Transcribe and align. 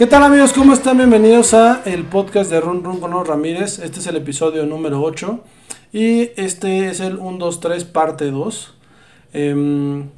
¿Qué 0.00 0.06
tal 0.06 0.22
amigos? 0.22 0.54
¿Cómo 0.54 0.72
están? 0.72 0.96
Bienvenidos 0.96 1.52
a 1.52 1.82
el 1.84 2.04
podcast 2.04 2.50
de 2.50 2.58
Run 2.58 2.82
Run 2.82 3.00
con 3.00 3.10
los 3.10 3.26
Ramírez. 3.28 3.80
Este 3.80 4.00
es 4.00 4.06
el 4.06 4.16
episodio 4.16 4.64
número 4.64 5.02
8 5.02 5.40
y 5.92 6.30
este 6.36 6.88
es 6.88 7.00
el 7.00 7.18
1, 7.18 7.36
2, 7.36 7.60
3 7.60 7.84
parte 7.84 8.30
2. 8.30 8.72
Em, 9.34 10.08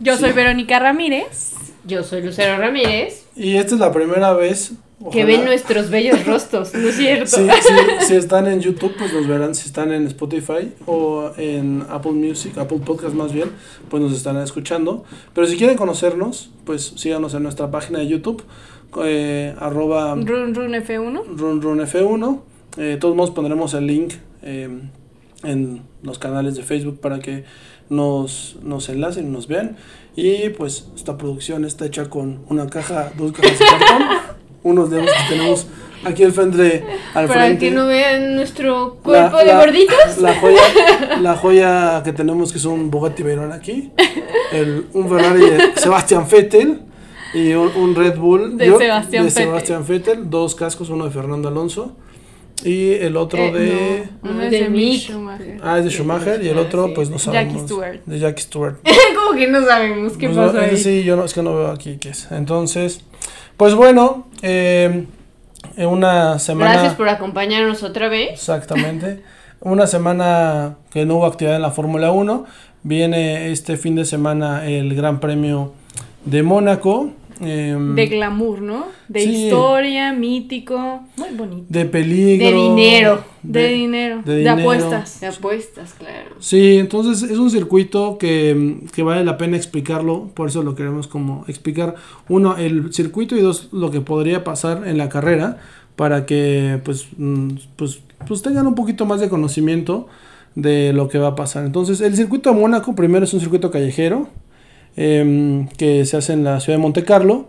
Yo 0.00 0.14
Sí. 0.16 0.20
soy 0.20 0.32
Verónica 0.32 0.78
Ramírez. 0.78 1.54
Yo 1.86 2.02
soy 2.02 2.22
Lucero 2.22 2.58
Ramírez. 2.58 3.24
y 3.34 3.56
esta 3.56 3.74
es 3.74 3.80
la 3.80 3.92
primera 3.92 4.34
vez 4.34 4.72
Que 4.98 5.06
ojalá- 5.06 5.24
ven 5.24 5.44
nuestros 5.46 5.88
bellos 5.90 6.24
rostros, 6.26 6.74
¿no 6.74 6.86
es 6.88 6.96
cierto? 6.96 7.26
Sí, 7.26 7.46
sí, 7.62 8.06
si 8.06 8.14
están 8.16 8.46
en 8.46 8.60
YouTube, 8.60 8.94
pues 8.98 9.10
nos 9.14 9.26
verán. 9.26 9.54
Si 9.54 9.66
están 9.66 9.90
en 9.92 10.06
Spotify 10.08 10.70
o 10.84 11.30
en 11.38 11.86
Apple 11.88 12.12
Music, 12.12 12.58
Apple 12.58 12.80
Podcast 12.84 13.14
más 13.14 13.32
bien, 13.32 13.50
pues 13.88 14.02
nos 14.02 14.12
estarán 14.12 14.42
escuchando. 14.42 15.04
Pero 15.34 15.46
si 15.46 15.56
quieren 15.56 15.76
conocernos, 15.78 16.50
pues 16.66 16.92
síganos 16.96 17.32
en 17.34 17.42
nuestra 17.42 17.70
página 17.70 17.98
de 18.00 18.06
YouTube, 18.08 18.42
eh, 19.02 19.54
arroba 19.58 20.14
Run 20.14 20.54
Run 20.54 20.72
F1. 20.74 21.22
RunRunF1. 21.36 22.40
Eh, 22.76 22.82
de 22.82 22.96
todos 22.96 23.14
modos 23.16 23.30
pondremos 23.30 23.74
el 23.74 23.86
link 23.86 24.14
eh, 24.42 24.68
en 25.42 25.82
los 26.02 26.18
canales 26.18 26.56
de 26.56 26.62
Facebook 26.62 27.00
para 27.00 27.18
que 27.20 27.44
nos, 27.88 28.56
nos 28.62 28.88
enlacen 28.88 29.26
y 29.26 29.30
nos 29.30 29.46
vean. 29.48 29.76
Y 30.16 30.48
pues 30.50 30.88
esta 30.94 31.16
producción 31.18 31.64
está 31.64 31.86
hecha 31.86 32.08
con 32.08 32.40
una 32.48 32.66
caja, 32.68 33.12
dos 33.16 33.32
cajas 33.32 33.58
de 33.58 33.64
cartón, 33.64 34.02
unos 34.62 34.90
dedos 34.90 35.06
que 35.10 35.34
tenemos 35.36 35.66
aquí 36.04 36.22
al 36.24 36.32
frente. 36.32 36.84
Al 37.14 37.26
Para 37.28 37.40
frente. 37.46 37.66
que 37.68 37.70
no 37.74 37.86
vean 37.86 38.34
nuestro 38.36 38.96
La- 39.04 39.30
cuerpo 39.30 39.38
de 39.38 39.46
la- 39.46 39.58
gorditos. 39.58 40.18
La 40.20 40.34
joya, 40.40 40.62
la 41.20 41.36
joya 41.36 42.02
que 42.04 42.12
tenemos 42.12 42.52
que 42.52 42.58
es 42.58 42.64
un 42.64 42.90
Bugatti 42.90 43.22
Veyron 43.22 43.52
aquí, 43.52 43.90
el, 44.52 44.86
un 44.94 45.08
Ferrari 45.08 45.40
de 45.40 45.72
Sebastian 45.76 46.26
Vettel 46.30 46.80
y 47.34 47.52
un, 47.54 47.68
un 47.76 47.94
Red 47.94 48.16
Bull 48.18 48.56
De 48.56 48.66
Sebastian 48.76 49.24
de 49.24 49.28
Vettel. 49.30 49.44
Sebastian 49.44 49.86
Vettel, 49.86 50.30
dos 50.30 50.54
cascos, 50.54 50.88
uno 50.90 51.04
de 51.04 51.10
Fernando 51.10 51.48
Alonso 51.48 51.92
y 52.64 52.92
el 52.92 53.16
otro 53.16 53.40
Eh, 53.42 53.52
de 53.52 54.08
Uno 54.22 54.34
no, 54.34 54.42
es 54.42 54.50
de 54.50 54.60
de 54.62 54.68
Mick. 54.70 55.00
Schumacher. 55.02 55.60
ah 55.62 55.78
es 55.78 55.84
de 55.84 55.90
Schumacher 55.90 56.42
y 56.42 56.48
el 56.48 56.56
Ah, 56.58 56.62
otro 56.62 56.86
sí. 56.86 56.92
pues 56.94 57.10
no 57.10 57.16
Jackie 57.18 57.32
sabemos 57.32 57.62
Stewart. 57.62 58.00
de 58.06 58.18
Jackie 58.18 58.42
Stewart. 58.42 58.76
Como 59.24 59.38
que 59.38 59.48
no 59.48 59.64
sabemos 59.64 60.12
qué 60.16 60.26
Pues 60.26 60.36
no, 60.38 60.46
pasó 60.46 60.60
ese 60.60 60.70
ahí. 60.70 60.76
sí, 61.00 61.04
yo 61.04 61.16
no, 61.16 61.24
es 61.24 61.34
que 61.34 61.42
no 61.42 61.54
veo 61.56 61.70
aquí 61.70 61.96
qué 62.00 62.10
es. 62.10 62.30
Entonces, 62.30 63.00
pues 63.56 63.74
bueno, 63.74 64.28
eh, 64.42 65.04
en 65.76 65.88
una 65.88 66.38
semana 66.38 66.72
Gracias 66.72 66.94
por 66.94 67.08
acompañarnos 67.08 67.82
otra 67.82 68.08
vez. 68.08 68.30
Exactamente. 68.32 69.22
Una 69.60 69.86
semana 69.86 70.76
que 70.90 71.06
no 71.06 71.16
hubo 71.16 71.26
actividad 71.26 71.56
en 71.56 71.62
la 71.62 71.70
Fórmula 71.70 72.10
1. 72.10 72.44
Viene 72.82 73.50
este 73.50 73.78
fin 73.78 73.94
de 73.94 74.04
semana 74.04 74.66
el 74.68 74.94
Gran 74.94 75.20
Premio 75.20 75.72
de 76.26 76.42
Mónaco. 76.42 77.10
Em, 77.40 77.94
De 77.94 78.06
glamour, 78.06 78.62
¿no? 78.62 78.86
De 79.08 79.20
Sí. 79.20 79.46
historia, 79.46 80.12
mítico. 80.12 81.00
Muy 81.16 81.28
bonito. 81.36 81.66
de 81.68 81.84
peligro. 81.84 82.46
De 82.46 82.52
dinero. 82.52 83.24
De, 83.42 83.68
dinero. 83.68 84.22
de 84.24 84.32
De, 84.32 84.38
dinero. 84.38 84.60
apuestas. 84.60 85.20
De 85.20 85.26
apuestas, 85.26 85.94
claro. 85.94 86.30
Sí, 86.40 86.78
entonces 86.78 87.28
es 87.30 87.38
un 87.38 87.50
circuito 87.50 88.18
que, 88.18 88.78
que 88.94 89.02
vale 89.02 89.24
la 89.24 89.36
pena 89.36 89.56
explicarlo, 89.56 90.30
por 90.34 90.48
eso 90.48 90.62
lo 90.62 90.74
queremos 90.74 91.06
como 91.06 91.44
explicar, 91.48 91.94
uno, 92.28 92.56
el 92.56 92.92
circuito 92.94 93.36
y 93.36 93.40
dos, 93.40 93.68
lo 93.72 93.90
que 93.90 94.00
podría 94.00 94.44
pasar 94.44 94.86
en 94.86 94.98
la 94.98 95.08
carrera 95.08 95.58
para 95.96 96.26
que 96.26 96.80
pues, 96.84 97.06
mm, 97.18 97.48
pues, 97.76 98.00
pues 98.26 98.42
tengan 98.42 98.66
un 98.66 98.74
poquito 98.74 99.06
más 99.06 99.20
de 99.20 99.28
conocimiento 99.28 100.08
de 100.54 100.92
lo 100.92 101.08
que 101.08 101.18
va 101.18 101.28
a 101.28 101.34
pasar. 101.34 101.64
Entonces 101.66 102.00
el 102.00 102.16
circuito 102.16 102.50
de 102.52 102.58
Mónaco 102.60 102.94
primero 102.94 103.24
es 103.24 103.34
un 103.34 103.40
circuito 103.40 103.70
callejero 103.70 104.28
em, 104.96 105.68
que 105.68 106.04
se 106.04 106.16
hace 106.16 106.32
en 106.32 106.44
la 106.44 106.60
ciudad 106.60 106.78
de 106.78 106.82
Monte 106.82 107.04
Carlo 107.04 107.48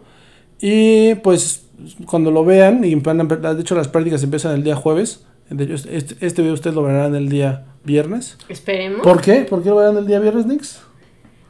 y 0.59 1.15
pues 1.15 1.67
cuando 2.05 2.31
lo 2.31 2.45
vean, 2.45 2.83
y 2.83 2.95
de 2.95 3.61
hecho 3.61 3.75
las 3.75 3.87
prácticas 3.87 4.23
empiezan 4.23 4.53
el 4.55 4.63
día 4.63 4.75
jueves, 4.75 5.25
de 5.49 5.63
hecho, 5.65 5.75
este, 5.91 6.25
este 6.25 6.41
video 6.41 6.53
ustedes 6.55 6.75
lo 6.75 6.81
verán 6.83 7.13
el 7.15 7.29
día 7.29 7.65
viernes. 7.83 8.37
Esperemos. 8.49 9.01
¿Por 9.01 9.21
qué? 9.21 9.41
¿Por 9.41 9.61
qué 9.61 9.69
lo 9.69 9.75
verán 9.75 9.97
el 9.97 10.07
día 10.07 10.19
viernes, 10.19 10.45
Nix? 10.47 10.81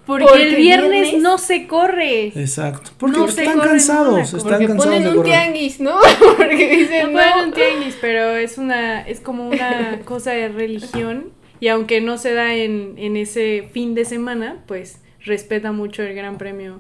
Porque, 0.06 0.26
Porque 0.26 0.50
el 0.50 0.56
viernes, 0.58 0.90
viernes- 1.14 1.22
no 1.24 1.38
se 1.40 1.66
corre. 1.66 2.28
Exacto. 2.28 2.92
Porque 2.98 3.18
No 3.18 3.26
están 3.26 3.58
cansados, 3.60 4.20
están 4.34 4.42
Porque 4.42 4.68
cansados 4.68 4.86
ponen 4.86 5.04
de 5.04 5.10
un 5.10 5.16
correr. 5.16 5.32
tianguis, 5.32 5.80
¿no? 5.80 5.98
Porque 6.38 6.68
No 6.72 6.78
dicen, 6.78 7.12
ponen 7.14 7.30
no. 7.38 7.44
un 7.46 7.52
tianguis, 7.54 7.98
pero 8.02 8.36
es 8.36 8.58
una, 8.60 9.02
es 9.08 9.20
como 9.20 9.48
una 9.48 10.00
cosa 10.06 10.32
de 10.32 10.50
religión. 10.50 11.32
Y 11.60 11.70
aunque 11.70 12.02
no 12.02 12.18
se 12.20 12.34
da 12.34 12.54
en, 12.54 12.96
en 12.98 13.16
ese 13.18 13.70
fin 13.72 13.96
de 13.96 14.06
semana, 14.06 14.64
pues 14.68 15.00
respeta 15.26 15.72
mucho 15.72 16.04
el 16.04 16.16
Gran 16.16 16.38
Premio, 16.38 16.80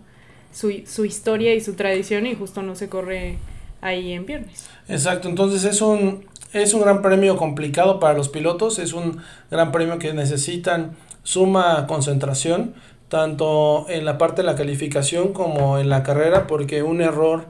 su, 0.53 0.71
su 0.85 1.05
historia 1.05 1.53
y 1.53 1.61
su 1.61 1.73
tradición, 1.73 2.25
y 2.27 2.35
justo 2.35 2.61
no 2.61 2.75
se 2.75 2.87
corre 2.87 3.37
ahí 3.81 4.13
en 4.13 4.25
viernes. 4.25 4.67
Exacto, 4.87 5.27
entonces 5.27 5.63
es 5.65 5.81
un, 5.81 6.25
es 6.53 6.73
un 6.73 6.81
gran 6.81 7.01
premio 7.01 7.37
complicado 7.37 7.99
para 7.99 8.17
los 8.17 8.29
pilotos, 8.29 8.79
es 8.79 8.93
un 8.93 9.21
gran 9.51 9.71
premio 9.71 9.99
que 9.99 10.13
necesitan 10.13 10.95
suma 11.23 11.85
concentración, 11.87 12.73
tanto 13.09 13.85
en 13.89 14.05
la 14.05 14.17
parte 14.17 14.41
de 14.41 14.47
la 14.47 14.55
calificación 14.55 15.33
como 15.33 15.77
en 15.77 15.89
la 15.89 16.03
carrera, 16.03 16.47
porque 16.47 16.83
un 16.83 17.01
error 17.01 17.45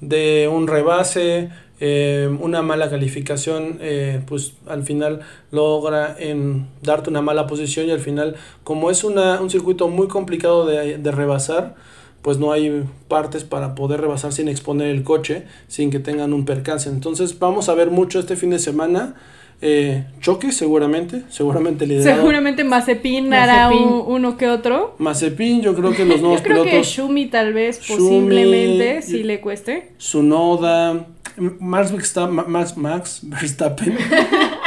de 0.00 0.48
un 0.48 0.66
rebase, 0.66 1.50
eh, 1.86 2.30
una 2.40 2.62
mala 2.62 2.88
calificación, 2.88 3.76
eh, 3.82 4.20
pues 4.26 4.54
al 4.66 4.84
final 4.84 5.20
logra 5.50 6.16
en 6.18 6.66
darte 6.80 7.10
una 7.10 7.20
mala 7.20 7.46
posición 7.46 7.86
y 7.86 7.90
al 7.90 8.00
final, 8.00 8.36
como 8.62 8.90
es 8.90 9.04
una, 9.04 9.38
un 9.42 9.50
circuito 9.50 9.88
muy 9.88 10.08
complicado 10.08 10.64
de, 10.64 10.96
de 10.96 11.10
rebasar, 11.12 11.74
pues 12.22 12.38
no 12.38 12.52
hay 12.52 12.84
partes 13.08 13.44
para 13.44 13.74
poder 13.74 14.00
rebasar 14.00 14.32
sin 14.32 14.48
exponer 14.48 14.88
el 14.88 15.02
coche, 15.02 15.44
sin 15.68 15.90
que 15.90 15.98
tengan 15.98 16.32
un 16.32 16.46
percance. 16.46 16.88
Entonces 16.88 17.38
vamos 17.38 17.68
a 17.68 17.74
ver 17.74 17.90
mucho 17.90 18.18
este 18.18 18.34
fin 18.36 18.48
de 18.48 18.58
semana. 18.58 19.14
Eh, 19.62 20.04
choques 20.20 20.56
seguramente, 20.56 21.22
seguramente 21.28 21.86
liderado. 21.86 22.16
Seguramente 22.18 22.64
Mazepin 22.64 23.32
hará 23.32 23.70
un- 23.70 24.04
uno 24.06 24.36
que 24.36 24.48
otro. 24.48 24.94
Mazepin, 24.98 25.60
yo 25.62 25.74
creo 25.74 25.92
que 25.92 26.04
los 26.04 26.20
nuevos 26.22 26.40
Yo 26.40 26.44
creo 26.44 26.64
que 26.64 26.70
pilotos, 26.70 26.88
Shumi 26.88 27.26
tal 27.26 27.52
vez 27.52 27.78
posiblemente 27.86 28.98
y- 28.98 29.02
sí 29.02 29.22
le 29.22 29.40
cueste. 29.40 29.92
Sunoda, 29.98 31.06
Max 31.36 31.90
Verstappen, 31.92 32.44
Max, 32.48 32.76
Max 32.76 33.20
Verstappen, 33.22 33.96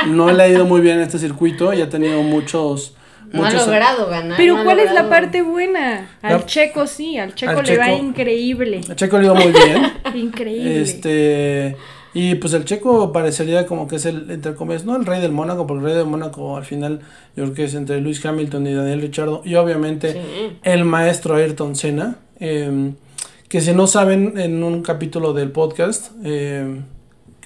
no 0.07 0.31
le 0.31 0.43
ha 0.43 0.47
ido 0.49 0.65
muy 0.65 0.81
bien 0.81 0.97
en 0.97 1.03
este 1.03 1.17
circuito 1.19 1.73
y 1.73 1.81
ha 1.81 1.89
tenido 1.89 2.21
muchos... 2.23 2.93
No 3.31 3.45
ha 3.45 3.51
logrado 3.51 4.07
ganar. 4.07 4.37
Pero 4.37 4.55
no 4.57 4.63
¿cuál 4.63 4.79
es 4.79 4.93
la 4.93 5.09
parte 5.09 5.41
buena? 5.41 6.09
Al 6.21 6.31
La- 6.37 6.45
Checo 6.45 6.87
sí, 6.87 7.17
al 7.17 7.35
Checo 7.35 7.59
Al 7.59 7.65
le 7.65 7.77
va 7.77 7.91
increíble. 7.91 8.81
a 8.89 8.95
Checo 8.95 9.17
le 9.17 9.23
ha 9.23 9.25
ido 9.25 9.35
muy 9.35 9.51
bien. 9.51 9.91
Increíble. 10.15 10.81
Este, 10.81 11.75
y 12.13 12.35
pues 12.35 12.53
el 12.53 12.63
checo 12.63 13.11
parecería 13.11 13.65
como 13.65 13.85
que 13.89 13.97
es 13.97 14.05
el, 14.05 14.31
entre 14.31 14.55
comillas, 14.55 14.85
no 14.85 14.95
el 14.95 15.05
rey 15.05 15.19
del 15.21 15.33
Mónaco, 15.33 15.67
porque 15.67 15.79
el 15.83 15.85
rey 15.89 15.97
del 15.97 16.05
Mónaco 16.07 16.55
al 16.55 16.63
final 16.63 17.01
yo 17.35 17.43
creo 17.43 17.53
que 17.53 17.63
es 17.65 17.73
entre 17.75 17.99
Luis 17.99 18.25
Hamilton 18.25 18.65
y 18.65 18.73
Daniel 18.73 19.01
Ricciardo, 19.01 19.41
y 19.43 19.55
obviamente 19.55 20.13
Sí. 20.13 20.57
el 20.63 20.85
maestro 20.85 21.35
Ayrton 21.35 21.75
Senna, 21.75 22.15
eh, 22.39 22.91
que 23.47 23.61
si 23.61 23.73
no 23.73 23.87
saben 23.87 24.37
en 24.37 24.63
un 24.63 24.81
capítulo 24.81 25.33
del 25.33 25.51
podcast, 25.51 26.11
eh, 26.23 26.81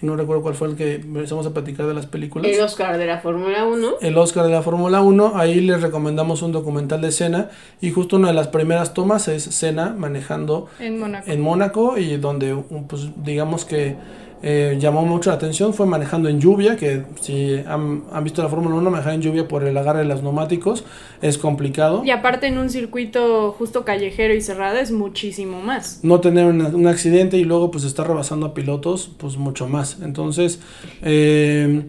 no 0.01 0.15
recuerdo 0.15 0.41
cuál 0.41 0.55
fue 0.55 0.67
el 0.69 0.75
que 0.75 0.95
empezamos 0.95 1.45
a 1.45 1.53
platicar 1.53 1.85
de 1.85 1.93
las 1.93 2.07
películas. 2.07 2.51
El 2.51 2.59
Oscar 2.61 2.97
de 2.97 3.05
la 3.05 3.19
Fórmula 3.19 3.65
1. 3.65 3.87
El 4.01 4.17
Oscar 4.17 4.45
de 4.45 4.49
la 4.51 4.63
Fórmula 4.63 5.01
1, 5.03 5.33
ahí 5.35 5.61
les 5.61 5.79
recomendamos 5.83 6.41
un 6.41 6.51
documental 6.51 7.01
de 7.01 7.11
Senna 7.11 7.49
y 7.81 7.91
justo 7.91 8.15
una 8.15 8.29
de 8.29 8.33
las 8.33 8.47
primeras 8.47 8.95
tomas 8.95 9.27
es 9.27 9.43
Senna 9.43 9.93
manejando 9.95 10.67
en 10.79 10.97
Mónaco. 10.99 11.29
en 11.31 11.41
Mónaco 11.41 11.97
y 11.99 12.17
donde 12.17 12.53
un- 12.55 12.87
pues 12.87 13.09
digamos 13.23 13.63
que 13.63 13.95
eh, 14.43 14.77
llamó 14.79 15.05
mucho 15.05 15.29
la 15.29 15.35
atención 15.35 15.73
fue 15.73 15.85
manejando 15.85 16.27
en 16.27 16.39
lluvia 16.39 16.75
que 16.75 17.03
si 17.19 17.55
han, 17.67 18.03
han 18.11 18.23
visto 18.23 18.41
la 18.41 18.49
Fórmula 18.49 18.75
1 18.75 18.89
manejar 18.89 19.13
en 19.13 19.21
lluvia 19.21 19.47
por 19.47 19.63
el 19.63 19.77
agarre 19.77 19.99
de 19.99 20.05
los 20.05 20.23
neumáticos 20.23 20.83
es 21.21 21.37
complicado. 21.37 22.03
Y 22.03 22.09
aparte 22.09 22.47
en 22.47 22.57
un 22.57 22.69
circuito 22.69 23.51
justo 23.51 23.85
callejero 23.85 24.33
y 24.33 24.41
cerrado 24.41 24.77
es 24.77 24.91
muchísimo 24.91 25.61
más. 25.61 25.99
no 26.03 26.19
tener 26.19 26.45
un, 26.45 26.61
un 26.61 26.87
accidente 26.87 27.37
y 27.37 27.43
luego 27.43 27.69
pues 27.69 27.83
estar 27.83 28.07
rebasando 28.07 28.47
a 28.47 28.53
pilotos 28.53 29.11
pues 29.17 29.37
mucho 29.37 29.67
más. 29.67 29.99
Entonces 30.01 30.59
eh, 31.03 31.83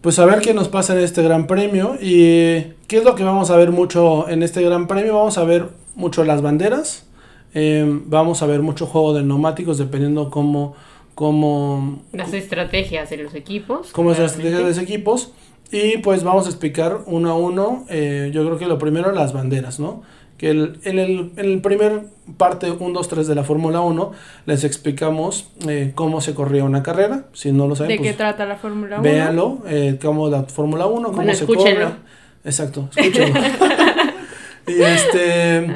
pues 0.00 0.18
a 0.18 0.26
ver 0.26 0.40
qué 0.40 0.54
nos 0.54 0.68
pasa 0.68 0.94
en 0.94 1.04
este 1.04 1.22
gran 1.22 1.46
premio 1.46 1.96
y 2.00 2.74
qué 2.88 2.98
es 2.98 3.04
lo 3.04 3.14
que 3.14 3.22
vamos 3.22 3.50
a 3.50 3.56
ver 3.56 3.70
mucho 3.70 4.28
en 4.28 4.42
este 4.42 4.62
gran 4.62 4.88
premio. 4.88 5.14
Vamos 5.14 5.38
a 5.38 5.44
ver 5.44 5.68
mucho 5.94 6.24
las 6.24 6.42
banderas 6.42 7.06
eh, 7.54 7.84
vamos 8.06 8.42
a 8.42 8.46
ver 8.46 8.62
mucho 8.62 8.86
juego 8.86 9.12
de 9.12 9.22
neumáticos 9.22 9.76
dependiendo 9.76 10.30
cómo 10.30 10.74
cómo 11.14 12.02
Las 12.12 12.32
estrategias 12.32 13.10
de 13.10 13.16
los 13.18 13.34
equipos. 13.34 13.90
cómo 13.92 14.12
es 14.12 14.18
la 14.18 14.24
claramente. 14.26 14.48
estrategia 14.48 14.58
de 14.58 14.74
los 14.74 14.78
equipos. 14.90 15.32
Y 15.70 15.98
pues 15.98 16.22
vamos 16.22 16.46
a 16.46 16.50
explicar 16.50 16.98
uno 17.06 17.30
a 17.30 17.34
uno. 17.34 17.84
eh, 17.88 18.30
yo 18.34 18.44
creo 18.44 18.58
que 18.58 18.66
lo 18.66 18.78
primero, 18.78 19.12
las 19.12 19.32
banderas, 19.32 19.80
¿no? 19.80 20.02
Que 20.36 20.50
el- 20.50 20.78
en, 20.84 20.98
el, 20.98 21.30
en 21.36 21.44
el 21.46 21.60
primer 21.60 22.02
parte 22.36 22.70
1, 22.70 22.92
2, 22.92 23.08
3 23.08 23.26
de 23.28 23.34
la 23.34 23.44
Fórmula 23.44 23.80
1 23.80 24.12
les 24.46 24.64
explicamos 24.64 25.48
eh, 25.68 25.92
cómo 25.94 26.20
se 26.20 26.34
corría 26.34 26.64
una 26.64 26.82
carrera. 26.82 27.26
Si 27.32 27.52
no 27.52 27.68
lo 27.68 27.76
saben, 27.76 27.90
¿De 27.90 27.96
qué 27.98 28.02
pues 28.10 28.16
trata 28.16 28.44
la 28.44 28.56
Fórmula 28.56 28.96
1? 28.96 29.02
véanlo. 29.02 29.58
Eh, 29.66 29.98
cómo 30.02 30.28
la 30.28 30.42
Fórmula 30.44 30.86
1, 30.86 31.02
cómo 31.08 31.16
Bueno, 31.16 31.32
se 31.34 31.44
escúchenlo. 31.44 31.84
corre. 31.86 31.96
Exacto, 32.44 32.88
escúchenlo. 32.96 33.40
y 34.66 34.82
este. 34.82 35.66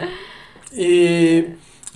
Y 0.77 1.45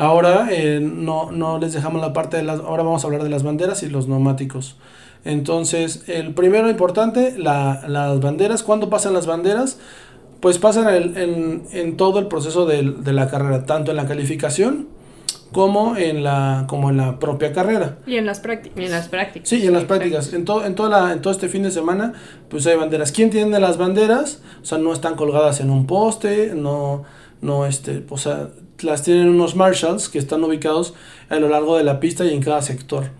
Ahora 0.00 0.48
eh, 0.50 0.80
no, 0.80 1.30
no 1.30 1.58
les 1.58 1.72
dejamos 1.72 2.00
la 2.00 2.12
parte 2.12 2.36
de 2.38 2.42
las, 2.42 2.60
ahora 2.60 2.82
vamos 2.82 3.04
a 3.04 3.06
hablar 3.06 3.22
de 3.22 3.28
las 3.28 3.42
banderas 3.42 3.82
y 3.82 3.88
los 3.90 4.08
neumáticos. 4.08 4.76
Entonces, 5.24 6.04
el 6.08 6.32
primero 6.34 6.70
importante, 6.70 7.34
la, 7.38 7.82
las 7.86 8.20
banderas. 8.20 8.62
¿Cuándo 8.62 8.88
pasan 8.88 9.12
las 9.12 9.26
banderas? 9.26 9.78
Pues 10.40 10.56
pasan 10.58 10.88
el- 10.94 11.16
en, 11.18 11.62
en 11.72 11.96
todo 11.98 12.18
el 12.18 12.26
proceso 12.26 12.64
del- 12.66 13.04
de, 13.04 13.12
la 13.12 13.28
carrera, 13.28 13.66
tanto 13.66 13.90
en 13.90 13.96
la 13.98 14.06
calificación 14.06 14.88
como 15.52 15.96
en 15.96 16.22
la, 16.24 16.64
como 16.68 16.88
en 16.90 16.96
la 16.96 17.18
propia 17.18 17.52
carrera. 17.52 17.98
Y 18.06 18.16
en 18.16 18.24
las 18.24 18.40
prácticas. 18.40 18.78
En 18.82 18.90
las 18.90 19.08
prácticas. 19.08 19.48
Sí, 19.48 19.56
y 19.58 19.66
en 19.66 19.74
las 19.74 19.84
prácticas. 19.84 20.32
En 20.32 20.44
todo, 20.46 20.64
en, 20.64 20.74
toda 20.74 20.88
la, 20.88 21.12
en 21.12 21.20
todo 21.20 21.32
este 21.32 21.48
fin 21.48 21.64
de 21.64 21.70
semana, 21.70 22.14
pues 22.48 22.66
hay 22.66 22.76
banderas. 22.76 23.12
¿Quién 23.12 23.28
tiene 23.30 23.60
las 23.60 23.76
banderas? 23.76 24.40
O 24.62 24.64
sea, 24.64 24.78
no 24.78 24.92
están 24.94 25.16
colgadas 25.16 25.60
en 25.60 25.70
un 25.70 25.86
poste, 25.86 26.54
no, 26.54 27.02
no, 27.42 27.66
este, 27.66 28.04
o 28.08 28.16
sea, 28.16 28.48
las 28.82 29.02
tienen 29.02 29.28
unos 29.28 29.56
marshals 29.56 30.08
que 30.08 30.18
están 30.18 30.42
ubicados 30.44 30.94
a 31.28 31.36
lo 31.36 31.48
largo 31.48 31.76
de 31.76 31.84
la 31.84 32.00
pista 32.00 32.24
y 32.24 32.32
en 32.34 32.42
cada 32.42 32.62
sector. 32.62 33.10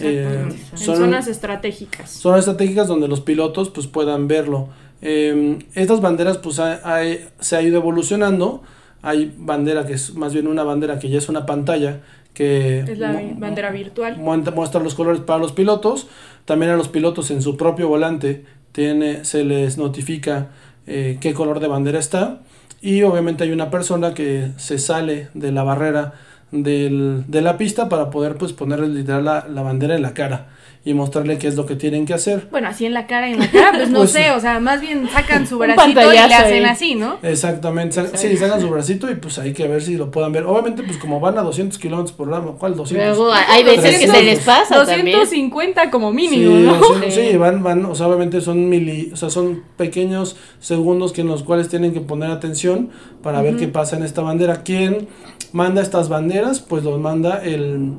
Eh, 0.00 0.44
en 0.72 0.78
son- 0.78 0.96
zonas 0.96 1.28
estratégicas. 1.28 2.10
Son 2.10 2.36
estratégicas 2.38 2.88
donde 2.88 3.06
los 3.08 3.20
pilotos 3.20 3.70
pues 3.70 3.86
puedan 3.86 4.26
verlo. 4.28 4.68
Eh, 5.02 5.58
estas 5.74 6.00
banderas 6.00 6.38
pues 6.38 6.58
ha- 6.58 6.80
hay- 6.84 7.28
se 7.40 7.56
ha 7.56 7.62
ido 7.62 7.76
evolucionando. 7.76 8.62
Hay 9.02 9.32
bandera 9.38 9.86
que 9.86 9.92
es 9.92 10.14
más 10.14 10.32
bien 10.32 10.48
una 10.48 10.64
bandera 10.64 10.98
que 10.98 11.08
ya 11.08 11.18
es 11.18 11.28
una 11.28 11.46
pantalla 11.46 12.00
que 12.34 12.80
Es 12.80 12.98
la 12.98 13.12
bandera 13.38 13.70
virtual. 13.70 14.16
muestra 14.18 14.52
muestra 14.54 14.82
los 14.82 14.94
colores 14.94 15.20
para 15.20 15.38
los 15.38 15.52
pilotos. 15.52 16.08
También 16.44 16.72
a 16.72 16.76
los 16.76 16.88
pilotos 16.88 17.30
en 17.30 17.40
su 17.40 17.56
propio 17.56 17.88
volante 17.88 18.44
tiene, 18.72 19.24
se 19.24 19.44
les 19.44 19.78
notifica 19.78 20.48
eh, 20.88 21.18
qué 21.20 21.32
color 21.34 21.60
de 21.60 21.68
bandera 21.68 21.98
está. 21.98 22.40
Y 22.86 23.02
obviamente 23.02 23.42
hay 23.44 23.50
una 23.52 23.70
persona 23.70 24.14
que 24.14 24.52
se 24.58 24.78
sale 24.78 25.28
de 25.34 25.50
la 25.52 25.64
barrera 25.64 26.14
del- 26.52 27.24
de 27.26 27.42
la 27.42 27.58
pista 27.58 27.88
para 27.88 28.10
poder 28.10 28.36
pues 28.36 28.52
ponerle 28.52 28.88
literal 28.88 29.24
la, 29.24 29.46
la 29.48 29.62
bandera 29.62 29.96
en 29.96 30.02
la 30.02 30.14
cara 30.14 30.46
y 30.86 30.94
mostrarle 30.94 31.36
qué 31.36 31.48
es 31.48 31.56
lo 31.56 31.66
que 31.66 31.74
tienen 31.74 32.06
que 32.06 32.14
hacer. 32.14 32.46
Bueno, 32.50 32.68
así 32.68 32.86
en 32.86 32.94
la 32.94 33.06
cara 33.08 33.28
y 33.28 33.32
en 33.32 33.40
la 33.40 33.50
cara, 33.50 33.72
pues 33.74 33.90
no 33.90 33.98
Pues, 34.06 34.12
sé, 34.12 34.30
o 34.30 34.38
sea, 34.40 34.60
más 34.60 34.80
bien 34.80 35.08
sacan 35.12 35.44
su 35.46 35.58
bracito 35.58 36.00
y 36.00 36.12
le 36.14 36.18
hacen 36.20 36.64
ahí. 36.64 36.70
así, 36.70 36.94
¿no? 36.94 37.18
Exactamente, 37.24 38.00
sí, 38.16 38.36
sacan 38.36 38.60
su 38.60 38.70
bracito 38.70 39.10
y 39.10 39.16
pues 39.16 39.36
hay 39.40 39.52
que 39.52 39.66
ver 39.66 39.82
si 39.82 39.96
lo 39.96 40.12
puedan 40.12 40.30
ver. 40.30 40.44
Obviamente 40.44 40.84
pues 40.84 40.96
como 40.96 41.18
van 41.18 41.36
a 41.38 41.42
200 41.42 41.76
kilómetros 41.80 42.12
por 42.16 42.28
hora, 42.28 42.40
¿cuál 42.56 42.76
200? 42.76 43.16
Luego 43.18 43.32
hay 43.32 43.64
veces 43.64 43.98
que 43.98 44.06
se 44.06 44.22
les 44.22 44.38
pasa 44.44 44.86
también. 44.86 45.18
250 45.18 45.90
como 45.90 46.10
Sí, 46.10 46.16
mínimo, 46.16 46.54
¿no? 46.56 46.74
200, 46.78 47.12
sí, 47.12 47.28
Sí. 47.32 47.36
van, 47.36 47.64
van, 47.64 47.84
o 47.84 47.94
sea, 47.96 48.06
obviamente 48.06 48.40
son 48.40 48.68
mili, 48.68 49.10
o 49.12 49.16
sea, 49.16 49.28
son 49.28 49.64
pequeños 49.76 50.36
segundos 50.60 51.12
que 51.12 51.22
en 51.22 51.26
los 51.26 51.42
cuales 51.42 51.68
tienen 51.68 51.92
que 51.94 52.00
poner 52.00 52.30
atención 52.30 52.90
para 53.24 53.42
ver 53.42 53.56
qué 53.56 53.66
pasa 53.66 53.96
en 53.96 54.04
esta 54.04 54.22
bandera. 54.22 54.62
¿Quién 54.62 55.08
manda 55.52 55.82
estas 55.82 56.08
banderas? 56.08 56.60
Pues 56.60 56.84
los 56.84 57.00
manda 57.00 57.42
el, 57.42 57.92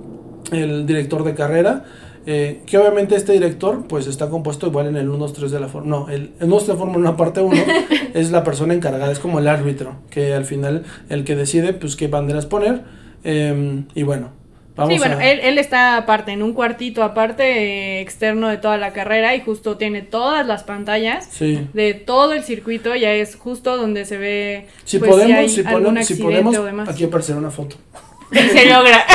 el 0.54 0.86
director 0.86 1.25
de 1.25 1.34
carrera. 1.36 1.84
Eh, 2.29 2.59
que 2.65 2.77
obviamente 2.77 3.15
este 3.15 3.31
director 3.31 3.88
pues 3.88 4.06
está 4.06 4.29
compuesto 4.29 4.68
igual 4.68 4.88
en 4.88 4.97
el 4.97 5.07
1, 5.07 5.18
2, 5.18 5.33
3 5.33 5.50
de 5.51 5.59
la 5.62 5.69
Fórmula 5.69 5.97
no, 6.00 6.09
el, 6.09 6.33
el 6.39 6.47
1, 6.47 6.47
2, 6.47 6.65
3 6.65 6.68
de 6.68 6.79
Fórmula 6.79 7.09
1 7.09 7.18
parte 7.18 7.39
1 7.39 7.56
es 8.13 8.31
la 8.31 8.44
persona 8.44 8.74
encargada, 8.74 9.09
es 9.12 9.19
como 9.19 9.39
el 9.39 9.47
árbitro 9.47 9.95
que 10.09 10.33
al 10.33 10.44
final 10.44 10.83
el 11.07 11.24
que 11.24 11.38
decide 11.38 11.71
pues 11.71 11.95
qué 11.95 12.09
banderas 12.09 12.45
poner 12.45 12.81
eh, 13.24 13.83
y 13.95 14.03
bueno, 14.03 14.31
vamos 14.75 14.94
sí, 14.94 15.00
bueno, 15.00 15.18
a... 15.18 15.25
él, 15.25 15.39
él 15.41 15.57
está 15.57 15.95
aparte, 15.95 16.33
en 16.33 16.44
un 16.44 16.51
cuartito 16.51 17.01
aparte, 17.01 17.44
eh, 17.44 18.01
externo 18.01 18.50
de 18.50 18.57
toda 18.57 18.77
la 18.77 18.91
carrera 18.91 19.33
y 19.33 19.39
justo 19.39 19.77
tiene 19.77 20.01
todas 20.01 20.45
las 20.45 20.63
pantallas 20.63 21.29
Sí. 21.31 21.65
de 21.74 21.94
todo 21.94 22.33
el 22.33 22.44
circuito, 22.44 22.94
ya 22.95 23.13
es 23.13 23.35
justo 23.35 23.77
donde 23.77 24.03
se 24.06 24.18
ve 24.18 24.68
Si 24.83 25.00
pues, 25.00 25.12
podemos, 25.12 25.38
hay 25.38 25.50
si, 25.50 25.62
algún 25.62 25.83
podemos, 25.83 26.06
si 26.07 26.15
podemos, 26.15 26.89
aquí 26.89 27.06
aparecerá 27.06 27.39
una 27.39 27.51
foto 27.51 27.77
Se 28.31 28.65
logra. 28.69 29.06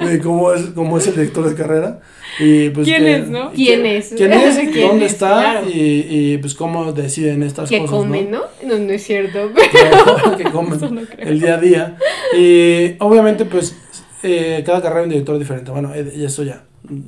de 0.00 0.18
cómo 0.20 0.52
es, 0.52 0.62
cómo 0.74 0.98
es 0.98 1.06
el 1.08 1.16
director 1.16 1.48
de 1.48 1.54
carrera. 1.54 2.00
Y 2.38 2.70
pues 2.70 2.86
¿Quién 2.86 3.02
que- 3.04 3.16
es, 3.16 3.28
no? 3.28 3.52
¿Quién 3.52 3.86
es? 3.86 4.12
¿Quién 4.16 4.32
es? 4.32 4.56
¿Quién 4.58 4.88
¿Dónde 4.88 5.06
es? 5.06 5.12
está? 5.12 5.28
Claro. 5.40 5.68
Y, 5.68 6.06
y 6.08 6.38
pues 6.38 6.54
cómo 6.54 6.92
deciden 6.92 7.42
estas 7.42 7.68
Que 7.70 7.78
cosas. 7.78 7.94
comen, 7.96 8.30
¿no? 8.30 8.40
¿no? 8.62 8.76
No, 8.76 8.78
no 8.84 8.92
es 8.92 9.02
cierto. 9.04 9.50
Que 10.36 10.44
comen 10.44 10.80
no 10.80 11.02
el 11.18 11.40
día 11.40 11.54
a 11.54 11.58
día. 11.58 11.96
Y 12.36 12.96
obviamente 12.98 13.44
pues 13.44 13.76
eh, 14.22 14.62
cada 14.66 14.80
carrera 14.82 15.00
hay 15.00 15.04
un 15.04 15.10
director 15.10 15.38
diferente. 15.38 15.70
Bueno, 15.70 15.94
eh, 15.94 16.12
eso 16.16 16.42
ya. 16.42 16.64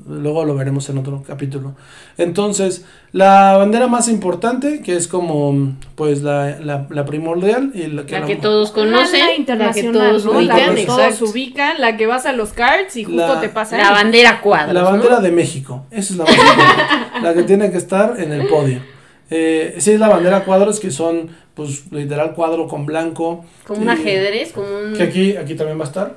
Luego 0.08 0.46
lo 0.46 0.54
veremos 0.54 0.88
en 0.88 0.96
otro 0.96 1.22
capítulo. 1.26 1.74
Entonces, 2.16 2.86
la 3.12 3.58
bandera 3.58 3.88
más 3.88 4.08
importante, 4.08 4.80
que 4.80 4.96
es 4.96 5.06
como 5.06 5.74
pues 5.96 6.22
la, 6.22 6.58
la, 6.60 6.86
la 6.88 7.04
primordial 7.04 7.72
y 7.74 7.88
la 7.88 8.06
que, 8.06 8.18
La 8.18 8.26
que 8.26 8.36
todos 8.36 8.70
conocen, 8.70 9.20
la 9.20 9.26
la 9.26 9.32
que 9.32 9.36
internacional, 9.38 10.08
todos 10.12 10.24
¿no? 10.24 10.32
La 10.40 10.54
ubican, 10.56 10.74
que 10.76 10.84
todos 10.86 11.22
ubican, 11.22 11.80
la 11.80 11.96
que 11.98 12.06
vas 12.06 12.24
a 12.24 12.32
los 12.32 12.54
cards 12.54 12.96
y 12.96 13.04
justo 13.04 13.34
La- 13.34 13.40
te 13.40 13.50
pasa 13.50 13.76
La 13.76 13.88
ahí. 13.88 13.94
bandera 13.94 14.40
cuadros, 14.40 14.72
La 14.72 14.80
¿no? 14.80 14.90
bandera 14.92 15.20
de 15.20 15.30
México, 15.30 15.84
esa 15.90 16.12
es 16.14 16.16
la 16.18 16.24
más 16.24 16.32
importante, 16.38 17.22
la 17.22 17.34
que 17.34 17.42
tiene 17.42 17.70
que 17.70 17.76
estar 17.76 18.14
en 18.18 18.32
el 18.32 18.46
podio. 18.48 18.80
Eh, 19.28 19.74
sí, 19.78 19.90
es 19.92 20.00
la 20.00 20.08
bandera 20.08 20.44
cuadros 20.44 20.80
que 20.80 20.90
son, 20.90 21.28
pues, 21.52 21.90
literal 21.92 22.32
cuadro 22.32 22.66
con 22.68 22.86
blanco. 22.86 23.44
Como 23.66 23.82
un 23.82 23.88
ajedrez, 23.90 24.52
como 24.52 24.68
un... 24.68 24.94
Que 24.96 25.02
aquí, 25.02 25.36
aquí 25.36 25.54
también 25.54 25.78
va 25.78 25.84
a 25.84 25.88
estar. 25.88 26.14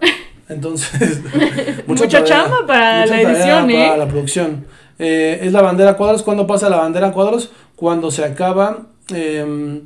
Entonces, 0.50 1.22
Mucha 1.88 2.24
chamba 2.24 2.66
para 2.68 3.02
mucha 3.02 3.14
la 3.16 3.22
edición, 3.22 3.70
¿eh? 3.72 3.86
Para 3.88 3.98
la 3.98 4.08
producción. 4.08 4.66
Eh, 4.98 5.40
es 5.44 5.54
la 5.54 5.62
bandera 5.62 5.96
cuadros. 5.96 6.24
¿Cuándo 6.24 6.46
pasa 6.48 6.70
la 6.70 6.78
bandera 6.78 7.12
cuadros? 7.14 7.52
Cuando 7.76 8.12
se 8.12 8.26
acaba 8.26 8.88
em, 9.14 9.82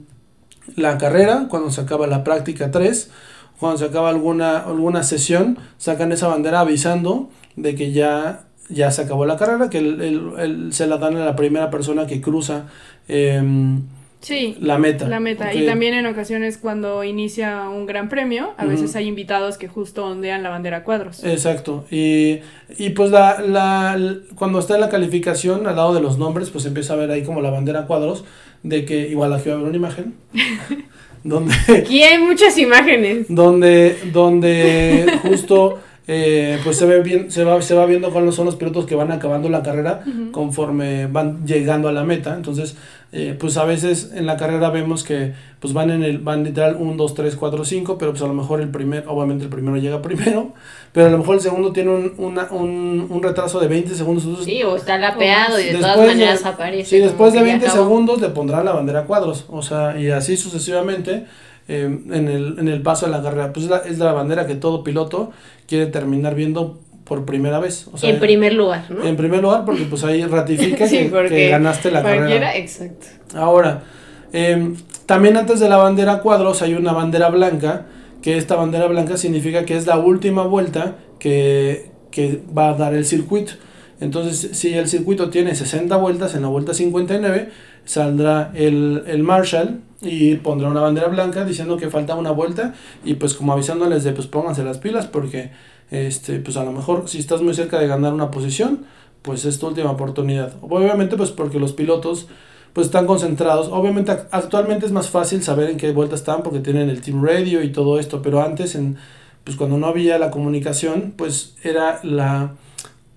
la 0.75 0.97
carrera, 0.97 1.47
cuando 1.49 1.69
se 1.69 1.81
acaba 1.81 2.07
la 2.07 2.23
práctica 2.23 2.71
3, 2.71 3.11
cuando 3.59 3.77
se 3.77 3.85
acaba 3.85 4.09
alguna, 4.09 4.59
alguna 4.59 5.03
sesión, 5.03 5.59
sacan 5.77 6.11
esa 6.11 6.27
bandera 6.29 6.61
avisando 6.61 7.29
de 7.55 7.75
que 7.75 7.91
ya, 7.91 8.45
ya 8.69 8.89
se 8.91 9.03
acabó 9.03 9.25
la 9.25 9.37
carrera, 9.37 9.69
que 9.69 9.77
el- 9.79 10.01
el- 10.01 10.31
el- 10.39 10.73
se 10.73 10.87
la 10.87 10.97
dan 10.97 11.17
a 11.17 11.25
la 11.25 11.35
primera 11.35 11.69
persona 11.69 12.07
que 12.07 12.21
cruza 12.21 12.63
em, 13.07 13.81
Sí. 14.23 14.55
la 14.59 14.77
meta. 14.77 15.07
La 15.07 15.19
meta. 15.19 15.53
Y 15.53 15.65
también 15.65 15.93
en 15.93 16.05
ocasiones 16.05 16.57
cuando 16.57 17.03
inicia 17.03 17.69
un 17.69 17.85
gran 17.85 18.09
premio, 18.09 18.53
a 18.57 18.65
veces 18.65 18.95
hay 18.95 19.07
invitados 19.07 19.57
que 19.57 19.67
justo 19.67 20.05
ondean 20.05 20.41
la 20.43 20.49
bandera 20.49 20.77
a 20.77 20.83
cuadros. 20.83 21.23
Exacto. 21.23 21.85
Y, 21.91 22.39
y 22.77 22.91
pues 22.91 23.11
la, 23.11 23.41
la, 23.41 23.99
cuando 24.35 24.59
está 24.59 24.75
en 24.75 24.81
la 24.81 24.89
calificación, 24.89 25.67
al 25.67 25.75
lado 25.75 25.93
de 25.93 26.01
los 26.01 26.17
nombres, 26.17 26.49
pues 26.49 26.65
empieza 26.65 26.93
a 26.93 26.95
ver 26.95 27.11
ahí 27.11 27.23
como 27.23 27.41
la 27.41 27.49
bandera 27.49 27.81
a 27.81 27.85
cuadros, 27.85 28.23
de 28.63 28.85
que 28.85 29.09
igual 29.09 29.33
aquí 29.33 29.49
va 29.49 29.55
a 29.55 29.57
haber 29.57 29.67
una 29.67 29.77
imagen, 29.77 30.13
donde, 31.23 31.53
Aquí 31.77 32.01
hay 32.01 32.17
muchas 32.17 32.57
imágenes. 32.57 33.27
donde, 33.27 33.97
donde 34.13 35.19
justo 35.21 35.79
eh, 36.07 36.59
pues 36.63 36.77
se 36.77 36.85
ve 36.85 37.01
bien, 37.01 37.31
se 37.31 37.43
va, 37.43 37.61
se 37.61 37.75
va 37.75 37.85
viendo 37.85 38.11
cuáles 38.11 38.35
son 38.35 38.45
los 38.45 38.55
pilotos 38.55 38.85
que 38.85 38.95
van 38.95 39.11
acabando 39.11 39.49
la 39.49 39.63
carrera 39.63 40.03
conforme 40.31 41.07
van 41.07 41.45
llegando 41.45 41.87
a 41.87 41.93
la 41.93 42.03
meta. 42.03 42.35
Entonces, 42.35 42.75
eh, 43.15 43.37
pues 43.39 43.57
a 43.57 43.63
veces 43.65 44.11
en 44.15 44.25
la 44.25 44.37
carrera 44.37 44.71
vemos 44.71 45.03
que 45.03 45.33
pues 45.59 45.71
van 45.73 45.91
en 45.91 46.03
el, 46.03 46.17
van 46.17 46.43
literal 46.43 46.75
1, 46.79 46.95
2, 46.95 47.13
3, 47.13 47.35
4, 47.35 47.63
5, 47.63 47.97
pero 47.99 48.11
pues 48.11 48.23
a 48.23 48.27
lo 48.27 48.33
mejor 48.33 48.59
el 48.59 48.69
primer, 48.69 49.05
obviamente 49.07 49.43
el 49.45 49.49
primero 49.51 49.77
llega 49.77 50.01
primero, 50.01 50.51
pero 50.91 51.07
a 51.07 51.09
lo 51.09 51.19
mejor 51.19 51.35
el 51.35 51.41
segundo 51.41 51.71
tiene 51.71 51.91
un, 51.91 52.13
una- 52.17 52.47
un, 52.51 53.05
un 53.09 53.23
retraso 53.23 53.59
de 53.59 53.67
20 53.67 53.93
segundos. 53.95 54.43
Sí, 54.43 54.63
o 54.63 54.75
está 54.75 54.97
lapeado 54.97 55.59
y 55.59 55.65
de 55.65 55.71
Después 55.73 55.93
todas 55.93 55.99
de- 56.07 56.13
maneras 56.13 56.45
aparece. 56.45 56.89
Sí, 56.89 56.97
después 56.99 57.33
de 57.33 57.39
que 57.39 57.45
ya 57.45 57.51
20 57.51 57.67
acabó. 57.67 57.83
segundos 57.83 58.19
le 58.21 58.29
pondrán 58.29 58.65
la 58.65 58.71
bandera 58.73 59.01
a 59.01 59.03
cuadros, 59.05 59.45
o 59.49 59.61
sea, 59.61 59.97
y 59.99 60.09
así 60.09 60.35
sucesivamente 60.35 61.25
eh, 61.67 61.83
en, 62.11 62.27
el, 62.27 62.57
en 62.59 62.67
el 62.67 62.81
paso 62.81 63.05
de 63.05 63.11
la 63.11 63.21
carrera. 63.21 63.53
Pues 63.53 63.65
es 63.65 63.69
la, 63.71 63.77
es 63.77 63.99
la 63.99 64.11
bandera 64.11 64.47
que 64.47 64.55
todo 64.55 64.83
piloto 64.83 65.31
quiere 65.67 65.85
terminar 65.85 66.33
viendo 66.35 66.79
por 67.03 67.25
primera 67.25 67.59
vez. 67.59 67.87
O 67.91 67.97
sea, 67.97 68.09
en 68.09 68.19
primer 68.19 68.53
lugar, 68.53 68.85
¿no? 68.89 69.03
en 69.03 69.15
primer 69.17 69.41
lugar, 69.41 69.65
porque 69.65 69.83
pues 69.83 70.03
ahí 70.03 70.23
ratifica 70.25 70.87
Sí, 70.87 71.09
que, 71.09 71.25
que 71.29 71.49
ganaste 71.49 71.91
la 71.91 72.01
Cualquiera, 72.01 72.27
carrera. 72.29 72.57
exacto. 72.57 73.07
Ahora, 73.35 73.83
eh, 74.31 74.73
también 75.05 75.37
antes 75.37 75.59
de 75.59 75.69
la 75.69 75.77
bandera 75.77 76.19
cuadros 76.19 76.61
hay 76.61 76.73
una 76.75 76.93
bandera 76.93 77.29
blanca, 77.29 77.85
que 78.21 78.37
esta 78.37 78.55
bandera 78.55 78.87
blanca 78.87 79.17
significa 79.17 79.65
que 79.65 79.75
es 79.75 79.85
la 79.85 79.97
última 79.97 80.43
vuelta 80.43 80.95
que, 81.19 81.91
que 82.09 82.41
va 82.57 82.69
a 82.69 82.73
dar 82.73 82.93
el 82.93 83.05
circuito. 83.05 83.53
Entonces, 83.99 84.57
si 84.57 84.73
el 84.73 84.87
circuito 84.87 85.29
tiene 85.29 85.55
60 85.55 85.95
vueltas, 85.97 86.35
en 86.35 86.41
la 86.41 86.47
vuelta 86.47 86.73
59 86.73 87.49
saldrá 87.85 88.51
el, 88.55 89.03
el 89.07 89.23
Marshall 89.23 89.81
y 90.01 90.35
pondrá 90.35 90.69
una 90.69 90.79
bandera 90.81 91.07
blanca 91.07 91.43
diciendo 91.45 91.75
que 91.77 91.89
falta 91.89 92.15
una 92.15 92.31
vuelta 92.31 92.73
y 93.03 93.15
pues 93.15 93.33
como 93.33 93.51
avisándoles 93.53 94.03
de 94.05 94.13
pues 94.13 94.27
pónganse 94.27 94.63
las 94.63 94.77
pilas 94.77 95.07
porque 95.07 95.51
este 95.91 96.39
pues 96.39 96.57
a 96.57 96.63
lo 96.63 96.71
mejor 96.71 97.07
si 97.09 97.19
estás 97.19 97.41
muy 97.41 97.53
cerca 97.53 97.79
de 97.79 97.87
ganar 97.87 98.13
una 98.13 98.31
posición 98.31 98.85
pues 99.21 99.45
es 99.45 99.59
tu 99.59 99.67
última 99.67 99.91
oportunidad. 99.91 100.53
Obviamente 100.61 101.15
pues 101.17 101.31
porque 101.31 101.59
los 101.59 101.73
pilotos 101.73 102.27
pues 102.73 102.87
están 102.87 103.05
concentrados. 103.05 103.69
Obviamente 103.71 104.11
ac- 104.11 104.27
actualmente 104.31 104.85
es 104.85 104.91
más 104.91 105.09
fácil 105.09 105.43
saber 105.43 105.69
en 105.69 105.77
qué 105.77 105.91
vuelta 105.91 106.15
están 106.15 106.43
porque 106.43 106.59
tienen 106.59 106.89
el 106.89 107.01
team 107.01 107.23
radio 107.23 107.61
y 107.63 107.71
todo 107.71 107.99
esto, 107.99 108.21
pero 108.21 108.41
antes 108.41 108.75
en 108.75 108.97
pues 109.43 109.57
cuando 109.57 109.77
no 109.77 109.87
había 109.87 110.17
la 110.17 110.31
comunicación, 110.31 111.13
pues 111.17 111.55
era 111.63 111.99
la 112.03 112.53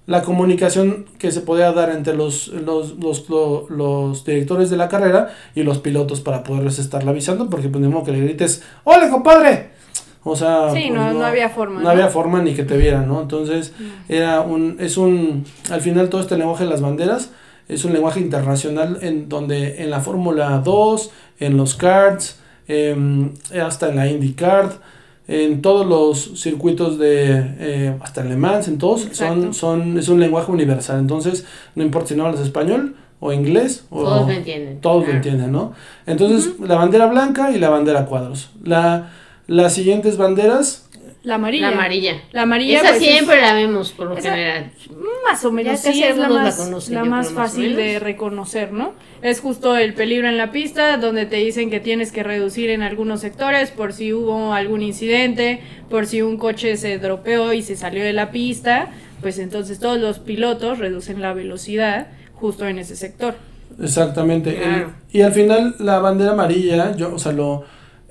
la 0.07 0.23
comunicación 0.23 1.07
que 1.19 1.33
se 1.33 1.41
podía 1.41 1.73
dar 1.73 1.91
entre 1.91 2.15
los, 2.15 2.47
los, 2.49 2.97
los, 2.99 3.29
lo- 3.29 3.67
los 3.69 4.25
directores 4.25 4.71
de 4.71 4.77
la 4.77 4.89
carrera 4.89 5.35
y 5.57 5.65
los 5.65 5.79
pilotos 5.79 6.21
para 6.21 6.45
poderles 6.45 6.79
estar 6.79 7.09
avisando, 7.09 7.51
porque 7.51 7.69
pues 7.69 7.83
mismo 7.83 8.05
que 8.05 8.13
le 8.13 8.21
grites, 8.21 8.63
¡Hola, 8.85 9.11
compadre! 9.11 9.71
O 10.29 10.35
sea, 10.35 10.71
Sí, 10.73 10.87
pues, 10.89 10.93
no, 10.93 11.13
no 11.13 11.25
había 11.25 11.49
forma, 11.49 11.77
No, 11.79 11.85
¿no? 11.85 11.91
había 11.91 12.09
forma 12.09 12.43
ni 12.43 12.53
que 12.55 12.65
te 12.65 12.77
vieran, 12.77 13.07
¿no? 13.07 13.23
Entonces, 13.23 13.73
era 14.09 14.41
un, 14.41 14.77
es 14.81 14.97
un, 14.97 15.45
al 15.71 15.81
final 15.81 16.09
todo 16.09 16.21
este 16.21 16.37
lenguaje 16.37 16.65
de 16.65 16.71
las 16.71 16.81
banderas 16.81 17.31
es 17.69 17.85
un 17.85 17.93
lenguaje 17.93 18.21
internacional 18.21 18.99
en 19.03 19.29
donde 19.29 19.83
en 19.83 19.91
la 19.91 20.01
Fórmula 20.01 20.61
2, 20.65 21.11
en 21.41 21.57
los 21.57 21.75
karts, 21.75 22.39
em, 22.69 23.31
hasta 23.65 23.89
en 23.89 23.97
la 23.97 24.09
IndyCar, 24.09 24.71
en 25.29 25.63
todos 25.63 25.85
los 25.87 26.41
circuitos 26.41 26.99
de, 26.99 27.55
eh, 27.59 27.97
hasta 28.01 28.21
en 28.21 28.29
Le 28.29 28.37
Mans, 28.37 28.69
en 28.69 28.79
todos, 28.79 29.09
son, 29.13 29.53
son, 29.55 29.99
es 29.99 30.09
un 30.09 30.21
lenguaje 30.21 30.51
universal. 30.53 30.99
Entonces, 31.01 31.45
no 31.75 31.83
importa 31.83 32.09
si 32.09 32.15
no 32.17 32.27
hablas 32.27 32.41
español 32.41 32.95
o 33.19 33.33
inglés 33.33 33.85
o 33.91 34.03
Todos 34.05 34.27
lo 34.29 34.33
entienden. 34.33 34.81
todos 34.81 35.07
lo 35.07 35.13
entienden, 35.15 35.51
¿no? 35.51 35.73
Entonces, 36.07 36.53
la 36.61 36.77
bandera 36.77 37.07
blanca 37.07 37.51
y 37.51 37.59
la 37.59 37.69
bandera 37.71 38.07
cuadros. 38.07 38.51
La, 38.63 39.11
las 39.47 39.75
siguientes 39.75 40.17
banderas, 40.17 40.83
La 41.23 41.35
amarilla. 41.37 41.71
La 41.71 41.77
amarilla. 41.77 42.23
La 42.31 42.43
amarilla. 42.43 42.77
Esa 42.79 42.91
pues, 42.91 43.03
es- 43.03 43.09
siempre 43.09 43.41
la 43.41 43.53
vemos 43.53 43.91
por 43.93 44.07
lo 44.09 44.17
Esa- 44.17 44.31
general. 44.31 44.71
Más 45.29 45.45
o 45.45 45.51
menos, 45.51 45.81
casi 45.81 45.95
sí, 45.95 46.03
es 46.05 46.17
la 46.17 46.29
más, 46.29 46.57
conocen, 46.57 46.95
la 46.95 47.01
yo 47.03 47.07
más 47.11 47.27
creo, 47.27 47.39
más 47.41 47.49
o 47.51 47.53
fácil 47.53 47.75
de 47.77 47.99
reconocer, 47.99 48.73
¿no? 48.73 48.93
Es 49.23 49.41
justo 49.41 49.77
el 49.77 49.93
peligro 49.95 50.29
en 50.29 50.37
la 50.37 50.53
pista, 50.53 50.97
donde 50.99 51.27
te 51.27 51.37
dicen 51.37 51.69
que 51.69 51.81
tienes 51.81 52.13
que 52.13 52.23
reducir 52.23 52.71
en 52.71 52.83
algunos 52.83 53.23
sectores 53.23 53.73
por 53.73 53.93
si 53.93 54.13
hubo 54.13 54.53
algún 54.53 54.83
incidente, 54.83 55.61
por 55.91 56.07
si 56.07 56.23
un 56.23 56.37
coche 56.37 56.77
se 56.77 56.99
dropeó 56.99 57.53
y 57.53 57.63
se 57.63 57.75
salió 57.77 58.05
de 58.05 58.13
la 58.13 58.31
pista, 58.31 58.91
pues 59.21 59.39
entonces 59.41 59.81
todos 59.81 59.99
los 59.99 60.21
pilotos 60.21 60.79
reducen 60.79 61.21
la 61.21 61.33
velocidad 61.33 62.07
justo 62.35 62.67
en 62.69 62.79
ese 62.79 62.95
sector. 62.95 63.35
exactamente. 63.83 64.51
el- 64.51 64.57
Claro. 64.63 64.93
y 65.13 65.23
al 65.23 65.33
final, 65.33 65.75
la 65.81 65.99
bandera 65.99 66.33
amarilla, 66.33 66.95
yo, 66.97 67.15
o 67.15 67.19
sea, 67.19 67.33
lo. 67.33 67.65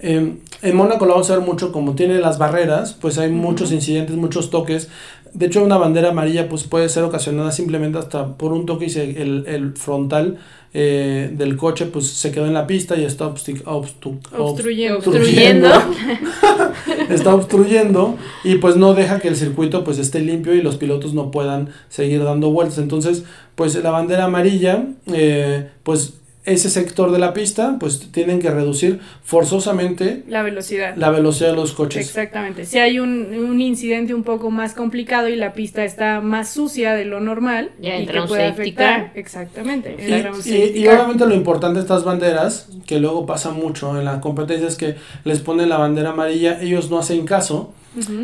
Em, 0.06 0.38
en 0.62 0.76
Mónaco 0.76 1.06
lo 1.06 1.14
vamos 1.14 1.30
a 1.32 1.38
ver 1.38 1.46
mucho, 1.46 1.72
como 1.72 1.96
tiene 1.96 2.20
las 2.20 2.38
barreras, 2.38 2.94
pues 3.00 3.18
hay 3.18 3.30
muchos 3.32 3.72
incidentes, 3.72 4.16
muchos 4.16 4.50
toques. 4.50 4.90
De 5.34 5.48
hecho, 5.48 5.62
una 5.64 5.78
bandera 5.78 6.10
amarilla 6.10 6.48
pues 6.48 6.64
puede 6.64 6.88
ser 6.88 7.04
ocasionada 7.04 7.52
simplemente 7.52 7.98
hasta 7.98 8.38
por 8.38 8.54
un 8.54 8.66
toque 8.66 8.86
y 8.86 8.90
se- 8.90 9.22
el, 9.22 9.44
el 9.48 9.74
frontal 9.76 10.38
eh, 10.74 11.30
del 11.34 11.56
coche 11.58 11.86
pues 11.88 12.08
se 12.08 12.32
quedó 12.32 12.46
en 12.48 12.54
la 12.54 12.68
pista 12.68 12.96
y 12.96 13.04
está 13.04 13.26
obsti- 13.26 13.62
obstu- 13.64 14.18
Obstruyendo. 14.38 14.98
obstruyendo. 15.00 15.68
está 17.10 17.34
obstruyendo 17.36 18.18
y 18.44 18.56
pues 18.56 18.76
no 18.78 18.94
deja 18.94 19.20
que 19.20 19.28
el 19.28 19.36
circuito 19.36 19.84
pues 19.84 19.98
esté 20.00 20.20
limpio 20.20 20.54
y 20.54 20.62
los 20.62 20.76
pilotos 20.78 21.14
no 21.14 21.32
puedan 21.32 21.70
seguir 21.90 22.24
dando 22.24 22.52
vueltas. 22.52 22.78
Entonces, 22.78 23.24
pues 23.56 23.76
la 23.76 23.92
bandera 23.92 24.26
amarilla, 24.26 24.86
eh, 25.08 25.70
pues 25.84 26.16
ese 26.46 26.70
sector 26.70 27.12
de 27.12 27.20
la 27.20 27.34
pista, 27.34 27.78
pues 27.80 28.12
tienen 28.12 28.40
que 28.40 28.50
reducir 28.52 29.00
forzosamente 29.24 30.24
La 30.28 30.42
velocidad. 30.44 30.96
la 30.96 31.10
velocidad 31.10 31.50
de 31.50 31.56
los 31.56 31.74
coches. 31.74 32.08
Exactamente. 32.08 32.66
Si 32.66 32.80
hay 32.80 33.00
un, 33.00 33.34
un 33.36 33.62
incidente 33.62 34.14
un 34.14 34.24
poco 34.24 34.50
más 34.52 34.74
complicado 34.74 35.28
y 35.30 35.36
la 35.36 35.54
pista 35.54 35.84
está 35.84 36.22
más 36.22 36.50
sucia 36.50 36.94
de 36.94 37.06
lo 37.06 37.20
normal 37.20 37.72
Ya 37.82 38.00
y 38.00 38.06
que 38.08 38.22
puede 38.24 38.46
afectar. 38.46 39.12
Exactamente. 39.16 39.96
Y, 40.00 40.50
y- 40.52 40.84
y 40.84 40.88
obviamente 40.88 41.26
lo 41.26 41.36
importante 41.36 41.76
de 41.76 41.82
estas 41.82 42.04
banderas, 42.04 42.70
que 42.86 43.00
luego 43.00 43.26
pasa 43.26 43.52
mucho 43.52 43.98
en 44.00 44.06
la 44.06 44.22
competencia, 44.22 44.68
es 44.68 44.76
que 44.76 44.96
les 45.24 45.40
ponen 45.40 45.70
la 45.70 45.78
bandera 45.78 46.12
amarilla, 46.12 46.62
ellos 46.62 46.90
no 46.90 46.98
hacen 47.00 47.26
caso 47.26 47.74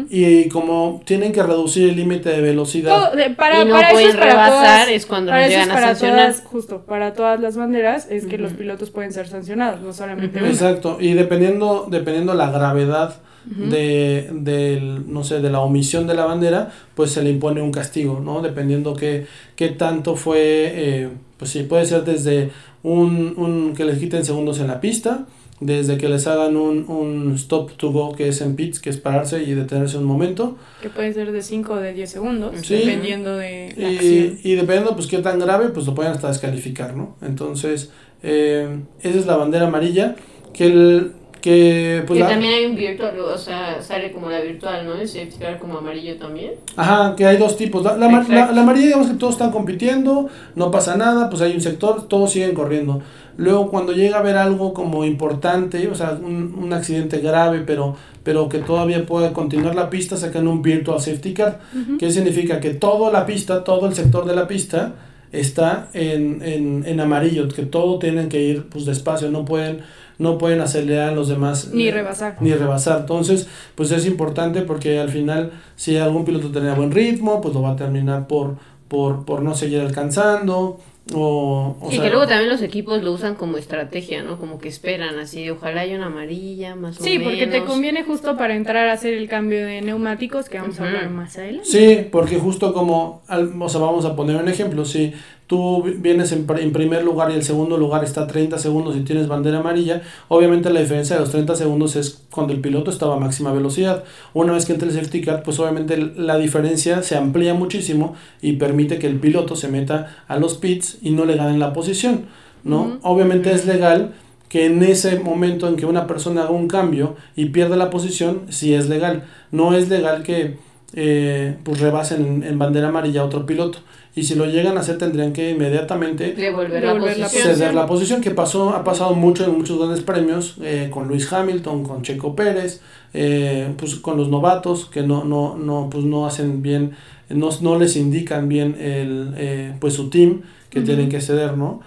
Y 0.10 0.50
como 0.50 1.02
tienen 1.06 1.32
que 1.32 1.42
reducir 1.44 1.90
el 1.90 1.96
límite 1.96 2.30
de 2.30 2.42
velocidad, 2.42 3.10
Todo- 3.12 3.16
de- 3.16 3.30
para, 3.32 3.62
Y 3.62 3.66
no 3.66 3.74
para 3.76 3.88
eso 3.88 3.94
pueden 3.94 4.10
es 4.10 4.16
para 4.16 4.32
rebasar, 4.32 4.52
todas- 4.86 4.90
es 4.90 5.06
cuando 5.06 5.32
para 5.32 5.48
llegan 5.48 5.72
a 5.72 5.80
sancionar. 5.82 6.32
todas, 6.32 6.42
justo, 6.46 6.82
para 6.86 7.14
todas 7.14 7.40
las 7.40 7.56
banderas 7.58 8.08
es 8.10 8.26
que 8.26 8.38
los 8.38 8.54
pilotos 8.54 8.90
pueden 8.90 9.12
ser 9.14 9.28
sancionados, 9.28 9.82
no 9.82 9.94
solamente. 9.94 10.40
Exacto, 10.40 10.98
y 11.00 11.14
dependiendo, 11.14 11.88
dependiendo 11.90 12.34
la 12.34 12.52
gravedad 12.52 13.16
de, 13.46 14.30
del, 14.34 15.12
no 15.12 15.24
sé, 15.24 15.40
de 15.42 15.50
la 15.50 15.62
omisión 15.62 16.06
de 16.06 16.14
la 16.14 16.26
bandera, 16.26 16.70
pues 16.94 17.10
se 17.12 17.24
le 17.24 17.32
impone 17.32 17.62
un 17.62 17.72
castigo, 17.72 18.20
¿no? 18.24 18.42
Dependiendo 18.42 18.94
qué, 18.96 19.26
qué 19.56 19.70
tanto 19.70 20.16
fue, 20.16 20.38
eh, 20.76 21.10
pues 21.38 21.50
sí, 21.50 21.64
puede 21.64 21.86
ser 21.88 22.04
desde 22.04 22.52
un, 22.84 23.34
un 23.38 23.74
que 23.76 23.84
les 23.86 23.98
quiten 23.98 24.24
segundos 24.26 24.60
en 24.60 24.68
la 24.68 24.80
pista, 24.80 25.26
desde 25.62 25.98
que 25.98 26.10
les 26.10 26.28
hagan 26.28 26.58
un, 26.58 26.86
un 26.90 27.34
stop 27.36 27.72
to 27.78 27.92
go, 27.92 28.14
que 28.14 28.28
es 28.28 28.42
en 28.42 28.56
pits, 28.56 28.80
que 28.80 28.90
es 28.90 28.98
pararse 28.98 29.42
y 29.44 29.54
detenerse 29.54 29.98
un 29.98 30.04
momento, 30.06 30.58
Que 30.82 30.90
pueden 30.90 31.14
ser 31.14 31.32
de 31.32 31.42
5 31.42 31.74
o 31.74 31.76
de 31.78 31.94
10 31.94 32.10
segundos, 32.10 32.56
Sí. 32.64 32.76
dependiendo 32.78 33.38
de 33.38 33.74
la 33.78 33.92
y, 33.92 33.96
acción. 33.96 34.40
y 34.44 34.56
dependiendo 34.56 34.96
pues 34.96 35.08
qué 35.08 35.20
tan 35.20 35.40
grave, 35.40 35.70
pues 35.70 35.86
lo 35.86 35.94
pueden 35.96 36.12
hasta 36.12 36.28
descalificar, 36.30 36.96
¿no? 36.98 37.16
Entonces, 37.22 37.92
eh, 38.24 38.80
esa 39.02 39.18
es 39.20 39.26
la 39.28 39.38
bandera 39.38 39.68
amarilla, 39.68 40.16
que 40.54 40.66
el, 40.66 41.12
que 41.42 42.04
pues 42.06 42.18
que 42.18 42.24
la- 42.24 42.30
también 42.30 42.54
hay 42.54 42.66
un 42.66 42.76
virtual, 42.76 43.20
o 43.20 43.38
sea, 43.38 43.82
sale 43.82 44.12
como 44.12 44.30
la 44.30 44.42
virtual, 44.42 44.86
¿no? 44.86 44.94
El 44.94 45.08
safety 45.08 45.38
car 45.40 45.58
como 45.58 45.78
amarillo 45.80 46.16
también. 46.18 46.52
Ajá, 46.76 47.16
que 47.16 47.26
hay 47.26 47.38
dos 47.38 47.58
tipos. 47.58 47.84
La, 47.84 47.98
la, 47.98 48.08
la- 48.30 48.52
la 48.52 48.62
amarilla, 48.62 48.86
digamos 48.88 49.08
que 49.08 49.16
todos 49.16 49.34
están 49.34 49.52
compitiendo, 49.52 50.28
no 50.56 50.70
pasa 50.70 50.96
nada, 50.98 51.30
pues 51.32 51.42
hay 51.42 51.54
un 51.54 51.62
sector, 51.62 52.08
todos 52.08 52.32
siguen 52.32 52.54
corriendo. 52.54 53.02
Luego, 53.42 53.72
cuando 53.72 53.92
llega 53.92 54.18
a 54.18 54.20
haber 54.20 54.38
algo 54.38 54.72
como 54.72 55.04
importante, 55.04 55.88
o 55.88 55.96
sea, 55.96 56.12
un, 56.12 56.54
un 56.62 56.74
accidente 56.74 57.18
grave, 57.18 57.64
pero, 57.66 57.96
pero 58.22 58.48
que 58.48 58.60
todavía 58.60 59.04
puede 59.04 59.34
continuar 59.34 59.74
la 59.74 59.90
pista, 59.90 60.16
sacan 60.16 60.48
un 60.48 60.62
virtual 60.62 61.02
safety 61.02 61.34
car. 61.34 61.60
que 61.98 62.12
significa? 62.12 62.60
Que 62.60 62.76
toda 62.76 63.12
la 63.12 63.26
pista, 63.26 63.64
todo 63.64 63.88
el 63.88 63.96
sector 63.96 64.26
de 64.26 64.36
la 64.36 64.48
pista 64.48 64.94
está 65.32 65.90
en, 65.94 66.44
en, 66.44 66.84
en 66.86 67.00
amarillo, 67.00 67.48
que 67.48 67.64
todo 67.64 67.98
tienen 67.98 68.30
que 68.30 68.44
ir 68.44 68.68
pues 68.70 68.86
despacio, 68.86 69.32
no 69.32 69.44
pueden, 69.44 69.80
no 70.20 70.38
pueden 70.38 70.62
acelerar 70.62 71.14
los 71.14 71.28
demás. 71.28 71.72
Ni 71.74 71.88
eh, 71.88 71.92
rebasar. 71.92 72.38
ni 72.42 72.54
rebasar. 72.54 73.00
Entonces, 73.00 73.48
pues 73.74 73.90
es 73.90 74.06
importante 74.06 74.62
porque 74.62 75.00
al 75.00 75.10
final, 75.10 75.52
si 75.76 75.98
algún 75.98 76.26
piloto 76.26 76.52
tenía 76.52 76.76
buen 76.76 76.92
ritmo, 76.92 77.42
pues 77.42 77.56
lo 77.56 77.64
va 77.64 77.72
a 77.72 77.76
terminar 77.76 78.28
por, 78.28 78.58
por, 78.88 79.26
por 79.26 79.42
no 79.42 79.56
seguir 79.56 79.80
alcanzando. 79.80 80.78
O, 81.14 81.76
o 81.82 81.88
y 81.92 81.96
sea, 81.96 82.04
que 82.04 82.10
luego 82.12 82.28
también 82.28 82.50
los 82.50 82.62
equipos 82.62 83.02
lo 83.04 83.12
usan 83.12 83.36
como 83.36 83.58
estrategia, 83.58 84.22
¿no? 84.24 84.38
Como 84.40 84.60
que 84.60 84.70
esperan 84.70 85.18
así, 85.20 85.50
ojalá 85.50 85.82
haya 85.82 85.96
una 85.98 86.06
amarilla, 86.06 86.76
más 86.76 87.02
o 87.02 87.04
Sí, 87.04 87.18
menos. 87.18 87.24
porque 87.34 87.48
te 87.48 87.64
conviene 87.66 88.04
justo 88.04 88.38
para 88.38 88.56
entrar 88.56 88.88
a 88.88 88.94
hacer 88.94 89.16
el 89.16 89.28
cambio 89.28 89.66
de 89.66 89.82
neumáticos 89.82 90.48
que 90.48 90.60
vamos 90.60 90.80
a 90.80 90.86
hablar 90.88 91.10
más 91.10 91.38
adelante. 91.38 91.68
Sí, 91.68 92.08
porque 92.12 92.38
justo 92.38 92.72
como, 92.74 93.24
al- 93.28 93.52
o 93.60 93.68
sea, 93.68 93.82
vamos 93.82 94.06
a 94.06 94.16
poner 94.16 94.36
un 94.38 94.48
ejemplo, 94.48 94.86
si 94.86 95.12
tú 95.52 95.84
vi- 95.84 95.94
vienes 95.94 96.32
en, 96.32 96.48
pr- 96.48 96.62
en 96.62 96.72
primer 96.72 97.04
lugar 97.04 97.30
y 97.32 97.34
el 97.36 97.44
segundo 97.44 97.76
lugar 97.78 98.04
está 98.06 98.22
a 98.24 98.28
30 98.28 98.58
segundos 98.58 98.96
y 98.96 99.02
tienes 99.02 99.28
bandera 99.28 99.60
amarilla, 99.60 100.02
obviamente 100.30 100.70
la 100.72 100.80
diferencia 100.80 101.16
de 101.18 101.22
los 101.22 101.32
30 101.32 101.56
segundos 101.56 101.96
es 101.98 102.24
cuando 102.32 102.54
el 102.54 102.62
piloto 102.62 102.90
estaba 102.90 103.16
a 103.16 103.20
máxima 103.20 103.52
velocidad. 103.52 104.04
Una 104.34 104.54
vez 104.54 104.66
que 104.66 104.72
entra 104.74 104.88
el 104.88 104.94
safety 104.96 105.22
car, 105.22 105.44
pues 105.44 105.60
obviamente 105.60 105.98
la 105.98 106.38
diferencia 106.38 107.04
se 107.04 107.18
amplía 107.18 107.54
muchísimo 107.54 108.16
y 108.42 108.54
permite 108.54 108.98
que 108.98 109.08
el 109.08 109.20
piloto 109.20 109.56
se 109.58 109.68
meta 109.68 110.24
a 110.30 110.38
los 110.40 110.56
pits 110.56 110.98
y 111.02 111.12
no 111.12 111.26
le 111.26 111.36
ganen 111.36 111.60
la 111.60 111.74
posición, 111.74 112.28
¿no? 112.64 112.98
Obviamente 113.04 113.52
es 113.52 113.66
legal 113.66 114.14
que 114.48 114.66
en 114.66 114.82
ese 114.84 115.20
momento 115.20 115.68
en 115.68 115.76
que 115.76 115.86
una 115.86 116.08
persona 116.08 116.42
haga 116.44 116.52
un 116.52 116.68
cambio 116.70 117.16
y 117.36 117.46
pierda 117.48 117.76
la 117.76 117.90
posición, 117.90 118.42
sí 118.50 118.74
es 118.74 118.90
legal. 118.90 119.24
No 119.52 119.74
es 119.76 119.90
legal 119.90 120.24
que 120.24 120.58
eh, 120.94 121.56
pues 121.64 121.80
rebasen 121.80 122.26
en, 122.26 122.44
en 122.44 122.60
bandera 122.60 122.90
amarilla 122.90 123.22
a 123.22 123.26
otro 123.26 123.46
piloto. 123.46 123.80
Y 124.14 124.24
si 124.24 124.36
lo 124.36 124.46
llegan 124.46 124.78
a 124.78 124.82
hacer 124.82 124.98
tendrían 124.98 125.32
que 125.32 125.52
inmediatamente 125.52 126.34
Devolver 126.34 126.84
la 126.84 126.94
Devolver 126.94 127.18
la 127.18 127.28
posición. 127.28 127.56
ceder 127.56 127.74
la 127.74 127.86
posición, 127.86 128.22
que 128.22 128.32
pasó, 128.32 128.72
ha 128.72 128.84
pasado 128.84 129.14
mucho 129.16 129.46
en 129.46 129.58
muchos 129.58 129.78
grandes 129.78 130.02
premios, 130.02 130.58
eh, 130.62 130.90
con 130.92 131.08
Luis 131.08 131.32
Hamilton, 131.32 131.84
con 131.84 132.02
Checo 132.02 132.36
Pérez, 132.36 132.82
eh, 133.14 133.74
pues 133.78 133.96
con 133.96 134.18
los 134.18 134.28
novatos 134.28 134.86
que 134.86 135.02
no, 135.02 135.24
no, 135.24 135.58
no, 135.58 135.90
pues 135.90 136.04
no 136.04 136.26
hacen 136.26 136.62
bien, 136.62 136.92
no, 137.30 137.50
no 137.62 137.80
les 137.80 137.96
indican 137.96 138.50
bien 138.50 138.76
el, 138.80 139.34
eh, 139.38 139.76
pues 139.80 139.94
su 139.94 140.10
team 140.10 140.42
que 140.70 140.82
tienen 140.82 141.08
que 141.08 141.22
ceder, 141.22 141.58
¿no? 141.58 141.82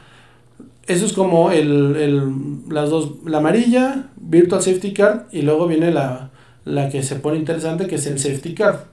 Eso 0.86 1.06
es 1.06 1.12
como 1.14 1.50
el, 1.50 1.96
el, 1.96 2.22
las 2.70 2.90
dos, 2.90 3.12
la 3.26 3.38
amarilla, 3.38 4.08
Virtual 4.16 4.62
Safety 4.62 4.92
Car, 4.92 5.28
y 5.30 5.42
luego 5.42 5.66
viene 5.66 5.90
la, 5.90 6.30
la 6.64 6.88
que 6.88 7.02
se 7.02 7.16
pone 7.16 7.38
interesante, 7.38 7.86
que 7.86 7.96
es 7.96 8.06
el 8.06 8.18
Safety 8.18 8.54
Car, 8.54 8.86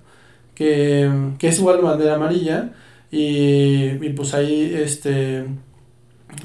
que, 0.55 1.09
que 1.37 1.47
es 1.49 1.59
igual 1.59 1.81
bandera 1.81 2.15
amarilla, 2.15 2.71
y, 3.11 4.05
y 4.05 4.09
pues 4.15 4.33
ahí 4.33 4.71
este 4.73 5.45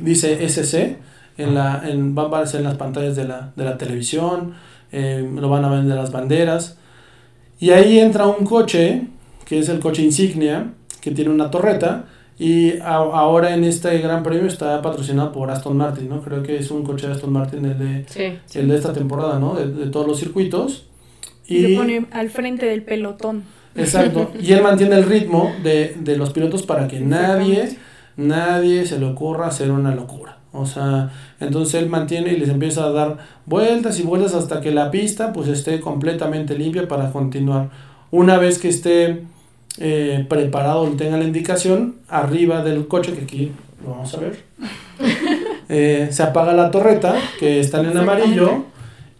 dice 0.00 0.44
SC, 0.44 0.98
en 1.38 1.54
la, 1.54 1.82
en, 1.88 2.14
van 2.14 2.26
a 2.26 2.28
aparecer 2.28 2.60
en 2.60 2.64
las 2.66 2.76
pantallas 2.76 3.14
de 3.16 3.26
la, 3.28 3.52
de 3.56 3.64
la 3.64 3.78
televisión, 3.78 4.54
eh, 4.92 5.28
lo 5.34 5.48
van 5.48 5.64
a 5.64 5.70
ver 5.70 5.84
de 5.84 5.94
las 5.94 6.10
banderas, 6.10 6.78
y 7.60 7.70
ahí 7.70 7.98
entra 7.98 8.26
un 8.26 8.44
coche, 8.44 9.02
que 9.44 9.58
es 9.58 9.68
el 9.68 9.78
coche 9.80 10.02
insignia, 10.02 10.72
que 11.00 11.10
tiene 11.12 11.30
una 11.30 11.50
torreta, 11.50 12.06
y 12.38 12.78
a- 12.80 12.96
ahora 12.96 13.54
en 13.54 13.64
este 13.64 13.96
gran 13.98 14.22
premio 14.22 14.46
está 14.46 14.82
patrocinado 14.82 15.32
por 15.32 15.50
Aston 15.50 15.76
Martin, 15.76 16.08
¿no? 16.08 16.20
Creo 16.20 16.42
que 16.42 16.56
es 16.58 16.70
un 16.70 16.82
coche 16.82 17.06
de 17.06 17.12
Aston 17.14 17.32
Martin 17.32 17.64
el 17.64 17.78
de, 17.78 18.04
Sí. 18.08 18.58
el 18.58 18.68
de 18.68 18.76
esta 18.76 18.92
temporada, 18.92 19.38
¿no? 19.38 19.54
De, 19.54 19.68
de 19.72 19.86
todos 19.90 20.06
los 20.06 20.18
circuitos. 20.18 20.86
Y 21.46 21.62
se 21.62 21.76
pone 21.76 22.06
al 22.10 22.28
frente 22.30 22.66
del 22.66 22.82
pelotón. 22.82 23.44
Exacto. 23.76 24.32
Y 24.40 24.52
él 24.52 24.62
mantiene 24.62 24.96
el 24.96 25.04
ritmo 25.04 25.52
de, 25.62 25.96
de 25.98 26.16
los 26.16 26.30
pilotos 26.30 26.62
para 26.62 26.88
que 26.88 27.00
nadie, 27.00 27.76
nadie 28.16 28.86
se 28.86 28.98
le 28.98 29.06
ocurra 29.06 29.46
hacer 29.46 29.70
una 29.70 29.94
locura. 29.94 30.38
O 30.52 30.64
sea, 30.64 31.10
entonces 31.38 31.82
él 31.82 31.88
mantiene 31.88 32.32
y 32.32 32.38
les 32.38 32.48
empieza 32.48 32.84
a 32.84 32.90
dar 32.90 33.18
vueltas 33.44 34.00
y 34.00 34.02
vueltas 34.02 34.34
hasta 34.34 34.60
que 34.60 34.70
la 34.70 34.90
pista 34.90 35.32
pues 35.32 35.48
esté 35.48 35.80
completamente 35.80 36.56
limpia 36.56 36.88
para 36.88 37.12
continuar. 37.12 37.68
Una 38.10 38.38
vez 38.38 38.58
que 38.58 38.68
esté 38.68 39.24
eh, 39.78 40.24
preparado 40.28 40.88
y 40.90 40.96
tenga 40.96 41.18
la 41.18 41.24
indicación, 41.24 41.96
arriba 42.08 42.62
del 42.62 42.86
coche, 42.88 43.12
que 43.12 43.24
aquí 43.24 43.52
lo 43.84 43.90
vamos 43.90 44.14
a 44.14 44.20
ver, 44.20 44.44
eh, 45.68 46.08
se 46.10 46.22
apaga 46.22 46.54
la 46.54 46.70
torreta, 46.70 47.14
que 47.38 47.60
está 47.60 47.80
en 47.80 47.96
amarillo, 47.96 48.64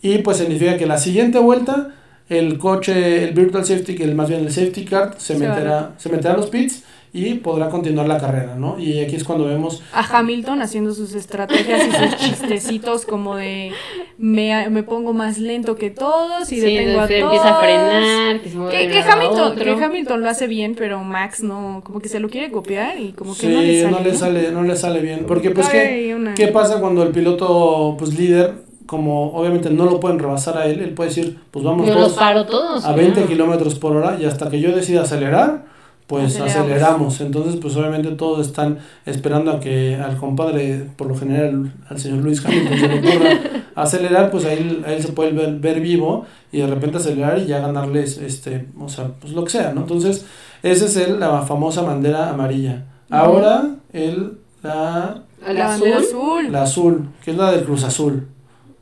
y 0.00 0.18
pues 0.18 0.38
significa 0.38 0.78
que 0.78 0.86
la 0.86 0.96
siguiente 0.96 1.38
vuelta, 1.38 1.90
el 2.28 2.59
coche, 2.59 3.25
el 3.28 3.35
Virtual 3.35 3.64
Safety, 3.64 3.95
que 3.95 4.04
el, 4.04 4.14
más 4.14 4.28
bien 4.28 4.40
el 4.40 4.52
Safety 4.52 4.85
Card, 4.85 5.14
se, 5.18 5.35
Se 5.35 5.38
meterá, 5.38 5.92
se 5.99 6.09
meterá 6.09 6.35
a 6.35 6.37
los 6.37 6.47
pits 6.50 6.83
y 7.12 7.35
podrá 7.35 7.71
continuar 7.71 8.06
la 8.09 8.18
carrera, 8.18 8.56
¿no? 8.56 8.78
Y 8.78 8.99
aquí 9.00 9.16
es 9.16 9.25
cuando 9.25 9.47
vemos 9.47 9.83
A 9.95 10.02
Hamilton 10.18 10.61
haciendo 10.61 10.92
sus 10.92 11.14
estrategias 11.14 11.87
y 11.87 11.90
sus 11.92 12.16
chistecitos 12.18 13.06
como 13.06 13.37
de 13.37 13.71
me, 14.18 14.68
me 14.68 14.83
pongo 14.83 15.14
más 15.14 15.38
lento 15.38 15.76
que 15.76 15.88
todos 15.90 16.50
y 16.52 16.56
Sí, 16.56 16.61
detengo 16.61 17.00
a 17.00 17.06
se 17.09 17.21
todos. 17.21 17.33
empieza 17.33 17.56
a 17.56 17.61
frenar, 17.61 18.40
que 18.42 18.50
se 18.50 18.56
Que, 18.90 19.00
Hamilton, 19.11 19.52
otro. 19.52 19.64
que 19.64 19.85
Hamilton 19.85 20.21
lo 20.23 20.28
hace 20.28 20.47
bien, 20.47 20.75
pero 20.76 21.02
Max 21.04 21.42
no, 21.42 21.80
como 21.85 22.00
que 22.00 22.09
se 22.11 22.21
lo 22.21 22.28
quiere 22.28 22.50
copiar 22.50 22.99
y 23.00 23.12
como 23.12 23.33
que 23.35 23.40
Sí, 23.40 23.49
no 23.49 23.61
le 23.62 23.80
sale. 23.83 23.90
no 23.92 24.00
le 24.00 24.14
sale, 24.14 24.50
no 24.52 24.62
le 24.64 24.76
sale 24.76 25.00
bien. 25.00 25.25
Porque 25.26 25.52
pues 25.52 25.68
Cabe 25.68 25.88
¿qué, 25.88 26.14
una- 26.14 26.35
¿qué 26.35 26.49
pasa 26.49 26.80
cuando 26.80 27.02
el 27.02 27.11
piloto 27.12 27.95
pues 27.99 28.18
líder, 28.18 28.65
como 28.86 29.32
obviamente 29.32 29.70
no 29.70 29.84
lo 29.84 30.00
pueden 30.00 30.18
rebasar 30.18 30.56
a 30.58 30.66
él, 30.66 30.80
él 30.80 30.94
puede 30.94 31.10
decir, 31.10 31.38
pues 31.50 31.64
vamos 31.64 31.86
Yo 31.86 31.94
los 31.94 32.04
todos 32.04 32.18
paro 32.18 32.46
todos. 32.46 32.84
a 32.84 32.92
20 32.92 33.12
claro. 33.14 33.28
kilómetros 33.28 33.74
por 33.76 33.96
hora 33.96 34.16
y 34.20 34.24
hasta 34.24 34.48
que 34.50 34.60
yo 34.60 34.74
decida 34.74 35.02
acelerar, 35.02 35.64
pues 36.06 36.36
Aceleramos. 36.36 36.56
aceleramos. 36.56 37.20
Entonces 37.20 37.56
pues 37.60 37.76
obviamente 37.76 38.10
todos 38.12 38.46
están 38.46 38.78
esperando 39.06 39.50
a 39.50 39.58
que 39.60 39.96
al 39.96 40.16
compadre, 40.16 40.86
por 40.96 41.08
lo 41.08 41.16
general 41.16 41.72
al 41.88 41.98
señor 41.98 42.18
Luis 42.22 42.44
Hamilton 42.46 42.78
se 42.78 42.88
le 42.88 42.98
ocurra 43.00 43.30
acelerar, 43.74 44.30
pues 44.30 44.44
a 44.44 44.52
él, 44.52 44.84
se 45.00 45.12
puede 45.12 45.32
ver, 45.32 45.56
ver 45.56 45.80
vivo 45.80 46.24
y 46.52 46.58
de 46.60 46.66
repente 46.68 46.98
acelerar 46.98 47.38
y 47.40 47.46
ya 47.46 47.58
ganarles, 47.58 48.18
este, 48.18 48.66
o 48.80 48.88
sea, 48.88 49.08
pues 49.20 49.32
lo 49.32 49.42
que 49.44 49.50
sea, 49.50 49.72
¿no? 49.74 49.80
Entonces 49.80 50.24
esa 50.62 50.84
es 50.86 50.96
el, 50.96 51.18
la 51.20 51.42
famosa 51.42 51.82
bandera 51.82 52.30
amarilla. 52.30 52.84
Ahora 53.10 53.70
el, 53.92 54.38
la, 54.62 55.22
La 55.52 55.74
azul. 55.74 56.50
la 56.52 56.62
azul, 56.62 57.08
que 57.24 57.32
es 57.32 57.36
la 57.36 57.50
del 57.52 57.64
Cruz 57.64 57.84
Azul. 57.84 58.26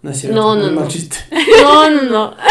No 0.04 0.10
es 0.10 0.20
cierto, 0.20 0.36
No, 0.38 0.54
no, 0.54 0.70
no. 0.70 0.86
chiste. 0.86 1.16
No, 1.62 1.88
no, 1.88 2.02
no. 2.02 2.34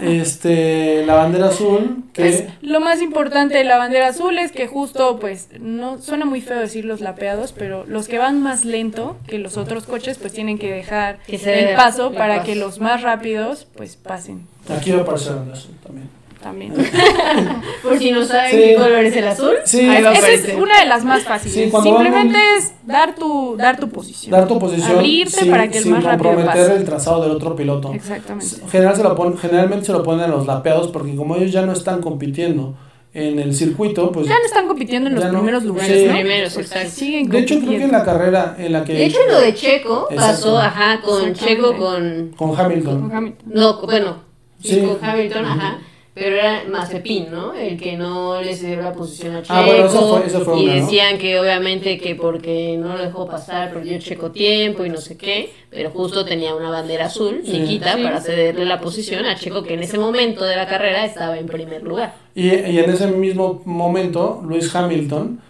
Este, 0.00 1.04
la 1.06 1.14
bandera 1.14 1.48
azul, 1.48 2.04
que... 2.12 2.22
Pues, 2.22 2.44
lo 2.62 2.78
más 2.80 3.02
importante 3.02 3.58
de 3.58 3.64
la 3.64 3.78
bandera 3.78 4.08
azul 4.08 4.38
es 4.38 4.52
que 4.52 4.68
justo, 4.68 5.18
pues, 5.18 5.48
no 5.58 6.00
suena 6.00 6.24
muy 6.24 6.40
feo 6.40 6.58
decir 6.58 6.84
los 6.84 7.00
lapeados, 7.00 7.52
pero 7.52 7.84
los 7.86 8.06
que 8.06 8.18
van 8.18 8.40
más 8.42 8.64
lento 8.64 9.16
que 9.26 9.38
los 9.38 9.56
otros 9.56 9.84
coches, 9.84 10.18
pues 10.18 10.32
tienen 10.32 10.56
que 10.58 10.70
dejar 10.70 11.18
Que 11.26 11.36
el 11.36 11.74
paso 11.74 12.12
para 12.12 12.36
paso. 12.36 12.46
que 12.46 12.54
los 12.54 12.80
más 12.80 13.02
rápidos, 13.02 13.66
pues, 13.76 13.96
pasen 13.96 14.46
Aquí 14.68 14.92
va 14.92 14.98
a 14.98 15.02
aparecer 15.02 15.32
la 15.32 15.36
bandera 15.38 15.58
azul 15.58 15.74
también. 15.84 16.08
También. 16.44 16.72
Por 17.82 17.98
si 17.98 18.12
no 18.12 18.24
saben 18.24 18.50
Sí. 18.52 18.56
qué 18.58 18.74
color 18.76 19.04
es 19.04 19.16
el 19.16 19.26
azul, 19.26 19.54
Sí. 19.64 19.80
ahí 19.80 20.02
va 20.02 20.10
a 20.10 20.12
Esa 20.12 20.30
es 20.30 20.54
una 20.56 20.78
de 20.80 20.86
las 20.86 21.04
más 21.04 21.22
fáciles. 21.24 21.54
Sí, 21.54 21.70
Simplemente 21.82 22.36
van- 22.38 22.58
es 22.58 22.72
dar 22.86 23.14
tu, 23.16 23.56
dar 23.56 23.78
tu 23.80 23.88
posición. 23.88 24.30
Dar 24.30 24.46
tu 24.46 24.58
posición 24.58 24.98
Abrirte 24.98 25.40
sin, 25.40 25.50
para 25.50 25.68
que 25.68 25.78
el 25.78 25.86
más 25.86 26.04
rápido 26.04 26.30
comprometer 26.30 26.66
pase. 26.68 26.76
el 26.76 26.84
trazado 26.84 27.22
del 27.22 27.32
otro 27.32 27.56
piloto. 27.56 27.92
Exactamente. 27.92 28.56
General 28.70 28.94
se 28.96 29.02
lo 29.02 29.14
pon- 29.16 29.36
generalmente 29.38 29.86
se 29.86 29.92
lo 29.92 30.02
ponen 30.02 30.24
a 30.24 30.28
los 30.28 30.46
lapeados 30.46 30.88
porque 30.88 31.16
como 31.16 31.34
ellos 31.36 31.50
ya 31.50 31.62
no 31.66 31.72
están 31.72 32.00
compitiendo 32.00 32.74
en 33.14 33.38
el 33.38 33.54
circuito, 33.54 34.10
pues... 34.10 34.26
Ya 34.26 34.34
no 34.38 34.44
están 34.44 34.66
compitiendo 34.66 35.08
en 35.08 35.14
los 35.14 35.24
no. 35.26 35.30
primeros 35.38 35.62
Sí. 35.62 35.68
lugares, 35.68 36.06
¿no? 36.08 36.12
Primeros, 36.14 36.52
siguen 36.88 37.28
De 37.28 37.38
hecho, 37.38 37.58
creo 37.60 37.70
que 37.78 37.84
en 37.84 37.92
la 37.92 38.04
carrera 38.04 38.56
en 38.58 38.72
la 38.72 38.84
que... 38.84 38.92
De 38.92 39.04
hecho, 39.06 39.18
lo 39.28 39.38
de 39.40 39.54
Checo 39.54 40.08
Exacto. 40.10 40.32
pasó, 40.32 40.58
ajá, 40.58 41.00
con. 41.00 41.32
Checo, 41.32 41.76
con... 41.76 42.32
Con 42.36 42.58
Hamilton. 42.58 43.00
Con 43.02 43.16
Hamilton. 43.16 43.46
No, 43.54 43.80
bueno, 43.82 44.16
sí, 44.60 44.70
Sí. 44.70 44.80
con 44.80 44.98
Hamilton, 45.08 45.44
ajá. 45.44 45.78
Pero 46.14 46.36
era 46.36 46.62
Mazepin, 46.70 47.26
¿no? 47.32 47.54
El 47.54 47.76
que 47.76 47.96
no 47.96 48.40
le 48.40 48.54
cedió 48.54 48.80
la 48.80 48.92
posición 48.92 49.34
a 49.34 49.42
Checo. 49.42 49.52
Ah, 49.54 49.64
bueno, 49.66 49.86
eso 49.86 50.16
fue- 50.16 50.26
eso 50.28 50.40
fue 50.44 50.60
y 50.60 50.64
una, 50.66 50.74
¿no? 50.76 50.80
decían 50.82 51.18
que 51.18 51.40
obviamente 51.40 51.98
que 51.98 52.14
porque 52.14 52.76
no 52.78 52.96
lo 52.96 53.02
dejó 53.02 53.26
pasar 53.26 53.72
perdió 53.72 53.98
Checo 53.98 54.30
tiempo 54.30 54.84
y 54.84 54.90
no 54.90 54.98
sé 54.98 55.16
qué. 55.16 55.50
Pero 55.70 55.90
justo 55.90 56.24
tenía 56.24 56.54
una 56.54 56.70
bandera 56.70 57.06
azul, 57.06 57.40
Sí. 57.44 57.50
Sí. 57.96 58.02
para 58.04 58.20
cederle 58.20 58.64
la 58.64 58.80
posición 58.80 59.26
a 59.26 59.34
Checo, 59.34 59.64
que 59.64 59.74
en 59.74 59.80
ese 59.82 59.98
momento 59.98 60.44
de 60.44 60.54
la 60.54 60.68
carrera 60.68 61.04
estaba 61.04 61.36
en 61.36 61.46
primer 61.46 61.82
lugar. 61.82 62.14
Y, 62.36 62.46
y 62.46 62.78
en 62.78 62.90
ese 62.90 63.08
mismo 63.08 63.60
momento, 63.64 64.40
Luis 64.46 64.72
Hamilton, 64.72 65.40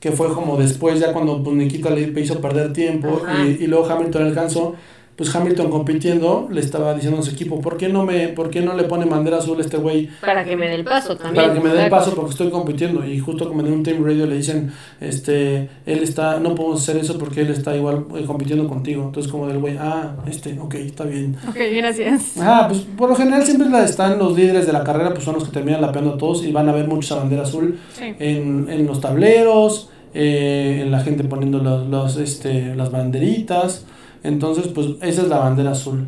que 0.00 0.12
fue 0.12 0.32
como 0.32 0.56
después, 0.56 1.00
ya 1.00 1.12
cuando 1.12 1.42
pues, 1.42 1.54
Nikita 1.54 1.90
le 1.90 2.18
hizo 2.18 2.40
perder 2.40 2.72
tiempo 2.72 3.20
y, 3.44 3.64
y 3.64 3.66
luego 3.66 3.84
Hamilton 3.90 4.22
alcanzó, 4.28 4.74
pues 5.18 5.34
Hamilton 5.34 5.68
compitiendo 5.68 6.48
le 6.50 6.60
estaba 6.60 6.94
diciendo 6.94 7.18
a 7.18 7.22
su 7.22 7.32
equipo, 7.32 7.60
¿por 7.60 7.76
qué 7.76 7.88
no, 7.88 8.04
me, 8.06 8.28
por 8.28 8.48
qué 8.50 8.60
no 8.62 8.72
le 8.74 8.84
pone 8.84 9.04
bandera 9.04 9.38
azul 9.38 9.58
a 9.58 9.62
este 9.62 9.76
güey 9.76 10.08
Para 10.20 10.44
que 10.44 10.56
me 10.56 10.68
dé 10.68 10.76
el 10.76 10.84
paso 10.84 11.16
también. 11.16 11.34
para 11.44 11.52
que 11.54 11.60
me 11.60 11.70
dé 11.74 11.84
el 11.86 11.90
paso 11.90 12.14
porque 12.14 12.30
estoy 12.30 12.50
compitiendo? 12.50 13.04
Y 13.04 13.18
justo 13.18 13.48
como 13.48 13.60
en 13.62 13.72
un 13.72 13.82
team 13.82 14.04
radio 14.04 14.26
le 14.26 14.36
dicen, 14.36 14.70
este, 15.00 15.68
él 15.86 15.98
está, 16.04 16.38
no 16.38 16.54
podemos 16.54 16.80
hacer 16.82 16.96
eso 16.98 17.18
porque 17.18 17.40
él 17.40 17.48
está 17.50 17.74
igual 17.76 18.04
eh, 18.16 18.24
compitiendo 18.26 18.68
contigo. 18.68 19.02
Entonces 19.06 19.30
como 19.30 19.48
del 19.48 19.58
güey, 19.58 19.76
ah, 19.78 20.14
este, 20.28 20.56
ok, 20.58 20.74
está 20.76 21.02
bien. 21.04 21.36
Ok, 21.48 21.56
gracias. 21.76 22.34
Ah, 22.40 22.66
pues 22.68 22.82
por 22.96 23.08
lo 23.08 23.16
general 23.16 23.42
siempre 23.42 23.68
la- 23.68 23.84
están 23.84 24.18
los 24.18 24.36
líderes 24.36 24.66
de 24.66 24.72
la 24.72 24.84
carrera, 24.84 25.10
pues 25.10 25.24
son 25.24 25.34
los 25.34 25.44
que 25.44 25.50
terminan 25.50 25.80
lapeando 25.80 26.14
a 26.14 26.18
todos 26.18 26.44
y 26.44 26.52
van 26.52 26.68
a 26.68 26.72
ver 26.72 26.86
mucho 26.86 27.00
esa 27.06 27.16
bandera 27.16 27.42
azul 27.42 27.78
Sí. 27.98 28.04
en, 28.20 28.68
en 28.70 28.86
los 28.86 29.00
tableros, 29.00 29.88
eh, 30.14 30.80
en 30.82 30.90
la 30.92 31.00
gente 31.00 31.24
poniendo 31.24 31.58
los, 31.58 31.88
los, 31.88 32.16
este, 32.18 32.74
las 32.76 32.92
banderitas. 32.92 33.84
Entonces, 34.28 34.68
pues 34.68 34.88
esa 35.02 35.22
es 35.22 35.28
la 35.28 35.38
bandera 35.38 35.72
azul. 35.72 36.06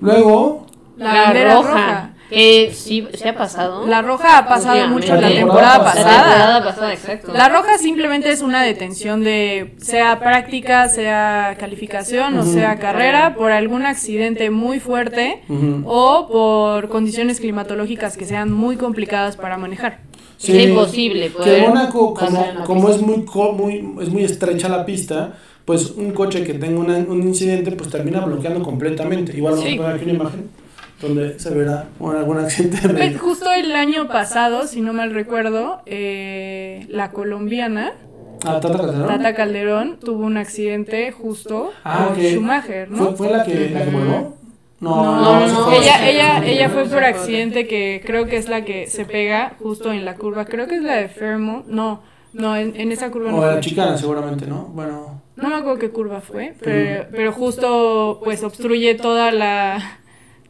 Luego, 0.00 0.66
La, 0.96 1.12
bandera 1.24 1.54
roja. 1.54 2.10
Que 2.28 2.70
sí, 2.72 3.08
se 3.14 3.28
ha 3.30 3.34
pasado. 3.36 3.88
La 3.88 4.02
roja 4.02 4.38
ha 4.38 4.46
pasado 4.46 4.86
mucho 4.86 5.16
la 5.16 5.22
La 5.22 5.28
temporada 5.30 5.72
temporada 5.72 5.78
La 5.78 5.84
pasada. 5.84 6.22
temporada 6.22 6.64
pasada, 6.64 6.92
exacto. 6.92 7.32
La 7.32 7.48
roja 7.48 7.76
simplemente 7.76 8.30
es 8.30 8.40
una 8.42 8.62
detención 8.62 9.24
de 9.24 9.74
sea 9.78 10.20
práctica, 10.20 10.88
sea 10.88 11.56
calificación 11.58 12.38
o 12.38 12.44
sea 12.44 12.78
carrera 12.78 13.34
por 13.34 13.50
algún 13.50 13.84
accidente 13.84 14.50
muy 14.50 14.78
fuerte 14.78 15.42
o 15.84 16.28
por 16.30 16.88
condiciones 16.88 17.40
climatológicas 17.40 18.16
que 18.16 18.26
sean 18.26 18.52
muy 18.52 18.76
complicadas 18.76 19.36
para 19.36 19.56
manejar. 19.56 19.98
Es 20.40 20.48
imposible 20.68 21.32
Que 21.44 21.66
Mónaco, 21.66 22.14
como, 22.14 22.46
como 22.64 22.88
es 22.90 23.02
muy, 23.02 23.24
co- 23.24 23.52
muy, 23.52 23.96
es 24.02 24.08
muy 24.08 24.22
estrecha 24.22 24.68
la 24.68 24.86
pista, 24.86 25.32
pues 25.70 25.92
un 25.92 26.10
coche 26.10 26.42
que 26.42 26.54
tenga 26.54 26.80
una- 26.80 26.96
un 26.98 27.22
incidente, 27.22 27.70
pues 27.70 27.88
termina 27.90 28.18
bloqueando 28.24 28.60
completamente. 28.60 29.36
Igual 29.36 29.52
vamos 29.54 29.68
Sí. 29.68 29.74
a 29.74 29.80
poner 29.82 29.94
aquí 29.94 30.04
una 30.06 30.14
imagen 30.14 30.50
donde 31.00 31.38
se 31.38 31.50
verá 31.54 31.86
un- 32.00 32.16
algún 32.16 32.38
accidente. 32.38 32.88
de- 32.88 32.94
Pues, 32.94 33.20
justo 33.20 33.52
el 33.52 33.70
año 33.76 34.08
pasado, 34.08 34.66
si 34.66 34.80
no 34.80 34.92
mal 34.92 35.12
recuerdo, 35.14 35.82
eh, 35.86 36.86
la 36.88 37.12
colombiana 37.12 37.92
Ah, 38.44 38.58
Tata 38.58 38.78
Calderón. 38.78 39.06
Tata 39.06 39.34
Calderón 39.36 39.98
tuvo 40.00 40.24
un 40.24 40.38
accidente 40.38 41.12
justo 41.12 41.70
Ah, 41.84 42.06
con 42.08 42.16
que 42.16 42.32
Schumacher, 42.32 42.90
¿no? 42.90 42.96
¿Fue, 42.96 43.16
fue 43.16 43.30
la 43.30 43.44
que, 43.44 43.70
la 43.70 43.84
que 43.84 43.90
voló? 43.90 44.34
No, 44.80 45.04
no, 45.20 45.46
no, 45.46 45.64
fue 45.66 45.76
ella, 45.76 46.10
ella, 46.10 46.44
ella 46.44 46.68
fue 46.70 46.86
por 46.86 47.04
accidente 47.04 47.68
que 47.68 48.02
creo 48.04 48.26
que 48.26 48.38
es 48.38 48.48
la 48.48 48.64
que 48.64 48.88
se 48.88 49.04
pega 49.04 49.52
justo 49.62 49.92
en 49.92 50.04
la 50.04 50.14
curva. 50.16 50.46
Creo 50.46 50.66
que 50.66 50.76
es 50.76 50.82
la 50.82 50.96
de 50.96 51.08
Fermo. 51.08 51.62
No, 51.68 52.00
no, 52.32 52.56
en, 52.56 52.72
en 52.76 52.90
esa 52.92 53.10
curva 53.10 53.30
no 53.30 53.36
O 53.36 53.46
la 53.46 53.60
chicana, 53.60 53.96
seguramente, 53.98 54.46
¿no? 54.46 54.64
Bueno. 54.74 55.20
No 55.42 55.48
me 55.48 55.54
acuerdo 55.56 55.78
qué 55.78 55.90
curva 55.90 56.20
fue, 56.20 56.54
pero, 56.60 57.06
pero 57.10 57.32
justo 57.32 58.20
pues 58.24 58.42
obstruye 58.42 58.94
toda 58.94 59.30
la 59.32 59.98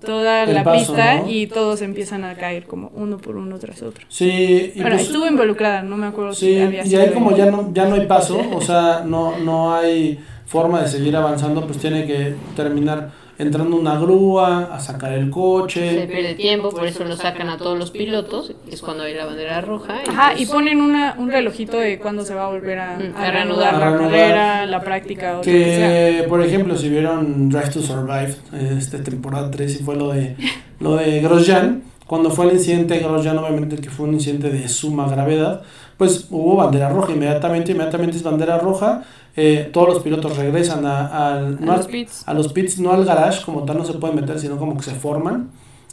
toda 0.00 0.44
El 0.44 0.54
la 0.54 0.64
paso, 0.64 0.78
pista 0.94 1.14
¿no? 1.20 1.30
y 1.30 1.46
todos 1.46 1.82
empiezan 1.82 2.24
a 2.24 2.34
caer 2.34 2.64
como 2.64 2.90
uno 2.94 3.18
por 3.18 3.36
uno 3.36 3.58
tras 3.58 3.82
otro. 3.82 4.06
Sí, 4.08 4.72
y 4.74 4.80
Bueno, 4.80 4.96
pues- 4.96 5.06
estuvo 5.08 5.26
involucrada, 5.26 5.82
no 5.82 5.96
me 5.98 6.06
acuerdo 6.06 6.32
sí, 6.32 6.54
si 6.54 6.58
había 6.60 6.86
y 6.86 6.94
ahí 6.96 7.10
como 7.12 7.36
ya 7.36 7.46
no, 7.50 7.70
ya 7.74 7.84
no 7.86 7.96
hay 7.96 8.06
paso, 8.06 8.40
o 8.54 8.60
sea, 8.62 9.02
no, 9.04 9.38
no 9.38 9.74
hay 9.74 10.18
forma 10.46 10.80
de 10.80 10.88
seguir 10.88 11.14
avanzando, 11.16 11.66
pues 11.66 11.78
tiene 11.78 12.06
que 12.06 12.34
terminar 12.56 13.10
entrando 13.40 13.76
una 13.76 13.98
grúa, 13.98 14.68
a 14.74 14.78
sacar 14.80 15.12
el 15.12 15.24
Se 15.26 15.30
coche. 15.30 16.06
pierde 16.06 16.34
tiempo, 16.34 16.70
por 16.70 16.86
eso 16.86 17.04
lo 17.04 17.16
sacan 17.16 17.48
a 17.48 17.56
todos 17.56 17.78
los 17.78 17.90
pilotos, 17.90 18.52
que 18.68 18.74
es 18.74 18.80
cuando 18.82 19.04
hay 19.04 19.14
la 19.14 19.24
bandera 19.26 19.60
roja. 19.60 20.00
Ajá, 20.08 20.30
pues, 20.32 20.42
y 20.42 20.46
ponen 20.46 20.80
una, 20.80 21.14
un 21.18 21.30
relojito 21.30 21.78
de 21.78 21.98
cuándo 21.98 22.24
se 22.24 22.34
va 22.34 22.46
a 22.46 22.50
volver 22.50 22.78
a, 22.78 22.98
Mm, 22.98 23.16
a 23.16 23.26
a 23.26 23.30
reanudar 23.30 23.74
reanudar. 23.78 23.92
la 23.92 23.98
carrera, 23.98 24.66
la 24.66 24.80
práctica 24.82 25.32
o 25.34 25.36
lo 25.38 25.42
que 25.42 25.64
sea. 25.64 25.88
Que, 25.88 26.26
por 26.28 26.42
ejemplo, 26.44 26.76
si 26.76 26.88
vieron 26.88 27.48
Drive 27.48 27.70
to 27.70 27.80
Survive, 27.80 28.34
este, 28.78 28.98
temporada 28.98 29.50
3, 29.50 29.80
y 29.80 29.82
fue 29.84 29.96
lo 29.96 30.10
de, 30.12 30.36
lo 30.78 30.96
de 30.96 31.20
Grosjean, 31.20 31.82
cuando 32.06 32.30
fue 32.30 32.46
el 32.46 32.52
incidente 32.54 32.94
de 32.94 33.00
Grosjean, 33.00 33.38
obviamente 33.38 33.76
que 33.76 33.88
fue 33.88 34.06
un 34.06 34.14
incidente 34.14 34.50
de 34.50 34.68
suma 34.68 35.08
gravedad, 35.08 35.62
pues 35.96 36.26
hubo 36.30 36.56
bandera 36.56 36.88
roja 36.88 37.12
inmediatamente, 37.12 37.72
inmediatamente 37.72 38.16
es 38.16 38.22
bandera 38.22 38.58
roja, 38.58 39.04
eh, 39.36 39.70
todos 39.72 39.88
los 39.88 40.02
pilotos 40.02 40.36
regresan 40.36 40.84
a, 40.86 41.40
no 41.60 41.72
A 41.72 41.74
al- 41.74 41.78
los 41.78 41.86
pits. 41.86 42.22
a 42.26 42.34
los 42.34 42.52
pits, 42.52 42.78
no 42.80 42.92
al 42.92 43.04
garage 43.04 43.44
como 43.44 43.64
tal 43.64 43.78
no 43.78 43.84
se 43.84 43.94
pueden 43.94 44.16
meter, 44.16 44.38
sino 44.38 44.56
como 44.56 44.76
que 44.76 44.82
se 44.82 44.92
forman 44.92 45.50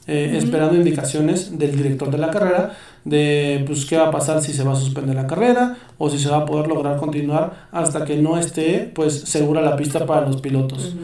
eh, 0.07 0.35
esperando 0.37 0.75
indicaciones 0.77 1.57
del 1.59 1.75
director 1.75 2.09
de 2.09 2.17
la 2.17 2.31
carrera 2.31 2.71
de 3.03 3.63
pues 3.67 3.85
qué 3.85 3.97
va 3.97 4.07
a 4.07 4.11
pasar 4.11 4.41
si 4.41 4.53
se 4.53 4.63
va 4.63 4.73
a 4.73 4.75
suspender 4.75 5.15
la 5.15 5.27
carrera 5.27 5.77
o 5.97 6.09
si 6.09 6.17
se 6.17 6.29
va 6.29 6.37
a 6.37 6.45
poder 6.45 6.67
lograr 6.67 6.97
continuar 6.97 7.67
hasta 7.71 8.05
que 8.05 8.15
no 8.17 8.37
esté 8.37 8.89
pues 8.95 9.19
segura 9.21 9.61
la 9.61 9.75
pista 9.75 10.05
para 10.05 10.25
los 10.27 10.37
pilotos. 10.41 10.95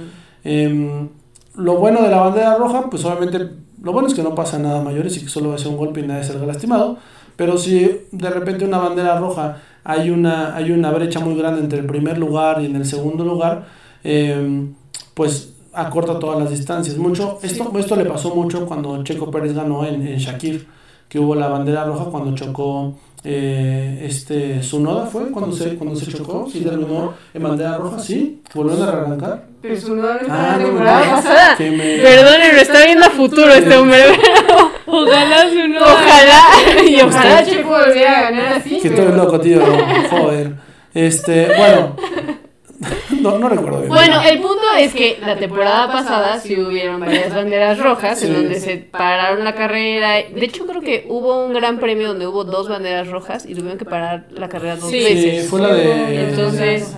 Em, 0.44 1.10
lo 1.56 1.78
bueno 1.78 2.02
de 2.02 2.10
la 2.10 2.18
bandera 2.22 2.56
roja, 2.56 2.90
pues 2.90 3.04
obviamente 3.06 3.40
lo 3.82 3.92
bueno 3.92 4.08
es 4.08 4.14
que 4.14 4.24
no 4.24 4.34
pasa 4.36 4.58
nada 4.60 4.82
mayores 4.82 5.18
y 5.18 5.22
que 5.22 5.30
solo 5.30 5.50
va 5.50 5.56
a 5.56 5.58
ser 5.58 5.68
un 5.68 5.78
golpe 5.78 6.00
y 6.00 6.08
nadie 6.08 6.24
salga 6.24 6.46
lastimado. 6.46 6.98
Pero 7.36 7.58
si 7.58 8.02
de 8.12 8.30
repente 8.30 8.64
una 8.66 8.78
bandera 8.78 9.20
roja 9.20 9.58
hay 9.84 10.10
una, 10.10 10.56
hay 10.56 10.72
una 10.72 10.92
brecha 10.92 11.20
muy 11.20 11.36
grande 11.36 11.62
entre 11.62 11.80
el 11.80 11.86
primer 11.86 12.18
lugar 12.18 12.62
y 12.62 12.66
en 12.66 12.76
el 12.76 12.86
segundo 12.86 13.26
lugar, 13.26 13.68
em, 14.04 14.74
pues 15.14 15.54
acorta 15.74 16.20
todas 16.20 16.40
las 16.40 16.50
distancias. 16.50 16.98
Mucho, 16.98 17.40
esto, 17.42 17.72
esto 17.78 17.96
le 17.96 18.06
pasó 18.06 18.36
mucho 18.36 18.66
cuando 18.66 19.04
Checo 19.04 19.30
Pérez 19.32 19.54
ganó 19.54 19.86
en, 19.86 20.08
en 20.08 20.18
Shakir, 20.18 20.68
que 21.10 21.20
hubo 21.20 21.36
la 21.36 21.48
bandera 21.48 21.86
roja 21.86 22.06
cuando 22.06 22.36
chocó 22.36 22.96
eh, 23.26 24.06
este 24.10 24.62
Sunoda 24.64 25.06
fue 25.06 25.30
cuando 25.32 25.56
se 25.56 25.76
cuando 25.76 25.96
se 25.96 26.12
chocó 26.12 26.48
y 26.54 26.60
terminó 26.60 27.14
en 27.34 27.44
bandera 27.44 27.78
roja 27.78 28.00
sí 28.00 28.42
volviendo 28.54 28.84
a 28.86 28.90
arrancar 28.90 29.46
Pero 29.62 29.80
su 29.80 29.96
no 29.96 30.08
Ah, 30.30 30.58
no, 30.60 30.78
pasada. 30.78 31.56
me 31.60 31.98
Perdónenlo, 32.00 32.62
está 32.62 32.84
viendo 32.86 33.06
a 33.06 33.10
futuro 33.10 33.52
este 33.54 33.78
hombre. 33.78 34.04
Ojalá 34.86 35.50
su 35.50 35.68
no. 35.70 35.80
Ojalá. 35.80 36.42
Y 36.86 37.02
ojalá 37.02 37.46
Checo 37.46 37.70
volviera 37.70 38.20
a 38.20 38.22
ganar 38.24 38.54
así. 38.58 38.80
que 38.82 38.90
pero- 38.90 39.04
estoy 39.04 39.18
loco 39.18 39.40
tío 39.40 39.62
joder 40.10 40.52
este 40.94 41.48
bueno 41.58 41.96
no, 43.24 43.40
no 43.40 43.50
recuerdo 43.50 43.78
bien 43.80 43.90
Bueno, 43.90 44.22
el 44.22 44.40
punto 44.40 44.64
es 44.78 44.94
que 44.94 45.18
la 45.26 45.36
temporada 45.38 45.92
pasada 45.92 46.40
sí 46.40 46.60
hubieron 46.60 47.00
varias 47.00 47.34
banderas 47.34 47.80
rojas 47.80 48.20
Sí. 48.20 48.28
en 48.28 48.34
donde 48.34 48.60
se 48.60 48.78
pararon 48.78 49.44
la 49.44 49.56
carrera. 49.56 50.14
De 50.16 50.46
hecho, 50.46 50.66
creo 50.66 50.82
que 50.82 51.06
hubo 51.10 51.46
un 51.46 51.54
gran 51.54 51.80
premio 51.80 52.10
donde 52.10 52.28
hubo 52.28 52.44
dos 52.44 52.70
banderas 52.70 53.08
rojas 53.08 53.46
y 53.48 53.56
tuvieron 53.56 53.78
que 53.78 53.86
parar 53.86 54.26
la 54.32 54.50
carrera 54.50 54.76
dos 54.76 54.90
Sí. 54.92 55.00
sí, 55.00 55.14
veces. 55.16 55.50
fue 55.50 55.62
la 55.62 55.74
de 55.74 56.30
Entonces- 56.30 56.96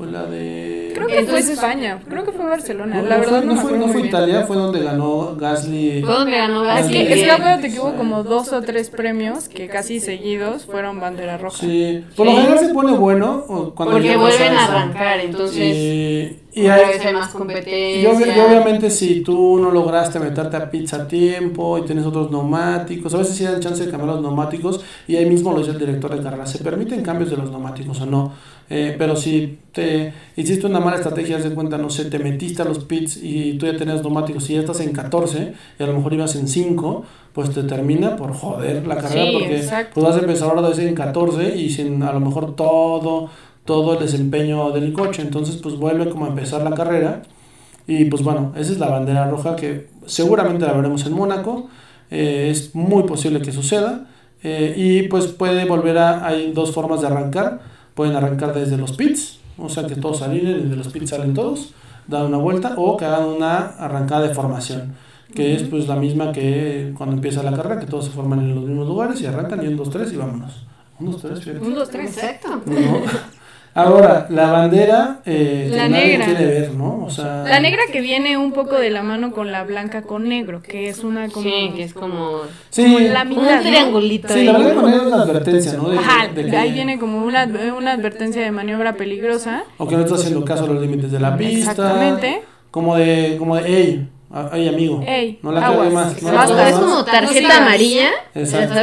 fue 0.00 0.10
la 0.10 0.24
de 0.24 0.90
Creo 0.94 1.06
que 1.06 1.18
Entonces- 1.18 1.44
fue 1.44 1.54
España, 1.54 1.98
creo 2.08 2.24
que 2.24 2.32
fue 2.32 2.44
Barcelona. 2.46 2.96
no, 2.96 3.02
la 3.08 3.14
no 3.16 3.20
verdad 3.20 3.38
fue, 3.38 3.46
no, 3.46 3.56
fue, 3.56 3.78
no 3.78 3.88
fue. 3.88 4.00
Italia 4.06 4.44
fue 4.46 4.56
donde 4.56 4.82
ganó 4.82 5.36
Gasly 5.36 6.02
Fue 6.02 6.12
donde 6.14 6.32
ganó 6.32 6.62
Es 6.62 6.68
Gasly. 6.68 6.92
que, 6.92 7.12
es 7.12 7.22
que 7.24 7.30
acuérdate 7.30 7.72
que 7.72 7.80
hubo 7.80 7.94
como 7.96 8.22
dos 8.24 8.52
o 8.52 8.60
tres 8.62 8.90
premios 8.90 9.48
que 9.48 9.68
casi 9.68 10.00
seguidos 10.00 10.64
fueron 10.66 10.98
bandera 11.00 11.38
roja. 11.38 11.58
sí 11.58 12.04
por 12.16 12.26
lo 12.26 12.32
general 12.32 12.58
se 12.58 12.68
pone 12.74 12.92
bueno 12.92 13.44
cuando 13.74 13.94
Porque 13.94 14.16
vuelven 14.16 14.52
a 14.54 14.64
arrancar, 14.64 15.20
entonces 15.20 16.36
y, 16.52 16.66
hay- 16.66 16.86
vez 16.88 17.04
hay 17.06 17.14
más 17.14 17.28
competencia. 17.28 18.00
y 18.36 18.40
obviamente 18.40 18.90
si 18.90 19.20
tú 19.22 19.58
no 19.60 19.70
lograste 19.70 20.18
meterte 20.18 20.56
a 20.56 20.70
pizza 20.70 20.96
a 21.02 21.08
tiempo 21.08 21.78
y 21.78 21.82
tienes 21.82 22.04
otros 22.06 22.30
neumáticos, 22.30 23.14
a 23.14 23.18
veces 23.18 23.36
sí 23.36 23.44
dan 23.44 23.60
chance 23.60 23.84
de 23.84 23.90
cambiar 23.90 24.14
los 24.14 24.22
neumáticos 24.22 24.80
y 25.06 25.16
ahí 25.16 25.26
mismo 25.26 25.52
lo 25.52 25.58
dice 25.58 25.70
el 25.72 25.78
director 25.78 26.14
de 26.16 26.22
carrera, 26.22 26.46
se 26.46 26.58
permiten 26.58 27.02
cambios 27.02 27.30
de 27.30 27.36
los 27.36 27.50
neumáticos 27.50 28.00
o 28.00 28.06
no, 28.06 28.32
Eh, 28.72 28.94
pero 28.96 29.16
si 29.16 29.58
te 29.72 30.12
hiciste 30.36 30.64
una 30.68 30.78
mala 30.78 30.96
estrategia, 30.98 31.36
haz 31.38 31.42
de 31.42 31.50
cuenta, 31.50 31.76
no 31.76 31.90
sé, 31.90 32.04
te 32.04 32.20
metiste 32.20 32.62
a 32.62 32.64
los 32.64 32.78
pits 32.84 33.18
y 33.20 33.54
tú 33.58 33.66
ya 33.66 33.76
tenías 33.76 34.00
neumáticos 34.00 34.48
y 34.48 34.54
ya 34.54 34.60
estás 34.60 34.78
en 34.78 34.92
14 34.92 35.54
y 35.76 35.82
a 35.82 35.86
lo 35.88 35.94
mejor 35.94 36.12
ibas 36.14 36.36
en 36.36 36.46
5, 36.46 37.04
pues 37.32 37.50
te 37.50 37.64
termina 37.64 38.14
por 38.14 38.32
joder 38.32 38.86
la 38.86 38.94
carrera 38.96 39.24
Sí, 39.24 39.30
porque 39.32 39.56
exacto. 39.56 39.90
pues 39.94 40.06
vas 40.06 40.16
a 40.16 40.20
empezar 40.20 40.50
ahora 40.50 40.68
de 40.70 40.88
en 40.88 40.94
14 40.94 41.56
y 41.56 41.68
sin 41.70 42.00
a 42.04 42.12
lo 42.12 42.20
mejor 42.20 42.54
todo 42.54 43.28
todo 43.64 43.94
el 43.94 44.00
desempeño 44.00 44.70
del 44.72 44.92
coche, 44.92 45.22
entonces 45.22 45.56
pues 45.56 45.76
vuelve 45.76 46.08
como 46.10 46.24
a 46.26 46.28
empezar 46.28 46.62
la 46.62 46.72
carrera 46.74 47.22
y 47.86 48.04
pues 48.06 48.22
bueno, 48.22 48.52
esa 48.56 48.72
es 48.72 48.78
la 48.78 48.88
bandera 48.88 49.28
roja 49.30 49.56
que 49.56 49.88
seguramente 50.06 50.66
la 50.66 50.72
veremos 50.72 51.04
en 51.06 51.12
Mónaco. 51.12 51.68
eh, 52.10 52.48
es 52.50 52.74
muy 52.74 53.04
posible 53.04 53.40
que 53.42 53.52
suceda. 53.52 54.06
eh, 54.42 54.74
y 54.76 55.02
pues 55.08 55.26
puede 55.28 55.64
volver 55.66 55.98
a. 55.98 56.26
Hay 56.26 56.52
dos 56.52 56.72
formas 56.72 57.00
de 57.02 57.08
arrancar. 57.08 57.60
Pueden 57.94 58.16
arrancar 58.16 58.54
desde 58.54 58.76
los 58.78 58.92
pits, 58.92 59.40
o 59.58 59.68
sea 59.68 59.86
que 59.86 59.96
todos 59.96 60.18
salen 60.20 60.38
y 60.38 60.68
de 60.70 60.76
los 60.76 60.88
pits 60.88 61.10
salen 61.10 61.34
todos, 61.34 61.74
dan 62.06 62.26
una 62.26 62.38
vuelta 62.38 62.74
o 62.76 62.96
que 62.96 63.04
hagan 63.04 63.24
una 63.28 63.58
arrancada 63.58 64.26
de 64.28 64.34
formación. 64.34 64.94
Que 65.34 65.54
es 65.54 65.62
pues 65.64 65.86
la 65.86 65.96
misma 65.96 66.32
que 66.32 66.92
cuando 66.96 67.14
empieza 67.16 67.42
la 67.42 67.52
carrera, 67.52 67.78
que 67.78 67.86
todos 67.86 68.06
se 68.06 68.10
forman 68.12 68.40
en 68.40 68.54
los 68.54 68.64
mismos 68.64 68.86
lugares 68.88 69.20
y 69.20 69.26
arrancan 69.26 69.62
y 69.62 69.68
un, 69.68 69.76
dos, 69.76 69.90
tres 69.90 70.12
y 70.12 70.16
vámonos. 70.16 70.66
Un, 70.98 71.10
dos, 71.12 71.22
tres, 71.22 71.40
fíjate. 71.40 71.60
Un, 71.64 71.74
dos, 71.74 71.88
tres. 71.90 72.16
Exacto. 72.16 72.48
¿no? 72.66 73.02
Ahora, 73.82 74.26
la 74.30 74.50
bandera 74.50 75.20
eh, 75.26 75.68
que 75.70 75.76
La 75.76 75.88
nadie 75.88 76.18
negra. 76.18 76.26
quiere 76.26 76.46
ver, 76.46 76.70
¿no? 76.74 77.04
O 77.06 77.10
sea, 77.10 77.44
La 77.46 77.60
negra 77.60 77.82
que 77.92 78.00
viene 78.00 78.36
un 78.36 78.52
poco 78.52 78.76
de 78.76 78.90
la 78.90 79.02
mano 79.02 79.32
con 79.32 79.50
la 79.52 79.64
blanca 79.64 80.02
con 80.02 80.28
negro, 80.28 80.62
que 80.62 80.88
es 80.88 81.02
una 81.04 81.28
como... 81.28 81.44
Sí, 81.48 81.72
que 81.76 81.82
es 81.84 81.94
como 81.94 82.40
Sí, 82.70 83.08
la 83.08 83.22
un 83.22 83.28
mitad, 83.30 83.56
¿no? 83.56 83.62
triangulito. 83.62 84.28
sí, 84.28 84.40
ahí. 84.40 84.44
la 84.46 84.52
verdad 84.58 84.74
con 84.74 84.92
es 84.92 85.00
una 85.02 85.22
advertencia, 85.22 85.72
¿no? 85.74 85.88
De, 85.88 85.96
que- 85.98 86.04
Ajá, 86.04 86.28
de 86.28 86.46
que, 86.46 86.56
ahí 86.56 86.72
viene 86.72 86.98
como 86.98 87.24
una, 87.24 87.48
una 87.76 87.92
advertencia 87.92 88.42
de 88.42 88.50
maniobra 88.50 88.94
peligrosa. 88.94 89.64
O 89.78 89.86
que 89.88 89.96
no 89.96 90.02
está 90.04 90.14
haciendo 90.16 90.44
caso 90.44 90.64
a 90.64 90.68
los 90.68 90.80
límites 90.80 91.10
de 91.10 91.20
la 91.20 91.36
pista. 91.36 91.70
Exactamente. 91.72 92.42
Como 92.70 92.96
de, 92.96 93.36
como 93.38 93.56
de, 93.56 93.62
hey, 93.66 94.08
hey 94.52 94.68
amigo. 94.68 95.02
Ey, 95.06 95.38
no 95.42 95.50
la 95.52 95.66
aguas. 95.66 95.92
más. 95.92 96.22
No 96.22 96.30
la 96.32 96.46
cague 96.46 96.68
Es 96.68 96.74
más. 96.76 96.80
como 96.84 97.04
tarjeta 97.04 97.48
No 97.58 97.64
amarilla, 97.66 98.08
Exacto. 98.34 98.74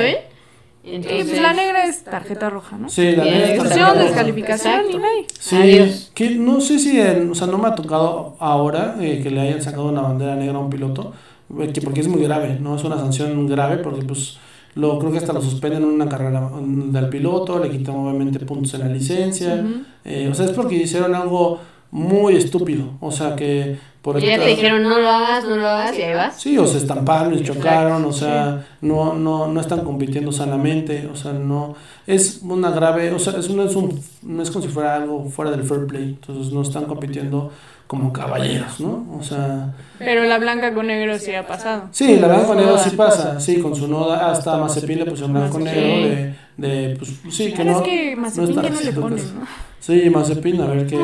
Y 0.89 0.95
Entonces, 0.95 1.25
pues 1.29 1.41
la 1.41 1.53
negra 1.53 1.83
es 1.85 2.03
tarjeta 2.03 2.49
roja, 2.49 2.77
¿no? 2.77 2.87
Sí, 2.89 3.11
la 3.15 3.23
negra 3.25 3.39
está 3.39 3.51
Expulsión, 3.55 3.87
sacada. 3.87 4.03
descalificación 4.05 4.81
y 4.89 4.93
bye. 4.93 5.25
Sí, 5.39 5.55
Adiós. 5.57 6.11
que 6.15 6.29
no 6.31 6.61
sé 6.61 6.79
si, 6.79 6.99
en- 7.01 7.29
o 7.31 7.35
sea, 7.35 7.47
no 7.47 7.57
me 7.57 7.67
ha 7.67 7.75
tocado 7.75 8.35
ahora 8.39 8.95
eh, 9.01 9.19
que 9.21 9.29
le 9.29 9.41
hayan 9.41 9.61
sacado 9.61 9.89
una 9.89 10.01
bandera 10.01 10.35
negra 10.35 10.55
a 10.57 10.59
un 10.61 10.69
piloto, 10.69 11.13
eh, 11.59 11.71
que 11.73 11.81
porque 11.81 11.99
es 12.01 12.07
muy 12.07 12.21
grave, 12.23 12.57
¿no? 12.61 12.75
Es 12.77 12.83
una 12.85 12.97
sanción 12.97 13.47
grave 13.47 13.77
porque 13.79 14.03
pues 14.03 14.37
lo 14.75 14.97
creo 14.99 15.11
que 15.11 15.17
hasta 15.17 15.33
lo 15.33 15.41
suspenden 15.41 15.83
en 15.83 15.89
una 15.89 16.07
carrera 16.07 16.39
mm, 16.41 16.91
del 16.91 17.09
piloto, 17.09 17.59
le 17.59 17.69
quitan 17.69 17.95
obviamente 17.95 18.39
puntos 18.45 18.73
en 18.75 18.79
la 18.81 18.87
licencia, 18.87 19.65
eh, 20.05 20.29
o 20.31 20.35
sea, 20.35 20.45
es 20.45 20.51
porque 20.51 20.75
hicieron 20.75 21.13
algo 21.15 21.59
muy 21.91 22.35
estúpido, 22.35 22.91
o 22.99 23.11
sea, 23.11 23.35
que 23.35 23.77
por 24.01 24.19
ya 24.19 24.37
te 24.37 24.47
dijeron 24.47 24.83
no 24.83 24.99
lo 24.99 25.09
hagas, 25.09 25.45
no 25.45 25.57
lo 25.57 25.67
hagas 25.67 25.97
y 25.97 26.01
ahí 26.01 26.13
vas. 26.13 26.41
Sí, 26.41 26.57
o 26.57 26.65
se 26.65 26.77
estamparon 26.77 27.33
y 27.33 27.43
chocaron, 27.43 28.05
o 28.05 28.13
sea, 28.13 28.65
no, 28.81 29.13
no, 29.13 29.47
no 29.47 29.59
están 29.59 29.83
compitiendo 29.83 30.31
sanamente, 30.31 31.07
o 31.11 31.15
sea, 31.15 31.33
no, 31.33 31.75
es 32.05 32.39
una 32.43 32.71
grave, 32.71 33.11
o 33.11 33.19
sea, 33.19 33.39
es, 33.39 33.49
no 33.49 33.63
es 33.63 33.75
un, 33.75 33.99
no 34.21 34.43
es 34.43 34.51
como 34.51 34.63
si 34.63 34.71
fuera 34.71 34.95
algo 34.95 35.29
fuera 35.29 35.51
del 35.51 35.63
fair 35.63 35.87
play, 35.87 36.17
entonces 36.21 36.53
no 36.53 36.61
están 36.61 36.85
compitiendo 36.85 37.51
como 37.87 38.11
caballeros, 38.11 38.79
¿no? 38.79 39.05
O 39.17 39.23
sea, 39.23 39.73
Pero 39.97 40.23
la 40.25 40.37
blanca 40.39 40.73
con 40.73 40.87
negro 40.87 41.17
sí 41.19 41.33
ha 41.33 41.47
pasado. 41.47 41.89
sí, 41.91 42.17
la 42.17 42.27
blanco 42.27 42.53
negro 42.53 42.77
sí 42.77 42.91
pasa, 42.91 43.39
sí, 43.39 43.59
con 43.59 43.75
su 43.75 43.87
noda, 43.87 44.29
hasta 44.29 44.57
Mazepin 44.57 44.99
le 44.99 45.05
pusieron 45.05 45.33
blanco 45.33 45.59
negro 45.59 45.81
de, 45.81 46.35
de, 46.57 46.95
pues, 46.97 47.13
sí, 47.29 47.53
que 47.53 47.63
no, 47.63 47.77
es 47.77 47.81
que 47.81 48.15
Mazepin 48.15 48.49
están 48.49 48.63
ya 48.63 48.69
no 48.69 48.81
le 48.81 48.93
ponen. 48.93 49.39
¿no? 49.39 49.47
Sí, 49.79 50.09
Mazepin, 50.09 50.61
a 50.61 50.65
ver 50.67 50.87
qué... 50.87 50.97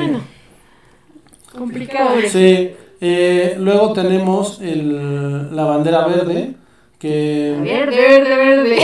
Complicado. 1.57 2.09
Sí, 2.27 2.71
eh, 3.01 3.55
luego 3.59 3.93
tenemos 3.93 4.59
el, 4.61 5.55
la 5.55 5.65
bandera 5.65 6.07
verde, 6.07 6.53
que... 6.99 7.55
Verde, 7.61 7.95
verde, 7.95 8.35
verde. 8.35 8.75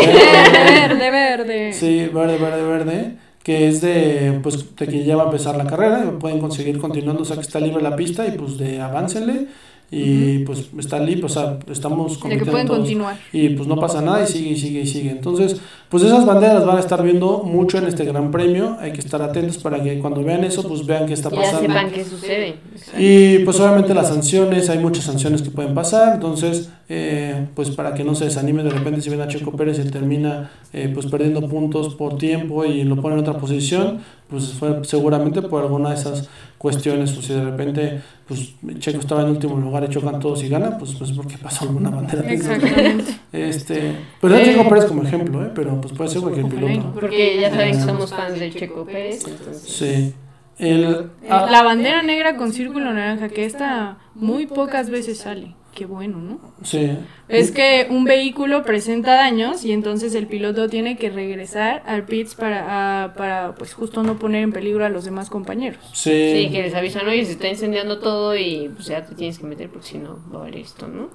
Verde, 0.90 1.12
verde. 1.12 1.74
Sí, 1.74 2.10
verde, 2.14 2.38
verde, 2.38 2.64
verde. 2.64 3.12
Que 3.44 3.70
es 3.70 3.82
de, 3.82 4.40
pues, 4.44 4.76
de 4.76 4.88
que 4.88 5.04
ya 5.04 5.16
va 5.16 5.24
a 5.24 5.26
empezar 5.28 5.56
la 5.56 5.66
carrera. 5.66 6.04
y 6.06 6.20
Pueden 6.20 6.40
conseguir 6.40 6.78
continuando, 6.78 7.24
o 7.24 7.26
sea, 7.26 7.38
que 7.38 7.42
está 7.44 7.60
libre 7.60 7.82
la 7.82 7.96
pista 7.96 8.28
y 8.28 8.32
pues 8.32 8.58
de 8.58 8.82
aváncenle. 8.82 9.48
Y 9.92 10.40
pues 10.40 10.70
está 10.78 11.00
libre, 11.00 11.26
o 11.26 11.30
sea, 11.30 11.58
estamos 11.72 12.12
De 12.12 12.16
que 12.16 12.22
compitiendo 12.22 12.52
pueden 12.52 12.68
todos. 12.68 12.80
continuar. 12.80 13.18
Y 13.34 13.50
pues 13.50 13.68
no 13.68 13.76
pasa 13.78 14.02
nada 14.02 14.24
y 14.24 14.28
sigue 14.28 14.50
y 14.52 14.56
sigue 14.56 14.82
y 14.82 14.88
sigue. 14.88 15.10
Entonces, 15.10 15.60
pues 15.90 16.04
esas 16.04 16.28
banderas 16.28 16.64
van 16.64 16.78
a 16.78 16.80
estar 16.80 17.02
viendo 17.02 17.40
mucho 17.40 17.80
en 17.80 17.88
este 17.88 18.06
gran 18.06 18.30
premio. 18.30 18.78
Hay 18.80 18.92
que 18.92 19.00
estar 19.00 19.20
atentos 19.24 19.58
para 19.58 19.82
que 19.82 19.98
cuando 20.00 20.24
vean 20.24 20.44
eso, 20.44 20.68
pues 20.68 20.86
vean 20.86 21.08
qué 21.08 21.14
está 21.14 21.32
Ya 21.32 21.38
pasando. 21.38 21.62
sepan 21.62 21.90
qué 21.92 22.06
sucede. 22.06 22.56
Y 23.00 23.40
pues 23.40 23.60
obviamente 23.60 23.96
las 23.96 24.10
sanciones, 24.10 24.70
hay 24.70 24.78
muchas 24.78 25.06
sanciones 25.06 25.42
que 25.42 25.50
pueden 25.50 25.74
pasar, 25.74 26.14
entonces 26.16 26.70
eh, 26.88 27.48
pues 27.56 27.72
para 27.72 27.94
que 27.96 28.04
no 28.04 28.14
se 28.16 28.26
desanimen 28.26 28.66
de 28.66 28.72
repente 28.72 29.02
si 29.02 29.10
ven 29.10 29.22
a 29.22 29.28
Checo 29.28 29.52
Pérez 29.54 29.80
y 29.80 29.90
termina 29.90 30.52
eh, 30.74 30.90
pues 30.94 31.06
perdiendo 31.08 31.48
puntos 31.48 31.96
por 31.96 32.18
tiempo 32.18 32.64
y 32.66 32.84
lo 32.84 32.96
pone 33.02 33.16
en 33.16 33.22
otra 33.22 33.38
posición, 33.40 34.00
pues 34.30 34.54
fue 34.54 34.80
seguramente 34.84 35.42
por 35.42 35.64
alguna 35.64 35.90
de 35.90 35.96
esas 35.96 36.30
cuestiones, 36.60 37.18
o 37.18 37.22
si 37.22 37.34
de 37.34 37.44
repente 37.44 38.02
pues 38.28 38.54
Checo 38.78 39.00
estaba 39.00 39.24
en 39.24 39.30
último 39.30 39.56
lugar 39.56 39.84
y 39.86 39.90
chocan 39.90 40.20
todos 40.20 40.44
y 40.44 40.50
gana, 40.50 40.78
pues 40.78 40.94
pues 40.94 41.12
porque 41.14 41.38
pasó 41.40 41.66
alguna 41.66 41.90
bandera. 41.90 42.32
Exactamente. 42.32 43.16
Este, 43.32 43.96
pero 44.22 44.36
no 44.36 44.44
Checo 44.44 44.70
Pérez 44.70 44.86
como 44.86 45.04
ejemplo, 45.04 45.44
¿eh? 45.44 45.52
pero 45.56 45.82
pues 45.82 45.94
puede 45.94 46.10
ser 46.12 46.22
cualquier 46.22 46.46
piloto. 46.48 46.92
Porque 46.94 47.40
ya 47.42 47.50
saben 47.50 47.72
que 47.72 47.82
somos 47.82 48.12
fans 48.12 48.40
de 48.40 48.52
Checo 48.52 48.86
Pérez, 48.86 49.26
entonces. 49.26 49.64
Sí. 49.64 50.14
El, 50.60 51.10
ah, 51.30 51.48
La 51.50 51.64
bandera 51.64 52.04
negra 52.04 52.36
con 52.36 52.52
círculo 52.52 52.94
naranja, 52.94 53.30
que 53.30 53.46
esta 53.46 53.98
muy 54.14 54.46
pocas 54.46 54.90
veces 54.90 55.18
sale. 55.18 55.56
Qué 55.80 55.86
bueno, 55.86 56.18
¿no? 56.18 56.40
sí. 56.62 56.92
Es 57.30 57.52
que 57.52 57.88
un 57.90 58.04
vehículo 58.04 58.64
presenta 58.66 59.14
daños 59.16 59.64
y 59.64 59.72
entonces 59.72 60.14
el 60.14 60.28
piloto 60.28 60.68
tiene 60.68 60.98
que 60.98 61.10
regresar 61.10 61.84
al 61.86 62.04
pits 62.04 62.36
para, 62.36 63.06
a- 63.06 63.14
para 63.14 63.56
pues 63.56 63.74
justo 63.74 64.04
no 64.04 64.20
poner 64.20 64.44
en 64.44 64.52
peligro 64.52 64.84
a 64.84 64.90
los 64.90 65.06
demás 65.06 65.30
compañeros. 65.30 65.80
Sí. 65.94 66.34
Sí, 66.34 66.50
que 66.52 66.64
les 66.64 66.76
avisan, 66.76 67.08
oye, 67.08 67.24
se 67.24 67.32
está 67.32 67.48
incendiando 67.48 68.00
todo 68.00 68.36
y 68.36 68.70
pues 68.76 68.88
ya 68.88 69.06
te 69.06 69.16
tienes 69.16 69.40
que 69.40 69.48
meter 69.48 69.70
porque 69.70 69.88
si 69.88 69.98
no 70.00 70.20
va 70.34 70.40
a 70.40 70.44
valer 70.44 70.60
esto, 70.60 70.90
¿no? 70.90 71.08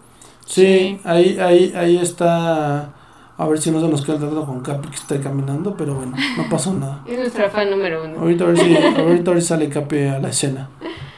Sí, 0.47 0.63
Sí. 0.97 1.01
ahí, 1.05 1.37
ahí, 1.39 1.73
ahí 1.77 1.99
está. 1.99 2.95
A 3.37 3.47
ver 3.47 3.59
si 3.59 3.71
no 3.71 3.83
se 3.83 3.89
nos 3.89 4.01
queda 4.03 4.15
el 4.15 4.21
trato 4.23 4.47
con 4.47 4.61
Capi 4.63 4.89
que 4.89 4.95
está 4.97 5.21
caminando, 5.21 5.77
pero 5.77 5.95
bueno, 5.97 6.17
no 6.39 6.49
pasó 6.49 6.73
nada. 6.73 7.03
Es 7.07 7.19
nuestra 7.19 7.51
fan 7.51 7.69
número 7.69 8.05
uno. 8.05 8.19
Ahorita 8.21 8.45
a 8.45 8.47
ver 8.47 8.59
si, 8.59 8.75
ahorita 8.77 9.31
a 9.31 9.35
ver 9.35 9.43
si 9.43 9.49
sale 9.49 9.69
Capi 9.69 9.99
a 10.05 10.19
la 10.21 10.29
escena. 10.31 10.71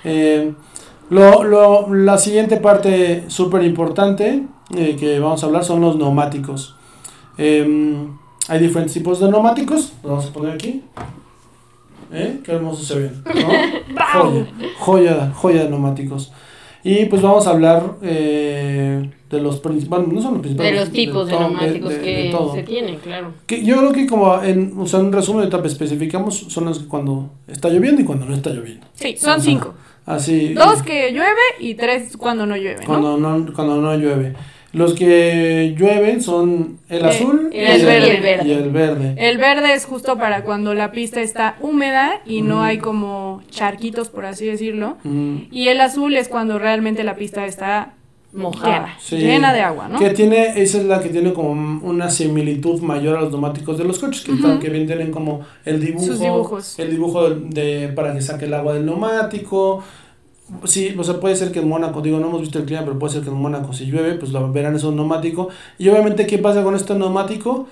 Eh, 0.03 0.53
lo, 1.11 1.45
lo, 1.45 1.95
la 1.95 2.19
siguiente 2.19 2.57
parte 2.59 3.25
súper 3.29 3.63
importante 3.65 4.43
eh, 4.77 4.97
que 4.99 5.19
vamos 5.21 5.43
a 5.43 5.47
hablar 5.47 5.65
son 5.65 5.81
los 5.81 5.97
neumáticos. 5.97 6.75
Eh, 7.39 8.07
hay 8.49 8.59
diferentes 8.61 8.95
tipos 8.95 9.21
de 9.21 9.31
neumáticos. 9.31 9.93
Los 10.03 10.11
vamos 10.13 10.27
a 10.27 10.33
poner 10.33 10.53
aquí. 10.55 10.83
¿Eh? 12.13 12.41
Qué 12.45 12.53
hermoso 12.53 12.83
se 12.85 12.99
ven. 12.99 13.23
¿no? 13.25 14.03
joya, 14.21 14.47
joya, 14.79 15.33
joya 15.35 15.65
de 15.65 15.71
neumáticos. 15.71 16.33
Y 16.85 17.07
pues 17.07 17.21
vamos 17.21 17.49
a 17.49 17.51
hablar 17.51 17.97
eh, 18.03 19.11
de 19.29 19.41
los 19.41 19.59
principales, 19.59 20.07
no 20.07 20.23
son 20.23 20.35
los 20.35 20.43
De 20.43 20.49
principales. 20.51 20.81
los 20.81 20.91
tipos 20.91 21.27
de, 21.27 21.33
todo, 21.33 21.49
neumáticos 21.49 21.89
de- 21.91 21.99
de- 21.99 22.05
que 22.05 22.11
de 22.33 22.37
se 22.55 22.63
tienen, 22.63 22.97
claro. 23.01 23.33
Que 23.45 23.65
yo 23.65 23.77
creo 23.79 23.93
que 23.93 24.07
como 24.07 24.41
en, 24.41 24.73
o 24.79 24.87
sea, 24.87 25.01
en 25.01 25.13
resumen 25.13 25.41
ahorita 25.53 25.67
especificamos 25.67 26.37
son 26.49 26.67
los 26.67 26.79
que 26.79 26.87
cuando 26.87 27.31
está 27.49 27.69
lloviendo 27.71 28.03
y 28.03 28.05
cuando 28.05 28.25
no 28.27 28.35
está 28.35 28.51
lloviendo. 28.51 28.87
Sí, 28.95 29.17
son 29.19 29.41
cinco. 29.41 29.75
Así. 30.07 30.55
Dos 30.55 30.83
que 30.83 31.11
llueve 31.13 31.41
y 31.59 31.75
tres 31.75 32.17
cuando 32.17 32.47
no 32.47 32.57
llueve, 32.57 32.81
¿no? 32.81 32.87
cuando 32.87 33.17
no 33.19 33.53
cuando 33.53 33.77
no 33.81 33.95
llueve. 33.97 34.35
Los 34.73 34.93
que 34.95 35.75
llueven 35.77 36.21
son 36.23 36.79
el 36.89 37.03
Eh, 37.05 37.09
azul 37.09 37.51
y 37.53 37.59
el 37.59 37.81
y 37.81 37.85
verde. 37.85 38.43
Y 38.49 38.53
el 38.53 38.71
verde. 38.71 39.15
El 39.17 39.39
verde 39.39 39.73
es 39.73 39.87
justo 39.87 40.19
para 40.19 40.43
cuando 40.43 40.75
la 40.75 40.93
pista 40.93 41.21
está 41.23 41.57
húmeda 41.61 42.21
y 42.27 42.43
no 42.43 42.63
hay 42.63 42.79
como 42.79 43.43
charquitos, 43.51 44.11
por 44.11 44.27
así 44.27 44.45
decirlo. 44.47 44.99
Mm, 45.03 45.37
Y 45.51 45.69
el 45.69 45.81
azul 45.81 46.15
es 46.17 46.29
cuando 46.29 46.59
realmente 46.59 47.05
la 47.05 47.15
pista 47.17 47.47
está 47.47 47.95
Mojada. 48.37 48.73
llena, 48.79 48.97
sí. 49.01 49.17
llena 49.17 49.53
de 49.53 49.61
agua, 49.63 49.89
¿no? 49.89 49.99
Que 49.99 50.11
tiene, 50.11 50.61
esa 50.63 50.79
es 50.79 50.85
la 50.85 51.01
que 51.01 51.09
tiene 51.09 51.33
como 51.33 51.51
una 51.83 52.11
similitud 52.11 52.81
mayor 52.83 53.17
a 53.17 53.21
los 53.23 53.31
neumáticos 53.33 53.79
de 53.79 53.85
los 53.85 53.99
coches, 53.99 54.23
que, 54.23 54.33
Ujú. 54.33 54.59
que 54.61 54.69
bien 54.71 54.87
tienen 54.87 55.11
como 55.11 55.41
el 55.65 55.81
dibujo, 55.81 56.05
Sus 56.07 56.21
dibujos. 56.21 56.79
el 56.79 56.91
dibujo 56.91 57.31
de, 57.31 57.41
de- 57.87 57.89
para 57.89 58.13
que 58.15 58.21
saque 58.21 58.45
el 58.45 58.55
agua 58.55 58.75
del 58.75 58.87
neumático. 58.87 59.83
Sí, 60.65 60.95
o 60.97 61.03
sea, 61.03 61.19
puede 61.19 61.35
ser 61.35 61.51
que 61.51 61.59
en 61.59 61.69
Mónaco, 61.69 62.01
digo, 62.03 62.21
no 62.21 62.29
hemos 62.29 62.41
visto 62.41 62.59
el 62.61 62.67
clima, 62.67 62.83
pero 62.85 62.99
puede 62.99 63.15
ser 63.15 63.23
que 63.23 63.31
en 63.31 63.35
Mónaco 63.35 63.73
si 63.73 63.87
llueve, 63.87 64.15
pues 64.15 64.31
lo 64.31 64.53
verán 64.53 64.77
es 64.77 64.85
un 64.85 64.95
neumático. 64.95 65.49
Y 65.79 65.89
obviamente, 65.89 66.25
¿qué 66.27 66.39
pasa 66.39 66.63
con 66.63 66.77
este 66.77 66.95
neumático? 66.95 67.67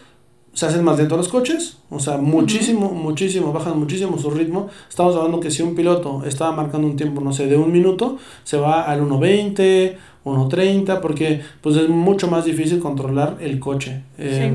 Se 0.55 0.67
hacen 0.67 0.85
más 0.85 0.97
lentos 0.99 1.17
los 1.19 1.29
coches, 1.29 1.79
o 1.91 1.99
sea, 1.99 2.17
muchísimo, 2.17 2.91
muchísimo, 2.93 3.53
bajan 3.53 3.77
muchísimo 3.79 4.19
su 4.19 4.31
ritmo. 4.31 4.69
Estamos 4.89 5.15
hablando 5.17 5.41
que 5.41 5.51
si 5.51 5.63
un 5.63 5.75
piloto 5.75 6.23
estaba 6.25 6.53
marcando 6.53 6.87
un 6.87 6.97
tiempo, 6.97 7.21
no 7.21 7.33
sé, 7.33 7.47
de 7.47 7.57
un 7.57 7.73
minuto, 7.73 8.19
se 8.45 8.57
va 8.57 8.83
al 8.83 9.01
1.20, 9.03 9.97
1.30, 10.25 11.01
porque 11.01 11.43
pues 11.61 11.77
es 11.77 11.89
mucho 11.89 12.29
más 12.29 12.45
difícil 12.45 12.81
controlar 12.81 13.37
el 13.41 13.61
coche. 13.61 14.03
Eh, 14.19 14.53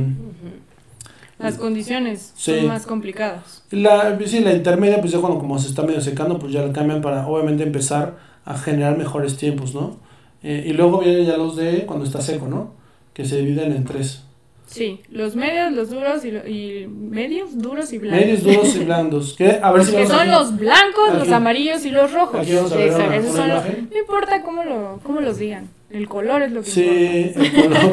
Las 1.38 1.56
condiciones 1.56 2.34
Sí. 2.36 2.56
son 2.58 2.68
más 2.68 2.86
complicadas. 2.86 3.64
La, 3.72 4.18
sí, 4.26 4.40
la 4.42 4.54
intermedia, 4.54 5.00
pues 5.00 5.14
ya 5.14 5.20
cuando 5.20 5.40
como 5.40 5.58
se 5.58 5.70
está 5.70 5.84
medio 5.84 6.02
secando, 6.02 6.38
pues 6.38 6.52
ya 6.52 6.66
la 6.66 6.74
cambian 6.74 7.02
para 7.02 7.26
obviamente 7.28 7.64
empezar 7.64 8.18
a 8.46 8.58
generar 8.58 8.98
mejores 8.98 9.38
tiempos, 9.38 9.74
¿no? 9.74 9.98
Eh, 10.44 10.66
y 10.68 10.74
luego 10.74 11.00
vienen 11.00 11.26
ya 11.26 11.38
los 11.38 11.56
de 11.56 11.86
cuando 11.86 12.04
está 12.06 12.22
seco, 12.22 12.48
¿no? 12.48 12.72
Que 13.14 13.24
se 13.26 13.38
dividen 13.38 13.72
en 13.74 13.86
tres. 13.86 14.24
Sí, 14.70 15.02
los 15.10 15.36
medios, 15.36 15.72
los 15.74 15.90
duros 15.90 16.24
y, 16.24 16.30
lo- 16.32 16.48
y 16.48 16.88
medios, 16.88 17.58
duros 17.58 17.92
y 17.92 17.98
blancos. 17.98 18.22
Medios, 18.26 18.44
duros 18.44 18.76
y 18.76 18.80
blandos. 18.86 19.36
Que, 19.36 19.60
a 19.62 19.72
ver 19.72 19.84
si 19.84 19.96
que 19.96 20.06
son 20.06 20.20
aquí. 20.22 20.30
los 20.30 20.58
blancos, 20.58 21.16
los 21.18 21.32
amarillos 21.32 21.84
y 21.86 21.90
los 21.90 22.14
rojos. 22.14 22.40
Aquí 22.42 22.54
vamos 22.54 22.72
a 22.74 22.76
ver 22.76 22.88
Exacto, 22.88 23.08
una, 23.08 23.16
Esos 23.18 23.32
una 23.32 23.40
son 23.40 23.50
los- 23.50 23.66
imagen. 23.66 23.90
no 23.92 23.98
importa 24.00 24.42
cómo, 24.44 24.64
lo, 24.64 25.00
cómo 25.02 25.22
los 25.22 25.40
digan, 25.40 25.70
el 25.90 26.08
color 26.08 26.44
es 26.44 26.52
lo 26.52 26.62
que 26.62 26.70
Sí, 26.70 27.32
importa. 27.36 27.50
el 27.50 27.64
color. 27.64 27.92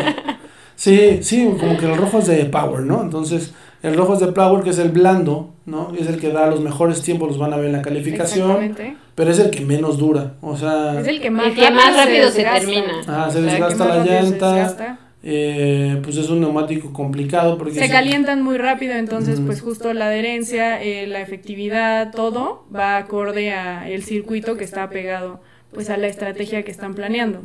sí, 0.77 1.19
sí, 1.23 1.49
como 1.59 1.79
que 1.79 1.87
el 1.87 1.97
rojo 1.97 2.19
es 2.19 2.27
de 2.27 2.45
Power, 2.45 2.81
¿no? 2.83 3.01
Entonces, 3.03 3.55
el 3.83 3.97
rojo 3.97 4.15
es 4.15 4.21
de 4.21 4.33
Power, 4.33 4.63
que 4.63 4.71
es 4.71 4.79
el 4.79 4.91
blando, 4.91 5.55
¿no? 5.65 5.93
Es 5.99 6.07
el 6.09 6.21
que 6.21 6.29
da 6.29 6.47
los 6.47 6.61
mejores 6.61 7.01
tiempos, 7.03 7.29
los 7.29 7.39
van 7.39 7.53
a 7.55 7.57
ver 7.57 7.67
en 7.67 7.73
la 7.73 7.83
calificación, 7.83 8.51
Exactamente. 8.51 8.97
pero 9.15 9.31
es 9.31 9.39
el 9.39 9.51
que 9.51 9.65
menos 9.65 9.97
dura. 9.97 10.35
O 10.43 10.57
sea, 10.59 11.01
Es 11.01 11.09
el 11.09 11.21
que 11.23 11.31
más 11.31 11.47
El 11.47 11.55
que 11.55 11.71
más 11.71 11.97
rápido 11.97 12.31
se 12.31 12.43
termina. 12.45 13.01
ah, 13.07 13.29
se 13.33 13.41
desgasta 13.41 13.85
la 13.87 14.05
llanta. 14.05 14.99
Eh, 15.29 15.99
pues 16.05 16.17
es 16.19 16.31
un 16.31 16.41
neumático 16.41 16.93
complicado 16.93 17.59
porque 17.59 17.75
Se 17.75 17.89
calientan 17.91 18.43
muy 18.43 18.59
rápido, 18.59 18.95
entonces 18.95 19.41
pues 19.45 19.61
justo 19.61 19.93
la 19.93 20.07
adherencia, 20.07 20.81
eh, 20.81 21.09
la 21.09 21.21
efectividad, 21.21 22.13
todo 22.13 22.65
va 22.75 22.97
acorde 22.97 23.51
a 23.51 23.91
el 23.91 24.05
circuito 24.05 24.57
que 24.57 24.63
está 24.63 24.89
pegado 24.89 25.41
pues 25.73 25.91
a 25.91 25.97
la 25.97 26.07
estrategia 26.07 26.63
que 26.63 26.71
están 26.71 26.95
planeando. 26.95 27.41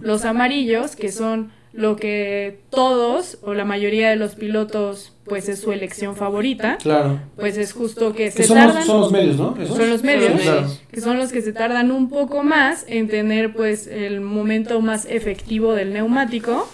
Los 0.00 0.24
amarillos, 0.24 0.94
que 0.94 1.10
son 1.10 1.50
lo 1.72 1.96
que 1.96 2.60
todos 2.70 3.38
o 3.42 3.52
la 3.52 3.64
mayoría 3.64 4.10
de 4.10 4.14
los 4.16 4.36
pilotos 4.36 5.12
pues 5.24 5.48
es 5.48 5.58
su 5.60 5.72
elección 5.72 6.14
favorita, 6.14 6.78
Claro. 6.80 7.18
pues 7.34 7.58
es 7.58 7.72
justo 7.72 8.12
que 8.14 8.26
Que 8.26 8.30
se 8.30 8.44
son, 8.44 8.58
tardan 8.58 8.76
los, 8.76 8.86
son 8.86 9.00
los 9.00 9.10
medios, 9.12 9.36
¿no? 9.36 9.56
¿Esos? 9.60 9.76
Son 9.76 9.90
los 9.90 10.04
medios. 10.04 10.32
Sí, 10.36 10.42
claro. 10.44 10.66
que 10.92 11.00
son 11.00 11.18
los 11.18 11.32
que 11.32 11.42
se 11.42 11.52
tardan 11.52 11.90
un 11.90 12.08
poco 12.08 12.44
más 12.44 12.84
en 12.86 13.08
tener 13.08 13.52
pues 13.54 13.88
el 13.88 14.20
momento 14.20 14.80
más 14.80 15.04
efectivo 15.10 15.72
del 15.74 15.92
neumático 15.92 16.68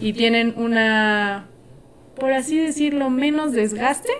y 0.00 0.12
tienen 0.12 0.54
una 0.56 1.46
por 2.18 2.32
así 2.32 2.58
decirlo 2.58 3.10
menos 3.10 3.52
desgaste. 3.52 4.12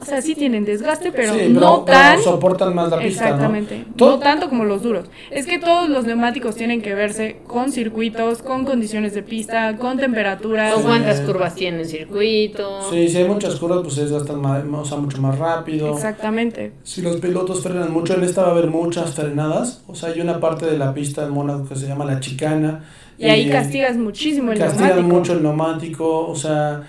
O 0.00 0.04
sea 0.04 0.20
sí 0.20 0.34
tienen 0.34 0.64
desgaste 0.64 1.10
pero, 1.12 1.32
Sí, 1.34 1.48
no 1.48 1.84
pero 1.84 1.98
tan 1.98 2.22
soportan 2.22 2.74
más 2.74 2.90
la 2.90 2.98
pista, 2.98 3.24
exactamente 3.24 3.84
¿no? 3.98 4.06
No 4.06 4.18
tanto 4.18 4.48
como 4.48 4.64
los 4.64 4.82
duros 4.82 5.06
es 5.30 5.46
que 5.46 5.58
todos 5.58 5.88
los 5.88 6.04
neumáticos 6.04 6.54
tienen 6.54 6.82
que 6.82 6.94
verse 6.94 7.38
con 7.46 7.72
circuitos 7.72 8.42
con 8.42 8.64
condiciones 8.64 9.14
de 9.14 9.22
pista 9.22 9.76
con 9.78 9.96
temperaturas 9.98 10.72
¿Con 10.74 10.82
Sí. 10.82 10.88
cuántas 10.88 11.20
curvas 11.20 11.54
tiene 11.54 11.80
el 11.80 11.86
circuito? 11.86 12.90
Sí, 12.90 13.08
si 13.08 13.16
hay 13.18 13.24
muchas 13.24 13.56
curvas, 13.56 13.80
pues 13.82 13.94
se 13.94 14.02
desgastan 14.02 14.40
más, 14.40 14.62
o 14.72 14.84
sea, 14.84 14.98
mucho 14.98 15.20
más 15.20 15.38
rápido. 15.38 15.94
exactamente 15.94 16.72
Si 16.82 17.02
los 17.02 17.16
pilotos 17.16 17.62
frenan 17.62 17.92
mucho, 17.92 18.14
en 18.14 18.24
esta 18.24 18.42
va 18.42 18.48
a 18.48 18.50
haber 18.52 18.68
muchas 18.68 19.14
frenadas. 19.14 19.82
O 19.86 19.94
sea, 19.94 20.10
hay 20.10 20.20
una 20.20 20.40
parte 20.40 20.66
de 20.66 20.78
la 20.78 20.92
pista 20.94 21.24
en 21.24 21.30
Mónaco 21.30 21.68
que 21.68 21.76
se 21.76 21.86
llama 21.88 22.04
la 22.04 22.20
chicana. 22.20 22.84
y 23.18 23.24
ahí 23.24 23.48
eh, 23.48 23.50
castigas 23.50 23.96
muchísimo 23.96 24.52
el 24.52 24.58
castigan 24.58 24.88
neumático 24.96 25.14
mucho 25.16 25.32
el 25.32 25.42
neumático, 25.42 26.26
o 26.28 26.36
sea, 26.36 26.82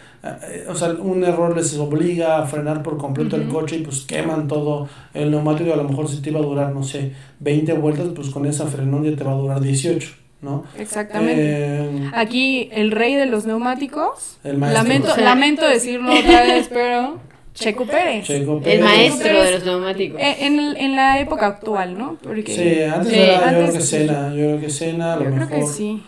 o 0.70 0.76
sea, 0.76 0.90
un 0.90 1.24
error 1.24 1.56
les 1.56 1.78
obliga 1.78 2.40
a 2.40 2.46
frenar 2.48 2.84
por 2.84 2.98
completo 2.98 3.36
el 3.36 3.44
Ujú. 3.44 3.60
coche 3.60 3.78
y 3.78 3.80
pues 3.84 4.02
queman 4.02 4.48
todo 4.48 4.90
el 5.14 5.32
neumático 5.32 5.72
a 5.74 5.78
lo 5.78 5.84
mejor 5.84 6.08
si 6.10 6.22
te 6.22 6.30
iba 6.32 6.40
a 6.40 6.44
durar, 6.44 6.74
no 6.74 6.84
sé, 6.84 7.14
20 7.40 7.74
vueltas, 7.74 8.08
pues 8.16 8.30
con 8.30 8.46
esa 8.46 8.66
frenón 8.68 9.04
ya 9.04 9.16
te 9.16 9.24
va 9.24 9.32
a 9.32 9.36
durar 9.36 9.62
18, 9.62 10.10
¿no? 10.42 10.64
exactamente 10.78 11.42
Eh, 11.46 12.12
Aquí 12.14 12.70
el 12.72 12.92
rey 12.92 13.14
de 13.16 13.26
los 13.28 13.46
neumáticos. 13.46 14.38
el 14.44 14.58
maestro. 14.58 14.84
Lamento, 14.84 15.16
Sí. 15.16 15.22
lamento 15.22 15.68
decirlo 15.68 16.14
otra 16.14 16.44
vez, 16.44 16.68
pero 16.74 17.20
Checo 17.54 17.86
Pérez. 17.86 18.26
Checo 18.26 18.58
El 18.58 18.64
Pérez. 18.64 18.84
maestro 18.84 19.42
de 19.44 19.52
los 19.52 19.66
neumáticos. 19.66 20.20
Eh, 20.22 20.36
En, 20.42 20.60
el- 20.60 20.78
en 20.78 20.96
la 20.96 21.20
época 21.20 21.48
actual, 21.48 21.98
¿no? 21.98 22.18
Porque 22.22 22.54
Sí, 22.54 22.84
antes 22.84 23.14
Sí, 23.14 23.20
era, 23.20 23.34
yo 23.34 23.40
creo 23.48 23.60
antes 23.66 23.74
que. 23.76 23.82
Cena, 23.82 24.30
yo 24.30 24.36
creo 24.36 24.60
que 24.60 24.70
Cena, 24.70 25.14
a 25.14 25.16
lo 25.16 25.24
yo 25.24 25.32
creo 25.32 25.48
mejor, 25.48 25.60
que 25.60 25.66
sí. 25.74 26.04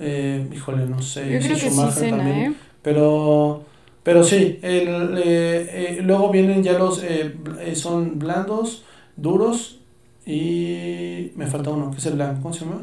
eh, 0.00 0.46
híjole, 0.54 0.86
no 0.86 1.02
sé, 1.02 1.20
Yo 1.30 1.38
creo 1.40 1.58
que 1.58 1.70
sí, 1.70 2.10
también. 2.10 2.38
¿eh? 2.38 2.54
Pero, 2.84 3.62
pero 4.04 4.22
sí, 4.22 4.58
el, 4.62 5.16
eh, 5.18 5.68
eh, 5.98 5.98
luego 6.02 6.30
vienen 6.30 6.62
ya 6.62 6.78
los, 6.78 7.02
eh, 7.02 7.34
eh, 7.60 7.74
son 7.74 8.18
blandos, 8.20 8.84
duros 9.16 9.80
y 10.26 11.32
me 11.34 11.46
falta 11.46 11.70
uno, 11.70 11.90
que 11.90 11.96
es 11.98 12.06
el 12.06 12.14
blanco, 12.14 12.42
¿cómo 12.42 12.54
se 12.54 12.64
llama? 12.64 12.82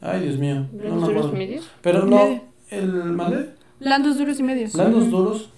Ay, 0.00 0.22
Dios 0.22 0.38
mío, 0.38 0.54
no 0.72 0.78
¿Blandos 0.78 1.00
me 1.00 1.06
duros 1.08 1.26
acuerdo. 1.26 1.32
medios? 1.32 1.68
Pero 1.82 2.06
no, 2.06 2.16
Medio. 2.16 2.40
el, 2.70 3.16
¿vale? 3.16 3.50
Blandos, 3.78 4.18
duros 4.18 4.40
y 4.40 4.42
medios. 4.42 4.72
Blandos, 4.72 5.10
duros, 5.10 5.48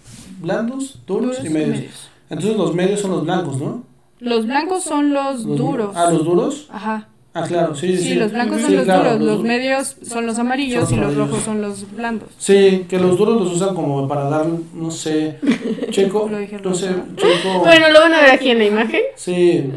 blandos, 0.40 1.00
duros, 1.06 1.36
Duros 1.36 1.44
y 1.44 1.50
medios. 1.50 2.08
Entonces 2.30 2.56
los 2.56 2.74
medios 2.74 3.00
son 3.00 3.12
los 3.12 3.24
blancos, 3.24 3.58
¿no? 3.58 3.84
Los 4.20 4.44
blancos 4.46 4.82
son 4.82 5.12
los, 5.14 5.44
Los- 5.44 5.56
duros. 5.58 5.92
Ah, 5.96 6.10
los 6.10 6.24
duros. 6.24 6.66
Ajá. 6.70 7.08
Ah, 7.42 7.46
claro, 7.46 7.74
sí, 7.74 7.96
sí. 7.96 8.02
Sí, 8.02 8.14
los 8.14 8.32
blancos 8.32 8.60
son 8.60 8.70
Sí, 8.70 8.76
los 8.76 8.84
claro, 8.84 9.18
duros, 9.18 9.20
los 9.36 9.42
medios 9.42 9.96
son 10.02 10.26
los 10.26 10.38
amarillos 10.38 10.88
Son 10.88 10.98
y 10.98 11.00
los 11.00 11.16
rojos 11.16 11.42
son 11.42 11.62
los 11.62 11.90
blandos. 11.94 12.28
Sí, 12.38 12.86
que 12.88 12.98
los 12.98 13.16
duros 13.18 13.40
los 13.40 13.52
usan 13.54 13.74
como 13.74 14.06
para 14.08 14.24
dar, 14.28 14.46
no 14.74 14.90
sé, 14.90 15.38
Checo, 15.90 16.28
Lo 16.30 16.38
dije 16.38 16.58
no 16.62 16.74
sé. 16.74 16.88
Checo. 17.16 17.60
Bueno, 17.60 17.90
lo 17.90 18.00
van 18.00 18.14
a 18.14 18.20
ver 18.22 18.30
aquí 18.30 18.50
en 18.50 18.58
la 18.58 18.64
imagen. 18.64 19.02
Sí, 19.16 19.70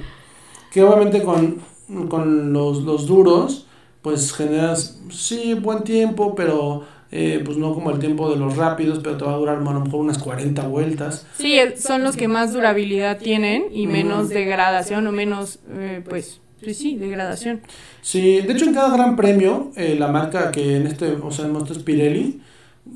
que 0.72 0.84
obviamente 0.84 1.22
con, 1.24 1.62
con 2.10 2.54
los, 2.54 2.84
los 2.84 3.06
duros, 3.06 3.66
pues 4.02 4.34
generas, 4.34 5.00
sí, 5.10 5.54
buen 5.54 5.84
tiempo, 5.84 6.34
pero 6.36 6.84
eh, 7.12 7.42
pues 7.44 7.58
no 7.58 7.74
como 7.74 7.92
el 7.92 8.00
tiempo 8.00 8.30
de 8.30 8.38
los 8.38 8.56
rápidos, 8.56 9.00
pero 9.04 9.18
te 9.18 9.26
va 9.26 9.34
a 9.34 9.38
durar 9.38 9.58
a 9.58 9.60
lo 9.60 9.80
mejor 9.82 10.00
unas 10.00 10.18
40 10.18 10.66
vueltas. 10.68 11.28
Sí, 11.38 11.60
son 11.78 12.04
los 12.04 12.16
que 12.16 12.28
más 12.30 12.54
durabilidad 12.54 13.18
tienen 13.18 13.66
y 13.72 13.86
menos 13.86 14.30
degradación 14.30 15.06
o 15.08 15.12
menos, 15.12 15.60
eh, 15.72 16.02
pues, 16.08 16.40
pues 16.64 16.78
sí, 16.78 16.96
degradación. 16.96 17.62
Sí, 18.02 18.42
de 18.42 18.54
hecho 18.54 18.66
en 18.66 18.74
cada 18.74 18.96
gran 18.96 19.16
premio, 19.16 19.72
eh, 19.76 19.96
la 19.98 20.08
marca 20.08 20.52
que 20.52 20.78
en 20.78 20.88
este, 20.88 21.12
o 21.14 21.32
sea, 21.32 21.46
en 21.46 21.56
este 21.56 21.74
es 21.74 21.80
Pirelli, 21.80 22.42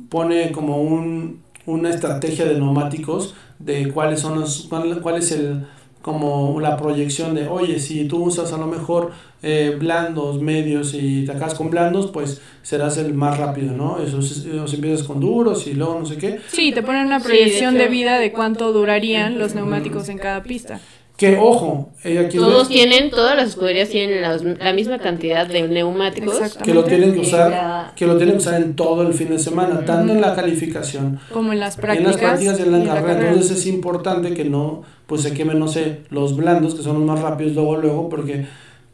pone 0.09 0.51
como 0.51 0.81
un, 0.81 1.41
una 1.65 1.89
estrategia 1.89 2.45
de 2.45 2.55
neumáticos 2.55 3.35
de 3.59 3.91
cuáles 3.91 4.19
son 4.19 4.39
los, 4.39 4.67
cuál, 4.69 5.01
cuál 5.01 5.17
es 5.17 5.31
el 5.31 5.65
como 6.05 6.59
la 6.59 6.77
proyección 6.77 7.33
de, 7.33 7.47
oye, 7.47 7.79
si 7.79 8.07
tú 8.07 8.25
usas 8.25 8.53
a 8.53 8.57
lo 8.59 8.67
mejor 8.67 9.11
eh, 9.41 9.75
blandos, 9.79 10.39
medios 10.39 10.93
y 10.93 11.25
te 11.25 11.31
acabas 11.31 11.55
con 11.55 11.71
blandos, 11.71 12.11
pues 12.11 12.43
serás 12.61 12.97
el 12.97 13.15
más 13.15 13.39
rápido, 13.39 13.75
¿no? 13.75 13.97
Eso, 13.97 14.19
eso 14.19 14.75
empiezas 14.75 15.01
con 15.07 15.19
duros 15.19 15.65
y 15.65 15.73
luego 15.73 15.99
no 15.99 16.05
sé 16.05 16.17
qué. 16.17 16.39
Sí, 16.47 16.71
te 16.71 16.83
ponen 16.83 17.07
una 17.07 17.19
proyección 17.19 17.73
de, 17.73 17.87
vida 17.87 18.19
de 18.19 18.31
cuánto 18.31 18.71
durarían 18.71 19.39
los 19.39 19.55
neumáticos 19.55 20.07
en 20.09 20.19
cada 20.19 20.43
pista. 20.43 20.79
Que 21.17 21.37
ojo, 21.37 21.93
aquí 22.03 22.37
todos 22.37 22.67
tienen, 22.67 23.09
todas 23.09 23.37
las 23.37 23.49
escuderías 23.49 23.87
tienen 23.87 24.21
la, 24.21 24.73
misma 24.73 24.99
cantidad 24.99 25.47
de 25.47 25.65
neumáticos. 25.65 26.57
Que 26.57 26.73
lo 26.73 26.83
tienen 26.83 27.13
que 27.13 27.21
usar, 27.21 27.93
que 27.95 28.05
lo 28.05 28.17
tienen 28.17 28.35
que 28.35 28.41
usar 28.41 28.61
en 28.61 28.75
todo 28.75 29.03
el 29.03 29.13
fin 29.13 29.29
de 29.29 29.39
semana, 29.39 29.85
tanto 29.85 30.11
en 30.11 30.19
la 30.19 30.35
calificación 30.35 31.19
como 31.31 31.53
en 31.53 31.61
las 31.61 31.77
prácticas, 31.77 32.15
en 32.15 32.21
las 32.21 32.29
prácticas 32.29 32.59
y 32.59 32.63
en 32.63 32.85
la, 32.85 32.93
carrera. 32.93 33.29
Entonces 33.29 33.59
es 33.59 33.67
importante 33.67 34.33
que 34.33 34.43
no, 34.43 34.83
pues 35.07 35.21
se 35.21 35.33
quemen, 35.33 35.57
no 35.57 35.69
sé, 35.69 36.01
los 36.09 36.35
blandos 36.35 36.75
que 36.75 36.83
son 36.83 36.95
los 36.95 37.05
más 37.05 37.21
rápidos 37.21 37.53
luego 37.53 37.77
luego 37.77 38.09
porque 38.09 38.45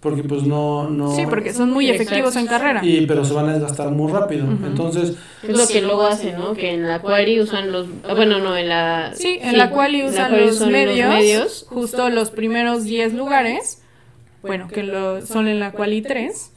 porque 0.01 0.23
pues 0.23 0.43
no, 0.43 0.89
no... 0.89 1.15
Sí, 1.15 1.25
porque 1.29 1.53
son 1.53 1.71
muy 1.71 1.89
efectivos 1.89 2.35
en 2.35 2.47
carrera. 2.47 2.83
Y, 2.83 3.05
pero 3.05 3.23
se 3.23 3.35
van 3.35 3.49
a 3.49 3.53
desgastar 3.53 3.91
muy 3.91 4.11
rápido. 4.11 4.45
Entonces... 4.45 5.15
Es 5.43 5.55
lo 5.55 5.67
que 5.67 5.81
luego 5.81 6.07
hacen, 6.07 6.39
¿no? 6.39 6.53
Que 6.53 6.73
en 6.73 6.87
la 6.87 7.01
quali 7.01 7.39
usan 7.39 7.71
los... 7.71 7.87
Ah, 8.03 8.15
bueno, 8.15 8.39
no, 8.39 8.57
en 8.57 8.67
la... 8.67 9.11
Sí, 9.13 9.37
en 9.39 9.59
la 9.59 9.69
quali 9.69 10.03
usan, 10.03 10.31
los, 10.31 10.65
medios, 10.65 11.67
justo 11.69 12.09
los 12.09 12.31
primeros 12.31 12.83
10 12.83 13.13
lugares. 13.13 13.83
Bueno, 14.41 14.67
que 14.69 14.81
lo, 14.81 15.23
son 15.23 15.47
en 15.47 15.59
la 15.59 15.71
quali 15.71 16.01
3. 16.01 16.53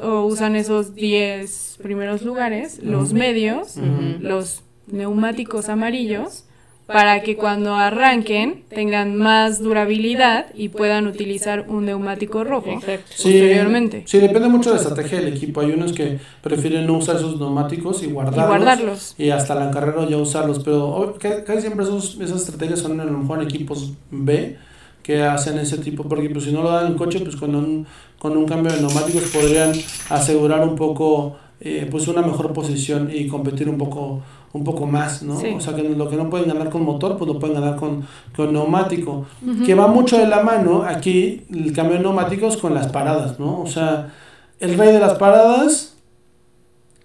o 0.00 0.22
usan 0.22 0.54
esos 0.54 0.94
10 0.94 1.78
primeros 1.82 2.22
lugares, 2.22 2.78
los 2.80 3.12
medios, 3.12 3.74
los 4.20 4.62
neumáticos 4.86 5.68
amarillos 5.68 6.44
para 6.88 7.22
que 7.22 7.36
cuando 7.36 7.74
arranquen 7.74 8.64
tengan 8.70 9.14
más 9.14 9.62
durabilidad 9.62 10.46
y 10.54 10.70
puedan 10.70 11.06
utilizar 11.06 11.66
un 11.68 11.84
neumático 11.84 12.44
rojo 12.44 12.80
posteriormente. 12.80 14.04
Sí, 14.06 14.18
depende 14.18 14.48
mucho 14.48 14.70
de 14.70 14.76
la 14.76 14.82
estrategia 14.82 15.20
del 15.20 15.34
equipo. 15.34 15.60
Hay 15.60 15.70
unos 15.72 15.92
que 15.92 16.18
prefieren 16.40 16.86
no 16.86 16.94
usar 16.94 17.16
esos 17.16 17.38
neumáticos 17.38 18.02
y 18.02 18.06
guardarlos. 18.06 18.42
Y, 18.42 18.48
guardarlos. 18.48 19.14
y 19.18 19.28
hasta 19.28 19.54
la 19.54 19.70
carrera 19.70 20.08
ya 20.08 20.16
usarlos, 20.16 20.60
pero 20.60 21.18
casi 21.20 21.60
siempre 21.60 21.84
esos, 21.84 22.18
esas 22.22 22.40
estrategias 22.40 22.78
son 22.78 22.98
a 22.98 23.04
lo 23.04 23.18
mejor 23.18 23.42
en 23.42 23.44
equipos 23.44 23.92
B 24.10 24.56
que 25.02 25.22
hacen 25.22 25.58
ese 25.58 25.76
tipo, 25.78 26.04
porque 26.04 26.30
pues, 26.30 26.44
si 26.44 26.52
no 26.52 26.62
lo 26.62 26.70
dan 26.70 26.86
en 26.86 26.94
coche, 26.94 27.20
pues 27.20 27.36
con 27.36 27.54
un, 27.54 27.86
con 28.18 28.34
un 28.34 28.46
cambio 28.46 28.72
de 28.72 28.80
neumáticos 28.80 29.24
podrían 29.24 29.72
asegurar 30.08 30.66
un 30.66 30.74
poco 30.74 31.36
eh, 31.60 31.88
pues 31.90 32.06
una 32.08 32.22
mejor 32.22 32.52
posición 32.52 33.10
y 33.12 33.26
competir 33.26 33.68
un 33.68 33.78
poco 33.78 34.22
un 34.52 34.64
poco 34.64 34.86
más, 34.86 35.22
¿no? 35.22 35.34
O 35.34 35.60
sea, 35.60 35.74
que 35.74 35.82
lo 35.82 36.08
que 36.08 36.16
no 36.16 36.30
pueden 36.30 36.48
ganar 36.48 36.70
con 36.70 36.82
motor, 36.82 37.16
pues 37.18 37.28
lo 37.28 37.38
pueden 37.38 37.60
ganar 37.60 37.76
con, 37.76 38.06
con 38.34 38.52
neumático. 38.52 39.26
Que 39.64 39.74
va 39.74 39.86
mucho 39.86 40.18
de 40.18 40.26
la 40.26 40.42
mano 40.42 40.82
aquí 40.82 41.42
el 41.52 41.72
cambio 41.72 41.96
de 41.96 42.02
neumáticos 42.02 42.56
con 42.56 42.74
las 42.74 42.88
paradas, 42.88 43.38
¿no? 43.38 43.60
O 43.60 43.66
sea, 43.66 44.12
el 44.60 44.76
rey 44.78 44.92
de 44.92 45.00
las 45.00 45.14
paradas... 45.14 45.96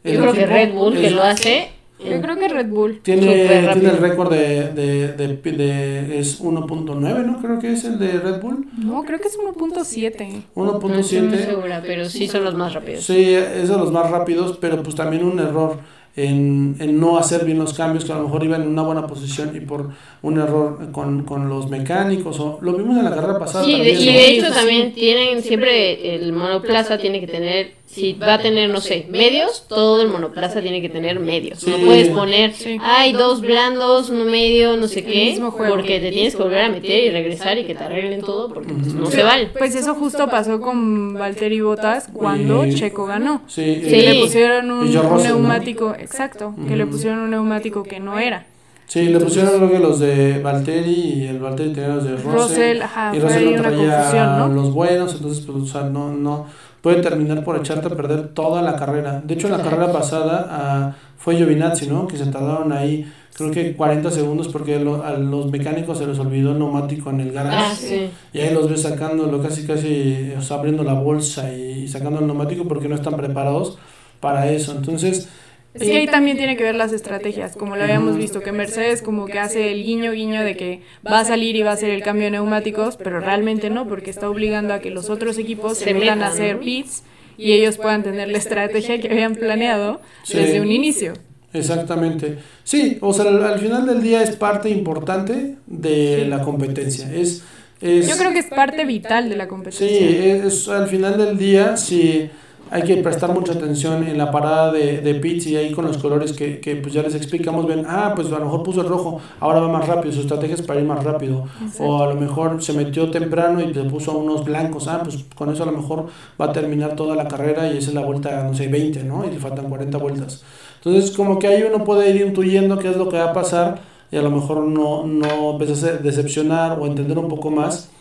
Yo 0.03 0.19
creo 0.19 0.33
que 0.33 0.45
Red 0.45 0.73
Bull 0.73 0.95
que 0.95 1.11
lo 1.11 1.23
hace... 1.23 1.69
Yo 1.99 2.21
creo 2.21 2.35
que 2.35 2.49
Red 2.49 2.67
Bull. 2.67 2.99
Tiene, 3.01 3.71
tiene 3.73 3.89
el 3.89 3.97
récord 3.97 4.29
de, 4.29 4.73
de, 4.73 5.13
de, 5.13 5.27
de, 5.37 6.19
es 6.19 6.43
1.9, 6.43 7.25
¿no? 7.25 7.41
Creo 7.41 7.59
que 7.59 7.71
es 7.71 7.85
el 7.85 7.97
de 7.97 8.19
Red 8.19 8.41
Bull. 8.41 8.67
No, 8.77 9.03
creo 9.03 9.19
que 9.21 9.29
es 9.29 9.39
1.7. 9.39 10.43
1.7. 10.53 10.89
No 10.89 10.99
estoy 10.99 11.37
segura, 11.39 11.81
pero 11.85 12.03
sí 12.09 12.27
son 12.27 12.43
los 12.43 12.55
más 12.55 12.73
rápidos. 12.73 13.05
Sí, 13.05 13.33
esos 13.33 13.69
son 13.69 13.79
los 13.79 13.91
más 13.93 14.11
rápidos, 14.11 14.57
pero 14.59 14.83
pues 14.83 14.95
también 14.95 15.23
un 15.23 15.39
error 15.39 15.77
en, 16.15 16.75
en, 16.79 16.99
no 16.99 17.17
hacer 17.17 17.43
bien 17.45 17.57
los 17.57 17.73
cambios, 17.73 18.05
que 18.05 18.11
a 18.11 18.17
lo 18.17 18.25
mejor 18.25 18.43
iban 18.43 18.61
en 18.61 18.69
una 18.69 18.83
buena 18.83 19.07
posición 19.07 19.55
y 19.55 19.61
por 19.61 19.89
un 20.21 20.39
error 20.39 20.91
con, 20.91 21.23
con 21.23 21.49
los 21.49 21.69
mecánicos, 21.69 22.39
o 22.39 22.59
lo 22.61 22.73
vimos 22.73 22.97
en 22.97 23.05
la 23.05 23.15
carrera 23.15 23.39
pasada. 23.39 23.65
Sí, 23.65 23.73
y 23.73 24.05
de 24.05 24.27
hecho 24.29 24.53
también 24.53 24.93
tienen, 24.93 25.41
siempre 25.41 26.15
el 26.15 26.33
monoplaza 26.33 26.97
tiene 26.97 27.19
que 27.19 27.27
tener 27.27 27.82
si 27.93 28.13
va 28.13 28.35
a 28.35 28.39
tener, 28.39 28.69
no 28.71 28.81
sé, 28.81 29.05
medios, 29.09 29.65
todo 29.67 30.01
el 30.01 30.07
monoplaza 30.07 30.61
tiene 30.61 30.81
que 30.81 30.89
tener 30.89 31.19
medios. 31.19 31.65
No 31.67 31.77
puedes 31.77 32.09
poner, 32.09 32.53
hay 32.81 33.13
dos 33.13 33.41
blandos, 33.41 34.09
uno 34.09 34.25
medio, 34.25 34.77
no 34.77 34.87
sé 34.87 35.03
qué, 35.03 35.39
porque 35.55 35.99
te 35.99 36.11
tienes 36.11 36.35
que 36.35 36.41
volver 36.41 36.65
a 36.65 36.69
meter 36.69 37.03
y 37.03 37.11
regresar 37.11 37.57
y 37.59 37.65
que 37.65 37.75
te 37.75 37.83
arreglen 37.83 38.21
todo, 38.21 38.51
porque 38.51 38.73
pues, 38.73 38.93
no 38.93 39.05
se 39.05 39.21
vale. 39.21 39.49
Pues 39.57 39.75
eso 39.75 39.93
justo 39.93 40.27
pasó 40.27 40.59
con 40.59 41.13
Valtteri 41.13 41.61
Bottas 41.61 42.09
cuando 42.11 42.67
Checo 42.67 43.05
ganó. 43.05 43.43
Sí, 43.47 43.75
le 43.75 44.21
pusieron 44.21 44.71
un, 44.71 44.91
neumático, 44.91 45.93
exacto, 45.97 46.55
que 46.67 46.75
le 46.75 46.87
pusieron 46.87 47.19
un 47.19 47.29
neumático 47.29 47.83
que 47.83 47.99
no 47.99 48.17
era. 48.17 48.47
Sí, 48.87 49.05
le 49.05 49.19
pusieron 49.19 49.55
creo 49.55 49.71
que 49.71 49.79
los 49.79 49.99
de 49.99 50.39
Valtteri 50.39 50.91
y 50.91 51.27
el 51.27 51.39
Valtteri 51.39 51.73
tenía 51.73 51.95
los 51.95 52.03
de 52.03 52.15
Russell. 52.17 52.81
y 53.13 53.19
Russell 53.19 53.55
no 53.55 53.61
traía 53.61 54.47
los 54.47 54.71
buenos, 54.71 55.13
entonces 55.13 55.45
pues 55.45 55.57
o 55.57 55.65
sea, 55.65 55.83
no, 55.83 56.11
no 56.11 56.45
puede 56.83 57.01
terminar 57.01 57.45
por 57.45 57.55
echarte 57.55 57.87
a 57.87 57.91
perder 57.91 58.33
toda 58.33 58.61
la 58.61 58.75
carrera. 58.75 59.21
De 59.23 59.35
hecho, 59.35 59.47
en 59.47 59.53
la 59.53 59.63
carrera 59.63 59.93
pasada 59.93 60.47
ah, 60.51 60.95
fue 61.17 61.37
Giovinazzi, 61.37 61.87
¿no? 61.87 62.07
Que 62.07 62.17
se 62.17 62.25
tardaron 62.25 62.73
ahí, 62.73 63.09
creo 63.33 63.51
que 63.51 63.73
40 63.73 64.11
segundos 64.11 64.49
porque 64.49 64.75
a 64.75 65.13
los 65.13 65.49
mecánicos 65.49 65.97
se 65.97 66.05
les 66.05 66.19
olvidó 66.19 66.51
el 66.51 66.59
neumático 66.59 67.09
en 67.09 67.21
el 67.21 67.31
garage. 67.31 67.57
Ah, 67.57 67.73
sí. 67.73 68.09
Y 68.33 68.39
ahí 68.39 68.53
los 68.53 68.69
ves 68.69 68.81
sacándolo, 68.81 69.41
casi, 69.41 69.65
casi, 69.65 70.33
o 70.37 70.41
sea, 70.41 70.57
abriendo 70.57 70.83
la 70.83 70.93
bolsa 70.93 71.53
y 71.53 71.87
sacando 71.87 72.19
el 72.19 72.27
neumático 72.27 72.65
porque 72.65 72.89
no 72.89 72.95
están 72.95 73.15
preparados 73.15 73.77
para 74.19 74.51
eso. 74.51 74.73
Entonces 74.73 75.29
es 75.73 75.89
que 75.89 75.97
ahí 75.97 76.07
también 76.07 76.37
tiene 76.37 76.55
que 76.55 76.63
ver 76.63 76.75
las 76.75 76.93
estrategias, 76.93 77.55
como 77.55 77.75
lo 77.75 77.83
habíamos 77.83 78.15
visto, 78.15 78.41
que 78.41 78.51
Mercedes 78.51 79.01
como 79.01 79.25
que 79.25 79.39
hace 79.39 79.71
el 79.71 79.83
guiño 79.83 80.11
guiño 80.11 80.43
de 80.43 80.55
que 80.55 80.81
va 81.05 81.21
a 81.21 81.25
salir 81.25 81.55
y 81.55 81.63
va 81.63 81.71
a 81.71 81.73
hacer 81.73 81.89
el 81.89 82.03
cambio 82.03 82.25
de 82.25 82.31
neumáticos, 82.31 82.97
pero 82.97 83.19
realmente 83.19 83.69
no, 83.69 83.87
porque 83.87 84.11
está 84.11 84.29
obligando 84.29 84.73
a 84.73 84.79
que 84.79 84.91
los 84.91 85.09
otros 85.09 85.37
equipos 85.37 85.77
se 85.77 85.93
metan 85.93 86.21
a 86.21 86.27
hacer 86.27 86.59
pits 86.59 87.03
y 87.37 87.53
ellos 87.53 87.77
puedan 87.77 88.03
tener 88.03 88.29
la 88.29 88.37
estrategia 88.37 88.99
que 88.99 89.09
habían 89.09 89.35
planeado 89.35 89.99
desde 90.31 90.61
un 90.61 90.71
inicio. 90.71 91.13
Exactamente. 91.53 92.39
Sí, 92.63 92.97
o 93.01 93.13
sea, 93.13 93.25
al, 93.25 93.59
final 93.59 93.85
del 93.85 94.01
día 94.01 94.23
es 94.23 94.35
parte 94.35 94.69
importante 94.69 95.55
de 95.67 96.25
la 96.27 96.41
competencia. 96.41 97.11
Es, 97.13 97.43
es, 97.79 98.07
Yo 98.07 98.17
creo 98.17 98.31
que 98.31 98.39
es 98.39 98.47
parte 98.47 98.85
vital 98.85 99.29
de 99.29 99.35
la 99.35 99.47
competencia. 99.47 99.87
Sí, 99.87 100.19
es, 100.47 100.67
al 100.67 100.87
final 100.87 101.17
del 101.17 101.37
día, 101.37 101.77
si 101.77 102.29
hay 102.73 102.81
que 102.81 102.97
prestar 102.97 103.31
mucha 103.31 103.53
atención 103.53 104.03
en 104.03 104.17
la 104.17 104.31
parada 104.31 104.71
de, 104.71 104.99
de 104.99 105.13
pits 105.13 105.45
y 105.45 105.55
ahí 105.55 105.71
con 105.71 105.85
los 105.85 105.99
colores 105.99 106.33
que, 106.33 106.59
que 106.59 106.75
pues 106.75 106.91
ya 106.91 107.03
les 107.03 107.13
explicamos, 107.13 107.67
ven, 107.67 107.85
ah, 107.87 108.13
pues 108.15 108.31
a 108.31 108.39
lo 108.39 108.45
mejor 108.45 108.63
puso 108.63 108.81
el 108.81 108.87
rojo, 108.87 109.21
ahora 109.39 109.59
va 109.59 109.67
más 109.67 109.87
rápido, 109.87 110.11
su 110.11 110.21
estrategia 110.21 110.55
es 110.55 110.63
para 110.63 110.79
ir 110.79 110.87
más 110.87 111.03
rápido. 111.03 111.45
O 111.77 112.01
a 112.01 112.11
lo 112.11 112.19
mejor 112.19 112.63
se 112.63 112.73
metió 112.73 113.11
temprano 113.11 113.61
y 113.61 113.71
se 113.71 113.83
puso 113.83 114.17
unos 114.17 114.43
blancos, 114.43 114.87
ah, 114.87 115.01
pues 115.03 115.23
con 115.35 115.53
eso 115.53 115.61
a 115.61 115.65
lo 115.67 115.73
mejor 115.73 116.07
va 116.41 116.45
a 116.45 116.51
terminar 116.51 116.95
toda 116.95 117.15
la 117.15 117.27
carrera 117.27 117.71
y 117.71 117.77
esa 117.77 117.89
es 117.89 117.93
la 117.93 118.01
vuelta, 118.01 118.43
no 118.43 118.55
sé, 118.55 118.67
20, 118.67 119.03
¿no? 119.03 119.23
Y 119.23 119.29
le 119.29 119.37
faltan 119.37 119.69
40 119.69 119.95
vueltas. 119.99 120.43
Entonces, 120.83 121.11
como 121.11 121.37
que 121.37 121.45
ahí 121.45 121.61
uno 121.61 121.83
puede 121.83 122.09
ir 122.09 122.25
intuyendo 122.25 122.79
qué 122.79 122.89
es 122.89 122.97
lo 122.97 123.07
que 123.07 123.17
va 123.17 123.25
a 123.25 123.33
pasar 123.33 123.81
y 124.11 124.17
a 124.17 124.23
lo 124.23 124.31
mejor 124.31 124.63
no, 124.63 125.05
no 125.05 125.51
a 125.51 125.57
decepcionar 125.59 126.79
o 126.79 126.87
entender 126.87 127.19
un 127.19 127.29
poco 127.29 127.51
más 127.51 127.91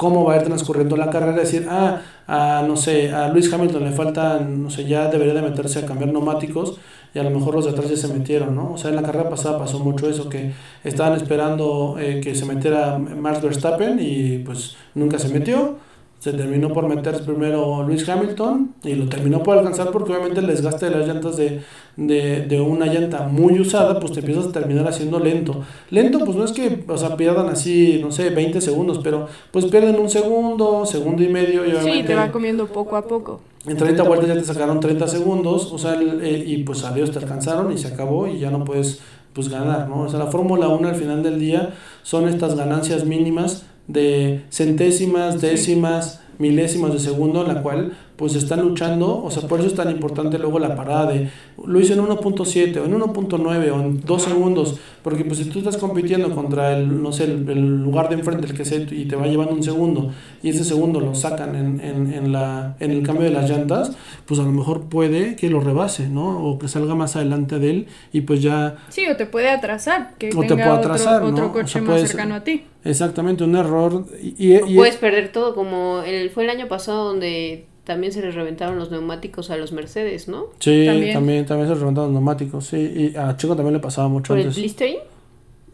cómo 0.00 0.24
va 0.24 0.32
a 0.32 0.36
ir 0.38 0.44
transcurriendo 0.44 0.96
la 0.96 1.10
carrera, 1.10 1.34
decir, 1.34 1.66
ah, 1.68 2.00
a, 2.26 2.64
no 2.66 2.74
sé, 2.74 3.12
a 3.12 3.28
Luis 3.28 3.52
Hamilton 3.52 3.84
le 3.84 3.90
faltan, 3.92 4.62
no 4.62 4.70
sé, 4.70 4.86
ya 4.86 5.08
debería 5.10 5.34
de 5.34 5.42
meterse 5.42 5.80
a 5.80 5.84
cambiar 5.84 6.10
neumáticos 6.10 6.78
y 7.12 7.18
a 7.18 7.22
lo 7.22 7.28
mejor 7.28 7.54
los 7.56 7.66
de 7.66 7.72
atrás 7.72 7.90
ya 7.90 7.98
se 7.98 8.08
metieron, 8.08 8.56
¿no? 8.56 8.72
O 8.72 8.78
sea, 8.78 8.88
en 8.88 8.96
la 8.96 9.02
carrera 9.02 9.28
pasada 9.28 9.58
pasó 9.58 9.78
mucho 9.80 10.08
eso, 10.08 10.30
que 10.30 10.52
estaban 10.84 11.18
esperando 11.18 11.96
eh, 12.00 12.22
que 12.24 12.34
se 12.34 12.46
metiera 12.46 12.96
Max 12.96 13.42
Verstappen 13.42 13.98
y 14.00 14.38
pues 14.38 14.74
nunca 14.94 15.18
se 15.18 15.28
metió 15.28 15.76
se 16.20 16.34
terminó 16.34 16.68
por 16.68 16.86
meter 16.86 17.22
primero 17.24 17.82
Luis 17.82 18.06
Hamilton 18.06 18.74
y 18.84 18.94
lo 18.94 19.08
terminó 19.08 19.42
por 19.42 19.56
alcanzar 19.56 19.90
porque 19.90 20.12
obviamente 20.12 20.40
el 20.40 20.46
desgaste 20.46 20.90
de 20.90 20.98
las 20.98 21.08
llantas 21.08 21.38
de, 21.38 21.62
de, 21.96 22.42
de, 22.42 22.60
una 22.60 22.84
llanta 22.86 23.26
muy 23.26 23.58
usada, 23.58 23.98
pues 23.98 24.12
te 24.12 24.20
empiezas 24.20 24.48
a 24.48 24.52
terminar 24.52 24.86
haciendo 24.86 25.18
lento. 25.18 25.62
Lento, 25.88 26.18
pues 26.26 26.36
no 26.36 26.44
es 26.44 26.52
que, 26.52 26.84
o 26.86 26.98
sea, 26.98 27.16
pierdan 27.16 27.48
así, 27.48 28.00
no 28.02 28.12
sé, 28.12 28.28
20 28.28 28.60
segundos, 28.60 29.00
pero 29.02 29.28
pues 29.50 29.64
pierden 29.64 29.98
un 29.98 30.10
segundo, 30.10 30.84
segundo 30.84 31.22
y 31.22 31.28
medio 31.28 31.64
y 31.64 31.70
obviamente... 31.70 32.00
Sí, 32.00 32.06
te 32.06 32.14
va 32.14 32.30
comiendo 32.30 32.66
poco 32.66 32.96
a 32.96 33.08
poco. 33.08 33.40
En 33.66 33.78
30 33.78 34.02
vueltas 34.02 34.28
ya 34.28 34.34
te 34.34 34.44
sacaron 34.44 34.78
30 34.78 35.08
segundos, 35.08 35.72
o 35.72 35.78
sea, 35.78 35.98
eh, 35.98 36.44
y 36.46 36.62
pues 36.64 36.84
adiós, 36.84 37.12
te 37.12 37.18
alcanzaron 37.18 37.72
y 37.72 37.78
se 37.78 37.88
acabó 37.88 38.26
y 38.26 38.38
ya 38.38 38.50
no 38.50 38.62
puedes 38.66 39.00
pues 39.32 39.48
ganar, 39.48 39.88
¿no? 39.88 40.02
O 40.02 40.08
sea, 40.10 40.18
la 40.18 40.26
Fórmula 40.26 40.68
1 40.68 40.86
al 40.86 40.96
final 40.96 41.22
del 41.22 41.38
día 41.38 41.70
son 42.02 42.28
estas 42.28 42.56
ganancias 42.56 43.06
mínimas 43.06 43.64
de 43.92 44.40
centésimas, 44.50 45.40
décimas, 45.40 46.20
milésimas 46.38 46.92
de 46.92 46.98
segundo, 46.98 47.46
la 47.46 47.62
cual 47.62 47.92
pues 48.20 48.34
están 48.34 48.60
luchando, 48.60 49.24
o 49.24 49.30
sea, 49.30 49.48
por 49.48 49.60
eso 49.60 49.68
es 49.70 49.74
tan 49.74 49.90
importante 49.90 50.38
luego 50.38 50.58
la 50.58 50.76
parada 50.76 51.06
de, 51.10 51.30
lo 51.66 51.80
hice 51.80 51.94
en 51.94 52.00
1.7 52.00 52.76
o 52.76 52.84
en 52.84 52.92
1.9 53.00 53.70
o 53.72 53.80
en 53.80 54.00
2 54.02 54.22
segundos, 54.22 54.78
porque 55.02 55.24
pues 55.24 55.38
si 55.38 55.46
tú 55.46 55.60
estás 55.60 55.78
compitiendo 55.78 56.30
contra 56.34 56.76
el, 56.76 57.02
no 57.02 57.12
sé, 57.12 57.24
el, 57.24 57.82
lugar 57.82 58.10
de 58.10 58.16
enfrente, 58.16 58.46
el 58.46 58.52
que 58.54 58.66
sé, 58.66 58.86
y 58.90 59.06
te 59.06 59.16
va 59.16 59.26
llevando 59.26 59.54
un 59.54 59.62
segundo, 59.62 60.10
y 60.42 60.50
ese 60.50 60.64
segundo 60.64 61.00
lo 61.00 61.14
sacan 61.14 61.54
en, 61.56 61.80
en, 61.80 62.12
en, 62.12 62.30
la, 62.30 62.76
en 62.78 62.90
el 62.90 63.02
cambio 63.02 63.24
de 63.24 63.30
las 63.30 63.48
llantas, 63.48 63.92
pues 64.26 64.38
a 64.38 64.42
lo 64.42 64.52
mejor 64.52 64.82
puede 64.90 65.34
que 65.36 65.48
lo 65.48 65.60
rebase, 65.60 66.10
¿no? 66.10 66.44
O 66.46 66.58
que 66.58 66.68
salga 66.68 66.94
más 66.94 67.16
adelante 67.16 67.58
de 67.58 67.70
él 67.70 67.86
y 68.12 68.20
pues 68.20 68.42
ya... 68.42 68.76
Sí, 68.90 69.06
o 69.08 69.16
te 69.16 69.24
puede 69.24 69.48
atrasar, 69.48 70.12
que 70.18 70.28
O 70.36 70.42
te 70.42 70.48
puede 70.48 70.62
atrasar, 70.64 71.22
otro, 71.22 71.30
¿no? 71.30 71.32
otro 71.36 71.46
O 71.46 71.52
coche 71.52 71.68
sea, 71.72 71.80
más 71.80 71.90
puede 71.94 72.06
cercano 72.06 72.34
ser- 72.34 72.40
a 72.42 72.44
ti. 72.44 72.64
Exactamente, 72.84 73.44
un 73.44 73.56
error. 73.56 74.04
Y, 74.22 74.52
y- 74.52 74.60
y- 74.66 74.76
Puedes 74.76 74.96
perder 74.96 75.32
todo, 75.32 75.54
como 75.54 76.02
el, 76.02 76.28
fue 76.30 76.44
el 76.44 76.50
año 76.50 76.68
pasado 76.68 77.04
donde 77.06 77.66
también 77.84 78.12
se 78.12 78.20
les 78.22 78.34
reventaron 78.34 78.78
los 78.78 78.90
neumáticos 78.90 79.50
a 79.50 79.56
los 79.56 79.72
Mercedes, 79.72 80.28
¿no? 80.28 80.46
sí, 80.58 80.84
También. 80.86 81.12
también, 81.14 81.46
también, 81.46 81.68
se 81.68 81.74
reventaron 81.74 82.12
los 82.12 82.20
neumáticos, 82.20 82.66
sí. 82.66 82.76
Y 83.12 83.16
a 83.16 83.36
Chico 83.36 83.56
también 83.56 83.74
le 83.74 83.80
pasaba 83.80 84.08
mucho 84.08 84.28
Por 84.34 84.38
el 84.38 84.46
antes. 84.46 84.56
blistering. 84.58 84.98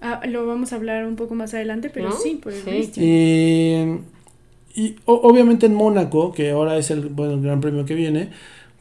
Ah, 0.01 0.21
lo 0.29 0.47
vamos 0.47 0.73
a 0.73 0.77
hablar 0.77 1.07
un 1.07 1.17
poco 1.17 1.35
más 1.35 1.53
adelante, 1.55 1.91
pero 1.93 2.11
¿No? 2.11 2.15
sí, 2.17 2.39
por 2.43 2.53
el 2.53 2.61
Sí. 2.63 3.01
Y, 3.03 4.81
y 4.83 4.97
o- 5.07 5.15
obviamente 5.29 5.67
en 5.67 5.75
Mónaco, 5.75 6.33
que 6.33 6.51
ahora 6.51 6.77
es 6.77 6.91
el, 6.91 7.07
bueno, 7.09 7.35
el 7.35 7.43
gran 7.43 7.61
premio 7.61 7.85
que 7.85 7.95
viene, 7.95 8.31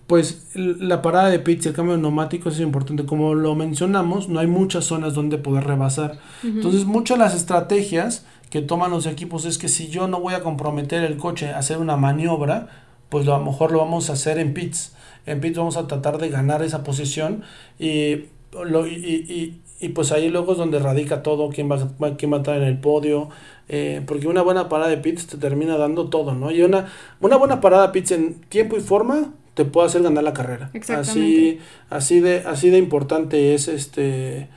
pues 0.07 0.51
la 0.53 1.01
parada 1.01 1.29
de 1.29 1.39
pits 1.39 1.65
y 1.65 1.69
el 1.69 1.75
cambio 1.75 1.95
de 1.95 2.01
neumáticos 2.01 2.55
es 2.55 2.59
importante. 2.61 3.05
Como 3.05 3.33
lo 3.33 3.55
mencionamos, 3.55 4.29
no 4.29 4.39
hay 4.39 4.47
muchas 4.47 4.85
zonas 4.85 5.13
donde 5.15 5.37
poder 5.37 5.63
rebasar. 5.63 6.19
Entonces, 6.43 6.85
muchas 6.85 7.17
de 7.17 7.23
las 7.23 7.35
estrategias 7.35 8.25
que 8.51 8.61
toman 8.61 8.91
los 8.91 9.07
equipos 9.07 9.45
es 9.45 9.57
que 9.57 9.67
si 9.67 9.87
yo 9.87 10.07
no 10.07 10.19
voy 10.19 10.35
a 10.35 10.41
comprometer 10.43 11.03
el 11.03 11.17
coche 11.17 11.47
a 11.49 11.57
hacer 11.57 11.77
una 11.79 11.97
maniobra, 11.97 12.84
pues 13.09 13.25
lo- 13.25 13.35
a 13.35 13.39
lo 13.39 13.45
mejor 13.45 13.71
lo 13.71 13.79
vamos 13.79 14.09
a 14.09 14.13
hacer 14.13 14.37
en 14.39 14.53
pits. 14.53 14.93
En 15.25 15.41
pits 15.41 15.57
vamos 15.57 15.77
a 15.77 15.87
tratar 15.87 16.17
de 16.17 16.29
ganar 16.29 16.63
esa 16.63 16.83
posición 16.83 17.43
y, 17.79 18.25
lo, 18.65 18.87
y, 18.87 18.93
y- 18.95 19.61
y, 19.81 19.89
pues 19.89 20.11
ahí 20.11 20.29
luego 20.29 20.53
es 20.53 20.57
donde 20.57 20.79
radica 20.79 21.21
todo, 21.23 21.49
quién 21.49 21.69
va, 21.69 21.77
va- 22.01 22.15
quién 22.15 22.31
va 22.31 22.37
a 22.37 22.39
estar 22.39 22.55
en 22.57 22.63
el 22.63 22.77
podio, 22.79 23.29
eh, 23.67 24.01
porque 24.07 24.27
una 24.27 24.41
buena 24.41 24.69
parada 24.69 24.89
de 24.89 24.97
pits 24.97 25.27
te 25.27 25.37
termina 25.37 25.77
dando 25.77 26.07
todo, 26.09 26.33
¿no? 26.33 26.49
Y 26.51 26.61
una, 26.61 26.87
una 27.19 27.35
buena 27.37 27.59
parada 27.59 27.87
de 27.87 27.93
pits 27.93 28.11
en 28.11 28.35
tiempo 28.49 28.77
y 28.77 28.79
forma 28.81 29.33
te 29.53 29.65
puede 29.65 29.87
hacer 29.87 30.01
ganar 30.03 30.23
la 30.23 30.33
carrera. 30.33 30.65
Así, 30.67 30.77
Exactamente. 30.77 31.59
así 31.89 32.19
de, 32.21 32.37
así 32.45 32.69
de 32.69 32.77
importante 32.77 33.53
es 33.53 33.67
este 33.67 34.47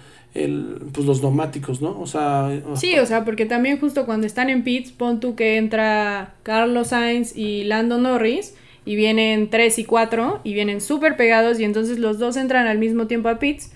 el, 0.44 0.76
pues 0.92 1.06
los 1.06 1.22
neumáticos, 1.22 1.80
¿no? 1.80 1.98
O 2.00 2.06
sea, 2.06 2.50
Sí, 2.74 2.98
o 2.98 3.06
sea, 3.06 3.24
porque 3.24 3.46
también 3.46 3.78
justo 3.78 4.06
cuando 4.06 4.26
están 4.26 4.50
en 4.50 4.64
pits, 4.64 4.92
pon 4.92 5.20
tú 5.20 5.34
que 5.34 5.56
entra 5.56 6.34
Carlos 6.42 6.88
Sainz 6.88 7.36
y 7.36 7.64
Lando 7.64 7.98
Norris 7.98 8.54
y 8.84 8.96
vienen 8.96 9.50
3 9.50 9.78
y 9.78 9.84
4 9.84 10.40
y 10.44 10.54
vienen 10.54 10.80
súper 10.80 11.16
pegados 11.16 11.60
y 11.60 11.64
entonces 11.64 11.98
los 11.98 12.18
dos 12.18 12.36
entran 12.36 12.66
al 12.66 12.78
mismo 12.78 13.06
tiempo 13.06 13.28
a 13.28 13.38
pits 13.38 13.72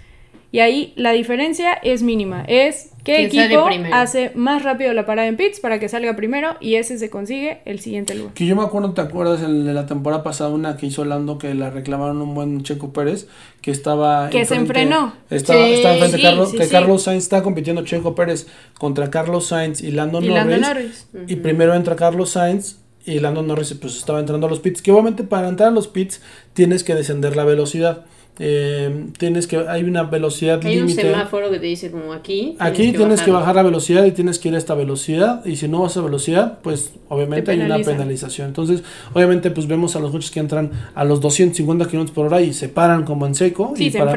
y 0.53 0.61
ahí 0.61 0.93
la 0.97 1.11
diferencia 1.13 1.73
es 1.73 2.03
mínima, 2.03 2.45
es 2.47 2.91
qué 3.03 3.29
¿Quién 3.29 3.49
sale 3.49 3.55
equipo 3.55 3.95
hace 3.97 4.31
más 4.37 4.63
rápido 4.63 4.93
la 4.93 5.05
parada 5.07 5.27
en 5.27 5.37
pits 5.37 5.59
para 5.59 5.81
que 5.81 5.89
salga 5.89 6.15
primero 6.15 6.55
y 6.61 6.77
ese 6.77 6.99
se 6.99 7.11
consigue 7.11 7.63
el 7.65 7.81
siguiente 7.81 8.15
lugar. 8.15 8.35
Que 8.35 8.47
yo 8.47 8.55
me 8.55 8.63
acuerdo, 8.63 8.93
¿te 8.93 9.01
acuerdas 9.01 9.43
el 9.43 9.65
de 9.65 9.73
la 9.73 9.87
temporada 9.87 10.23
pasada 10.23 10.51
una 10.51 10.77
que 10.77 10.87
hizo 10.87 11.05
Lando 11.05 11.37
que 11.39 11.53
la 11.55 11.71
reclamaron 11.71 12.23
un 12.23 12.35
buen 12.35 12.63
Checo 12.63 12.93
Pérez 12.93 13.27
que 13.61 13.73
estaba 13.73 14.31
Que 14.31 14.45
se 14.45 14.55
enfrente- 14.55 14.83
enfrenó. 14.83 15.15
Estaba, 15.31 15.65
Sí, 15.67 15.73
estaba 15.73 15.95
enfrente 15.95 16.17
sí, 16.19 16.23
Carlos, 16.23 16.51
sí, 16.53 16.57
que 16.59 16.65
sí. 16.65 16.71
Carlos 16.71 17.03
Sainz 17.03 17.23
está 17.25 17.43
compitiendo 17.43 17.83
Checo 17.85 18.15
Pérez 18.15 18.47
contra 18.79 19.11
Carlos 19.11 19.47
Sainz 19.49 19.81
y 19.83 19.91
Lando 19.91 20.21
Y 20.23 20.29
Norris. 20.29 20.47
Lando 20.61 20.69
Norris. 20.69 21.07
Y 21.27 21.37
primero 21.37 21.75
entra 21.75 21.97
Carlos 21.97 22.31
Sainz 22.31 22.77
y 23.05 23.19
Lando 23.19 23.43
Norris 23.43 23.75
pues 23.81 23.97
estaba 23.97 24.21
entrando 24.21 24.47
a 24.47 24.51
los 24.51 24.61
pits. 24.61 24.81
Que 24.81 24.93
obviamente 24.93 25.25
para 25.25 25.49
entrar 25.49 25.71
a 25.71 25.73
los 25.73 25.89
pits 25.89 26.21
tienes 26.53 26.85
que 26.85 26.95
descender 26.95 27.35
la 27.37 27.45
velocidad. 27.45 28.05
Eh, 28.45 29.07
tienes 29.19 29.47
que 29.47 29.57
hay 29.69 29.85
una 29.85 30.03
velocidad 30.03 30.59
Hay 30.65 30.79
un 30.81 30.87
límite. 30.89 31.03
semáforo 31.03 31.49
que 31.49 31.61
te 31.61 31.67
dice 31.67 31.93
como 31.93 32.13
aquí. 32.13 32.57
Aquí 32.59 32.91
tienes 32.93 33.23
que 33.23 33.31
bajar 33.31 33.55
la 33.55 33.63
velocidad 33.63 34.05
y 34.05 34.11
tienes 34.11 34.41
que 34.41 34.49
ir 34.49 34.57
a 34.57 34.59
esta 34.59 34.75
velocidad 34.75 35.47
y 35.47 35.55
si 35.55 35.69
no 35.69 35.83
vas 35.83 35.97
a 35.97 36.01
velocidad, 36.01 36.59
pues 36.61 36.93
obviamente 37.09 37.45
Te 37.45 37.53
hay 37.53 37.61
una 37.61 37.79
penalización. 37.79 38.49
Entonces, 38.49 38.83
obviamente 39.13 39.53
pues 39.53 39.69
vemos 39.69 39.95
a 39.95 40.01
los 40.01 40.11
coches 40.11 40.33
que 40.33 40.41
entran 40.41 40.73
a 40.97 41.05
los 41.05 41.21
250 41.21 41.87
kilómetros 41.87 42.13
por 42.15 42.27
hora 42.27 42.41
y 42.41 42.53
se 42.53 42.69
paran 42.69 43.05
como 43.05 43.27
en 43.27 43.37
seco. 43.37 43.75
Sí, 43.77 43.85
y 43.87 43.91
se 43.93 44.01
para. 44.01 44.11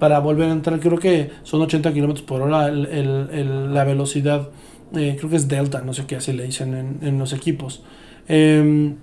Para 0.00 0.18
volver 0.18 0.48
a 0.48 0.52
entrar, 0.52 0.80
creo 0.80 0.98
que 0.98 1.30
son 1.44 1.62
80 1.62 1.92
kilómetros 1.92 2.26
por 2.26 2.42
hora 2.42 2.66
el- 2.66 2.86
el- 2.86 3.28
el- 3.32 3.74
la 3.74 3.84
velocidad, 3.84 4.48
eh, 4.96 5.14
creo 5.18 5.30
que 5.30 5.36
es 5.36 5.46
delta, 5.46 5.82
no 5.82 5.94
sé 5.94 6.04
qué 6.04 6.16
así 6.16 6.32
le 6.32 6.42
dicen 6.46 6.74
en, 6.74 6.98
en 7.08 7.16
los 7.18 7.32
equipos. 7.32 7.82
Em, 8.26 8.96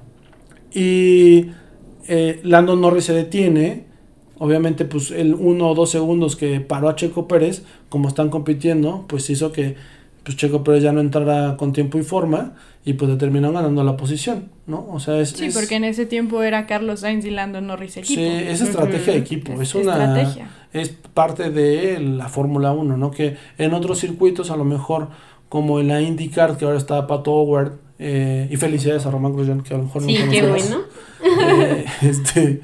y 0.74 1.46
eh, 2.08 2.42
Lando 2.44 2.76
Norris 2.76 3.06
se 3.06 3.14
detiene. 3.14 3.86
Obviamente, 4.38 4.86
pues 4.86 5.12
el 5.12 5.34
uno 5.34 5.70
o 5.70 5.76
dos 5.76 5.90
segundos 5.92 6.36
que 6.36 6.60
paró 6.60 6.90
a 6.90 6.96
Checo 6.96 7.28
Pérez, 7.28 7.64
como 7.90 8.08
están 8.10 8.30
compitiendo, 8.30 9.06
pues 9.08 9.30
hizo 9.30 9.52
que 9.52 9.76
pues 10.24 10.36
Checo 10.38 10.64
Pérez 10.64 10.82
ya 10.84 10.92
no 10.92 11.02
entrara 11.02 11.56
con 11.56 11.72
tiempo 11.72 11.98
y 12.00 12.04
forma 12.04 12.54
y 12.84 12.94
pues 12.94 13.10
le 13.12 13.18
terminaron 13.18 13.56
ganando 13.56 13.84
la 13.84 13.96
posición, 13.96 14.50
¿no? 14.66 14.88
O 14.92 15.00
sea, 15.00 15.20
es... 15.20 15.30
Sí, 15.30 15.46
es- 15.46 15.54
porque 15.54 15.76
en 15.76 15.84
ese 15.84 16.06
tiempo 16.08 16.42
era 16.44 16.66
Carlos 16.66 17.02
Sainz 17.02 17.26
y 17.26 17.30
Lando 17.30 17.62
Norris 17.62 17.98
equipo. 17.98 18.20
Sí, 18.22 18.26
es 18.28 18.60
estrategia 18.62 19.14
de 19.14 19.20
equipo, 19.20 19.54
Es 19.54 19.70
es, 19.70 19.76
una 19.76 19.92
estrategia. 19.94 20.50
es 20.74 20.90
parte 21.14 21.52
de 21.52 22.00
la 22.00 22.28
Fórmula 22.28 22.72
1, 22.74 22.98
¿no? 22.98 23.12
Que 23.12 23.38
en 23.60 23.74
otros 23.74 24.00
circuitos 24.00 24.50
a 24.52 24.58
lo 24.58 24.64
mejor 24.66 25.10
como 25.48 25.80
en 25.80 25.88
la 25.90 26.02
IndyCar 26.02 26.58
que 26.58 26.66
ahora 26.66 26.78
está 26.78 27.06
Pato 27.08 27.32
Howard 27.32 27.74
eh, 28.00 28.48
y 28.52 28.58
felicidades 28.58 29.06
a 29.06 29.12
Román 29.12 29.34
Grosjean 29.34 29.62
que 29.62 29.74
a 29.74 29.78
lo 29.78 29.84
mejor 29.84 30.02
no 30.02 30.08
Sí, 30.10 30.18
qué 30.30 30.42
conocemos. 30.42 30.86
bueno. 31.22 31.64
Eh, 31.64 31.86
este 32.02 32.62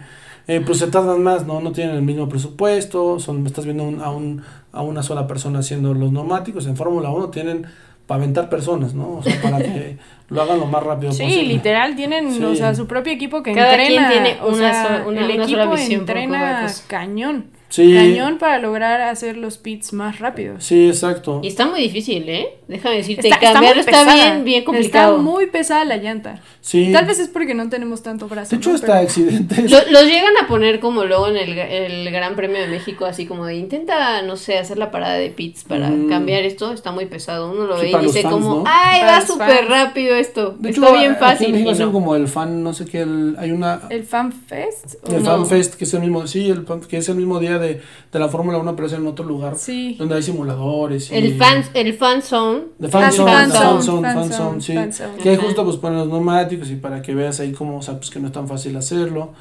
eh, 0.48 0.62
pues 0.66 0.80
se 0.80 0.88
tardan 0.88 1.22
más, 1.24 1.46
¿no? 1.46 1.62
No 1.62 1.72
tienen 1.72 1.96
el 1.96 2.02
mismo 2.02 2.28
presupuesto, 2.30 3.20
son 3.20 3.46
estás 3.48 3.66
viendo 3.66 3.84
un- 3.84 4.02
a 4.02 4.10
un 4.12 4.42
a 4.74 4.82
una 4.84 5.04
sola 5.04 5.28
persona 5.28 5.60
haciendo 5.60 5.94
los 5.94 6.12
neumáticos, 6.14 6.66
en 6.66 6.78
Fórmula 6.78 7.10
1 7.10 7.30
tienen 7.30 7.66
para 8.08 8.24
aventar 8.24 8.50
personas, 8.50 8.94
¿no? 8.94 9.18
O 9.18 9.24
sea, 9.24 9.42
para 9.42 9.58
que 9.60 9.98
lo 10.30 10.42
hagan 10.42 10.60
lo 10.60 10.66
más 10.66 10.82
rápido 10.84 11.12
Sí, 11.12 11.24
posible. 11.24 11.44
literal, 11.44 11.96
tienen, 11.96 12.32
Sí. 12.34 12.44
o 12.44 12.56
sea, 12.56 12.74
su 12.74 12.88
propio 12.88 13.12
equipo 13.14 13.44
que 13.44 13.54
Cada 13.54 13.76
quien 13.76 14.02
entrena. 14.02 14.10
tiene 14.10 14.38
o 14.42 14.48
una 14.50 14.58
sea, 14.58 14.84
sola- 14.88 15.08
una- 15.08 15.20
el 15.20 15.26
una 15.36 15.44
equipo 15.44 15.60
sola 15.62 15.76
visión 15.76 16.06
cada 16.06 16.22
entrena 16.22 16.62
cosa. 16.64 16.84
cañón. 16.88 17.46
Sí. 17.72 17.94
Cañón 17.96 18.38
para 18.38 18.60
lograr 18.60 19.02
hacer 19.02 19.36
los 19.38 19.58
pits 19.58 19.94
más 19.94 20.20
rápidos. 20.20 20.64
Sí, 20.64 20.88
exacto. 20.90 21.40
Y 21.42 21.48
está 21.48 21.66
muy 21.66 21.80
difícil, 21.82 22.28
¿eh? 22.30 22.50
Déjame 22.68 22.98
decirte, 22.98 23.28
Está, 23.28 23.36
está 23.38 23.54
cambiarlo 23.54 23.80
está, 23.80 23.92
pesada. 24.04 24.14
bien, 24.14 24.44
bien 24.46 24.64
complicado. 24.64 25.14
Está 25.14 25.24
muy 25.24 25.48
pesada 25.48 25.84
la 25.86 25.98
llanta. 25.98 26.42
Sí. 26.62 26.92
Tal 26.94 27.06
vez 27.06 27.20
es 27.20 27.28
porque 27.30 27.54
no 27.54 27.68
tenemos 27.70 28.04
tanto 28.04 28.28
brazo. 28.28 28.52
de 28.52 28.58
hecho 28.58 28.70
¿no? 28.70 28.76
hasta 28.76 28.88
Pero- 28.88 29.00
accidentes. 29.00 29.72
Lo- 29.72 29.90
los 29.92 30.04
llegan 30.06 30.34
a 30.44 30.48
poner 30.48 30.80
como 30.80 31.04
luego 31.06 31.28
en 31.30 31.38
el, 31.38 31.58
el 31.58 32.12
Gran 32.12 32.36
Premio 32.36 32.60
de 32.62 32.68
México, 32.68 33.06
así 33.06 33.26
como 33.26 33.46
de 33.46 33.56
intenta, 33.56 34.22
no 34.22 34.36
sé, 34.38 34.58
hacer 34.58 34.78
la 34.78 34.92
parada 34.92 35.16
de 35.16 35.30
pits 35.30 35.64
para 35.64 35.90
Mm. 35.90 36.10
cambiar 36.10 36.44
esto. 36.44 36.72
Está 36.74 36.92
muy 36.92 37.08
pesado. 37.08 37.52
Uno 37.52 37.66
lo 37.66 37.80
Sí, 37.80 37.92
ve 37.92 38.00
y 38.02 38.06
dice 38.06 38.22
fans, 38.22 38.34
como, 38.34 38.56
¿no? 38.58 38.64
ay, 38.68 39.00
Para 39.02 39.20
va 39.20 39.26
súper 39.26 39.66
rápido 39.68 40.16
esto. 40.16 40.56
De 40.60 40.70
está 40.70 40.82
hecho, 40.88 40.94
bien 40.98 41.12
aquí 41.12 41.20
fácil. 41.20 41.46
en 41.48 41.52
México 41.54 41.70
y 41.70 41.74
hacen 41.74 41.86
no. 41.88 41.92
como 41.94 42.16
el 42.16 42.28
fan, 42.28 42.64
no 42.64 42.74
sé 42.74 42.86
qué, 42.86 43.02
el- 43.02 43.36
hay 43.40 43.52
una 43.52 43.82
¿El 43.90 44.04
Fan 44.04 44.32
Fest? 44.32 44.96
¿O 45.08 45.12
el 45.16 45.24
no? 45.24 45.30
Fan 45.30 45.46
Fest, 45.48 45.76
que 45.76 45.86
es 45.86 45.94
el 45.94 46.02
mismo, 46.02 46.28
sí, 46.28 46.50
el 46.50 46.66
fan- 46.66 46.82
que 46.82 46.98
es 46.98 47.10
el 47.10 47.16
mismo 47.16 47.40
día 47.40 47.58
de, 47.62 47.82
de 48.12 48.20
la 48.20 48.28
Fórmula 48.28 48.58
1, 48.58 48.76
pero 48.76 48.88
es 48.88 48.94
en 48.94 49.08
otro 49.08 49.24
lugar, 49.26 49.56
Sí. 49.58 49.96
donde 49.98 50.16
hay 50.16 50.24
simuladores. 50.24 51.10
Y, 51.12 51.16
El 51.16 51.38
fan, 51.38 51.64
el 51.74 51.94
fan 51.94 52.22
zone. 52.22 52.62
The 52.82 52.90
Fan 52.90 53.04
Ah, 53.06 53.12
Zone, 53.12 53.32
Fan 53.32 53.52
the 53.52 53.58
Fan 53.58 53.68
Zone, 53.70 53.84
Zone, 53.84 54.02
Fan 54.02 54.14
Fan 54.16 54.24
Zone, 54.32 54.38
Zone, 54.50 54.62
sí. 54.62 54.74
Fan 54.74 54.94
Zone. 54.94 55.18
Que 55.24 55.38
justo 55.38 55.64
pues 55.64 55.78
ponen 55.78 56.00
los 56.00 56.08
neumáticos 56.10 56.70
y 56.72 56.76
para 56.76 57.02
que 57.02 57.16
veas 57.16 57.40
ahí 57.40 57.54
cómo, 57.54 57.78
o 57.78 57.82
sea, 57.82 57.96
pues 57.98 58.10
que 58.10 58.20
no 58.20 58.28
es 58.28 58.34
tan 58.34 58.48
fácil 58.48 58.76
hacerlo. 58.76 59.34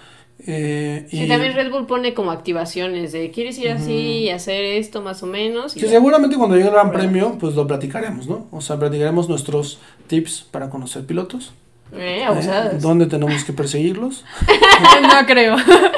Eh, 0.46 1.06
Sí, 1.10 1.24
y 1.24 1.28
también 1.28 1.52
Red 1.54 1.70
Bull 1.70 1.86
pone 1.86 2.14
como 2.14 2.30
activaciones 2.30 3.12
de 3.12 3.30
quieres 3.30 3.58
ir 3.58 3.68
así 3.70 3.92
y 3.92 4.30
hacer 4.30 4.64
esto 4.64 5.02
más 5.02 5.22
o 5.22 5.26
menos. 5.26 5.76
y 5.76 5.80
que 5.80 5.86
seguramente 5.88 6.36
cuando 6.38 6.56
llegue 6.56 6.68
el 6.68 6.74
Gran 6.74 6.90
Premio, 6.92 7.36
pues 7.38 7.54
lo 7.54 7.66
platicaremos, 7.66 8.26
¿no? 8.26 8.46
O 8.50 8.60
sea, 8.62 8.78
platicaremos 8.78 9.28
nuestros 9.28 9.80
tips 10.06 10.46
para 10.50 10.70
conocer 10.70 11.04
pilotos. 11.04 11.52
Eh, 11.92 12.24
eh, 12.24 12.78
dónde 12.80 13.06
tenemos 13.06 13.44
que 13.44 13.52
perseguirlos. 13.52 14.24
No 15.02 15.26
creo. 15.26 15.56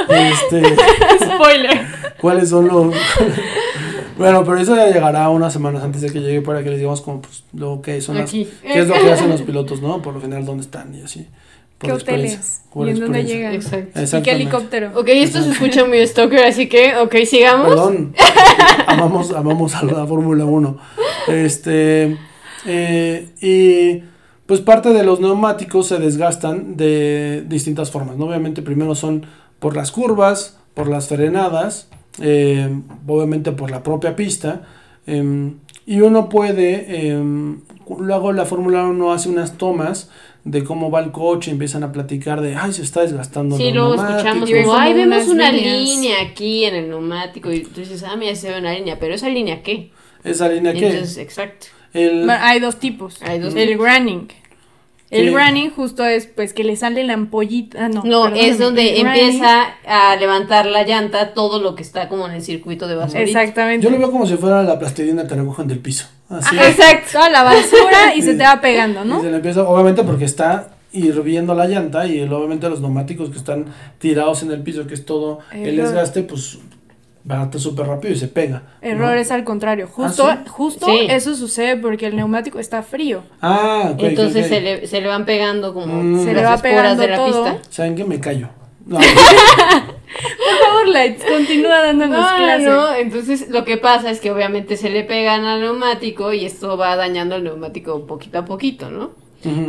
Este, 0.08 0.76
Spoiler. 1.24 1.86
cuáles 2.20 2.48
son 2.48 2.68
los 2.68 2.94
bueno 4.18 4.44
pero 4.44 4.58
eso 4.58 4.74
ya 4.76 4.86
llegará 4.86 5.28
unas 5.28 5.52
semanas 5.52 5.82
antes 5.82 6.00
de 6.02 6.12
que 6.12 6.20
llegue 6.20 6.40
para 6.40 6.62
que 6.62 6.70
les 6.70 6.78
digamos 6.78 7.00
como 7.00 7.22
pues 7.22 7.44
lo 7.52 7.80
que 7.82 8.00
son 8.00 8.16
las 8.16 8.30
qué 8.30 8.48
es 8.62 8.88
lo 8.88 8.94
que 8.94 9.12
hacen 9.12 9.28
los 9.28 9.42
pilotos 9.42 9.80
no 9.80 10.02
por 10.02 10.14
lo 10.14 10.20
general 10.20 10.44
dónde 10.44 10.62
están 10.62 10.94
y 10.94 11.02
así 11.02 11.28
por 11.78 11.90
¿Qué 11.90 11.96
hoteles? 11.96 12.62
¿Y 12.74 12.90
en 12.90 13.00
dónde 13.00 13.24
llegan? 13.24 13.54
Exacto. 13.54 14.18
¿Y 14.18 14.22
qué 14.22 14.30
helicóptero? 14.32 14.92
Ok, 14.94 15.08
esto 15.08 15.42
se 15.42 15.50
escucha 15.50 15.84
muy 15.84 16.06
stalker, 16.06 16.44
así 16.44 16.68
que, 16.68 16.94
ok, 16.94 17.14
sigamos. 17.26 17.70
perdón 17.70 18.14
amamos 18.86 19.32
amamos 19.32 19.74
a 19.74 19.84
la 19.84 20.06
Fórmula 20.06 20.44
1 20.44 20.78
este 21.28 22.16
eh, 22.66 23.28
y 23.40 24.11
pues 24.46 24.60
parte 24.60 24.92
de 24.92 25.02
los 25.02 25.20
neumáticos 25.20 25.88
se 25.88 25.98
desgastan 25.98 26.76
de 26.76 27.44
distintas 27.46 27.90
formas 27.90 28.16
¿no? 28.16 28.26
obviamente 28.26 28.62
primero 28.62 28.94
son 28.94 29.26
por 29.58 29.76
las 29.76 29.92
curvas 29.92 30.58
por 30.74 30.88
las 30.88 31.08
frenadas 31.08 31.88
eh, 32.20 32.68
obviamente 33.06 33.52
por 33.52 33.70
la 33.70 33.82
propia 33.82 34.16
pista 34.16 34.62
em, 35.06 35.54
y 35.86 36.00
uno 36.00 36.28
puede 36.28 37.08
em, 37.08 37.60
luego 37.98 38.32
la 38.32 38.44
Fórmula 38.44 38.84
1 38.84 39.12
hace 39.12 39.28
unas 39.28 39.58
tomas 39.58 40.10
de 40.44 40.64
cómo 40.64 40.90
va 40.90 41.00
el 41.00 41.12
coche, 41.12 41.50
empiezan 41.50 41.84
a 41.84 41.92
platicar 41.92 42.40
de, 42.40 42.56
ay, 42.56 42.72
se 42.72 42.82
está 42.82 43.02
desgastando. 43.02 43.56
Sí, 43.56 43.68
el 43.68 43.74
luego 43.74 43.94
neumático". 43.94 44.18
escuchamos 44.18 44.50
como, 44.50 44.74
ay, 44.74 44.94
vemos 44.94 45.28
una 45.28 45.52
líneas". 45.52 45.78
línea 45.78 46.22
aquí 46.22 46.64
en 46.64 46.74
el 46.74 46.88
neumático. 46.88 47.52
Y 47.52 47.60
tú 47.60 47.80
dices, 47.80 48.02
ah, 48.02 48.16
mira, 48.16 48.34
se 48.34 48.50
ve 48.50 48.58
una 48.58 48.72
línea. 48.72 48.98
Pero 48.98 49.14
esa 49.14 49.28
línea, 49.28 49.62
¿qué? 49.62 49.90
Esa 50.24 50.48
línea 50.48 50.72
que 50.72 50.88
Entonces, 50.88 51.18
exacto. 51.18 51.68
El, 51.94 52.24
Bueno, 52.26 52.40
hay 52.42 52.60
dos 52.60 52.76
tipos. 52.76 53.20
Hay 53.22 53.38
dos 53.38 53.54
el 53.54 53.68
tipos. 53.70 53.84
grunning. 53.86 54.28
El 55.10 55.28
Sí. 55.28 55.34
grunning 55.34 55.70
justo 55.70 56.06
es 56.06 56.26
pues 56.26 56.54
que 56.54 56.64
le 56.64 56.74
sale 56.74 57.04
la 57.04 57.12
ampollita. 57.12 57.84
ah, 57.84 57.88
no, 57.90 58.02
No, 58.02 58.28
es 58.28 58.58
donde 58.58 58.98
empieza 58.98 59.64
a 59.86 60.16
levantar 60.16 60.64
la 60.64 60.84
llanta 60.84 61.34
todo 61.34 61.60
lo 61.60 61.74
que 61.74 61.82
está 61.82 62.08
como 62.08 62.26
en 62.26 62.32
el 62.32 62.42
circuito 62.42 62.88
de 62.88 62.94
basurita. 62.94 63.22
Exactamente. 63.42 63.84
yo 63.84 63.90
lo 63.90 63.98
veo 63.98 64.10
como 64.10 64.26
si 64.26 64.36
fuera 64.38 64.62
la 64.62 64.78
plastilina 64.78 65.26
que 65.26 65.34
recogen 65.34 65.68
del 65.68 65.80
piso. 65.80 66.06
Así. 66.30 66.56
Ah, 66.58 66.66
Exacto. 66.70 67.08
Toda 67.12 67.28
la 67.28 67.42
basura 67.42 68.14
y 68.16 68.22
se 68.22 68.34
te 68.36 68.42
va 68.42 68.58
pegando, 68.62 69.04
Y 69.04 69.08
¿no? 69.08 69.20
se 69.20 69.28
le 69.30 69.36
empieza, 69.36 69.64
obviamente 69.68 70.02
porque 70.02 70.24
está 70.24 70.76
hirviendo 70.94 71.54
la 71.54 71.66
llanta 71.66 72.06
y 72.06 72.18
el- 72.20 72.32
obviamente 72.32 72.68
los 72.70 72.80
neumáticos 72.80 73.28
que 73.28 73.36
están 73.36 73.66
tirados 73.98 74.42
en 74.42 74.50
el 74.50 74.62
piso, 74.62 74.86
que 74.86 74.94
es 74.94 75.04
todo 75.04 75.40
el 75.52 75.76
desgaste, 75.76 76.22
pues 76.22 76.58
barata 77.24 77.58
súper 77.58 77.86
rápido 77.86 78.14
y 78.14 78.16
se 78.16 78.28
pega. 78.28 78.62
¿no? 78.82 78.88
Error 78.88 79.16
es 79.16 79.30
al 79.30 79.44
contrario. 79.44 79.86
Justo, 79.86 80.26
¿Ah, 80.26 80.40
sí? 80.44 80.50
justo 80.50 80.86
Sí. 80.86 81.06
eso 81.08 81.34
sucede 81.34 81.76
porque 81.76 82.06
el 82.06 82.16
neumático 82.16 82.58
está 82.58 82.82
frío. 82.82 83.22
Ah, 83.40 83.90
ok, 83.90 83.94
ok, 83.94 84.02
Entonces. 84.02 84.46
Se, 84.48 84.60
le, 84.60 84.86
se 84.86 85.00
le 85.00 85.08
van 85.08 85.24
pegando 85.24 85.72
como 85.74 86.02
Mm. 86.02 86.24
Se 86.24 86.34
le 86.34 86.42
va 86.44 86.56
pegando 86.58 87.00
de 87.02 87.08
la 87.08 87.16
todo. 87.16 87.44
pista. 87.44 87.58
¿Saben 87.70 87.94
qué? 87.94 88.04
Me 88.04 88.18
callo. 88.20 88.48
No, 88.84 88.98
Por 88.98 90.66
favor, 90.66 90.88
Lights, 90.88 91.24
continúa 91.24 91.82
dándonos 91.82 92.18
No, 92.20 92.36
clase. 92.36 92.64
no, 92.66 92.94
entonces 92.94 93.48
lo 93.48 93.64
que 93.64 93.76
pasa 93.78 94.10
es 94.10 94.20
que 94.20 94.30
obviamente 94.30 94.76
se 94.76 94.90
le 94.90 95.04
pegan 95.04 95.44
al 95.44 95.60
neumático 95.60 96.32
y 96.32 96.44
esto 96.44 96.76
va 96.76 96.96
dañando 96.96 97.36
el 97.36 97.44
neumático 97.44 98.06
poquito 98.06 98.38
a 98.38 98.44
poquito, 98.44 98.90
¿no? 98.90 99.10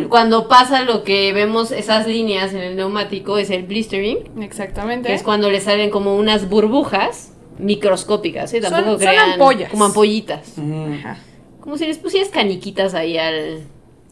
Cuando 0.09 0.47
pasa 0.47 0.83
lo 0.83 1.03
que 1.03 1.33
vemos 1.33 1.71
esas 1.71 2.05
líneas 2.07 2.53
en 2.53 2.59
el 2.59 2.75
neumático 2.75 3.39
es 3.39 3.49
el 3.49 3.63
blistering, 3.63 4.19
Exactamente. 4.41 5.07
que 5.09 5.15
es 5.15 5.23
cuando 5.23 5.49
le 5.49 5.59
salen 5.61 5.89
como 5.89 6.15
unas 6.15 6.47
burbujas 6.47 7.32
microscópicas, 7.59 8.53
¿eh? 8.53 8.61
Son- 8.61 8.71
Tampoco 8.71 8.99
son 8.99 9.07
crean 9.07 9.31
ampollas. 9.31 9.69
como 9.69 9.85
ampollitas. 9.85 10.53
Ujú. 10.57 10.93
Ajá. 10.99 11.17
Como 11.59 11.77
si 11.77 11.85
les 11.85 11.97
pusieras 11.97 12.29
caniquitas 12.29 12.93
ahí 12.93 13.17
al, 13.17 13.61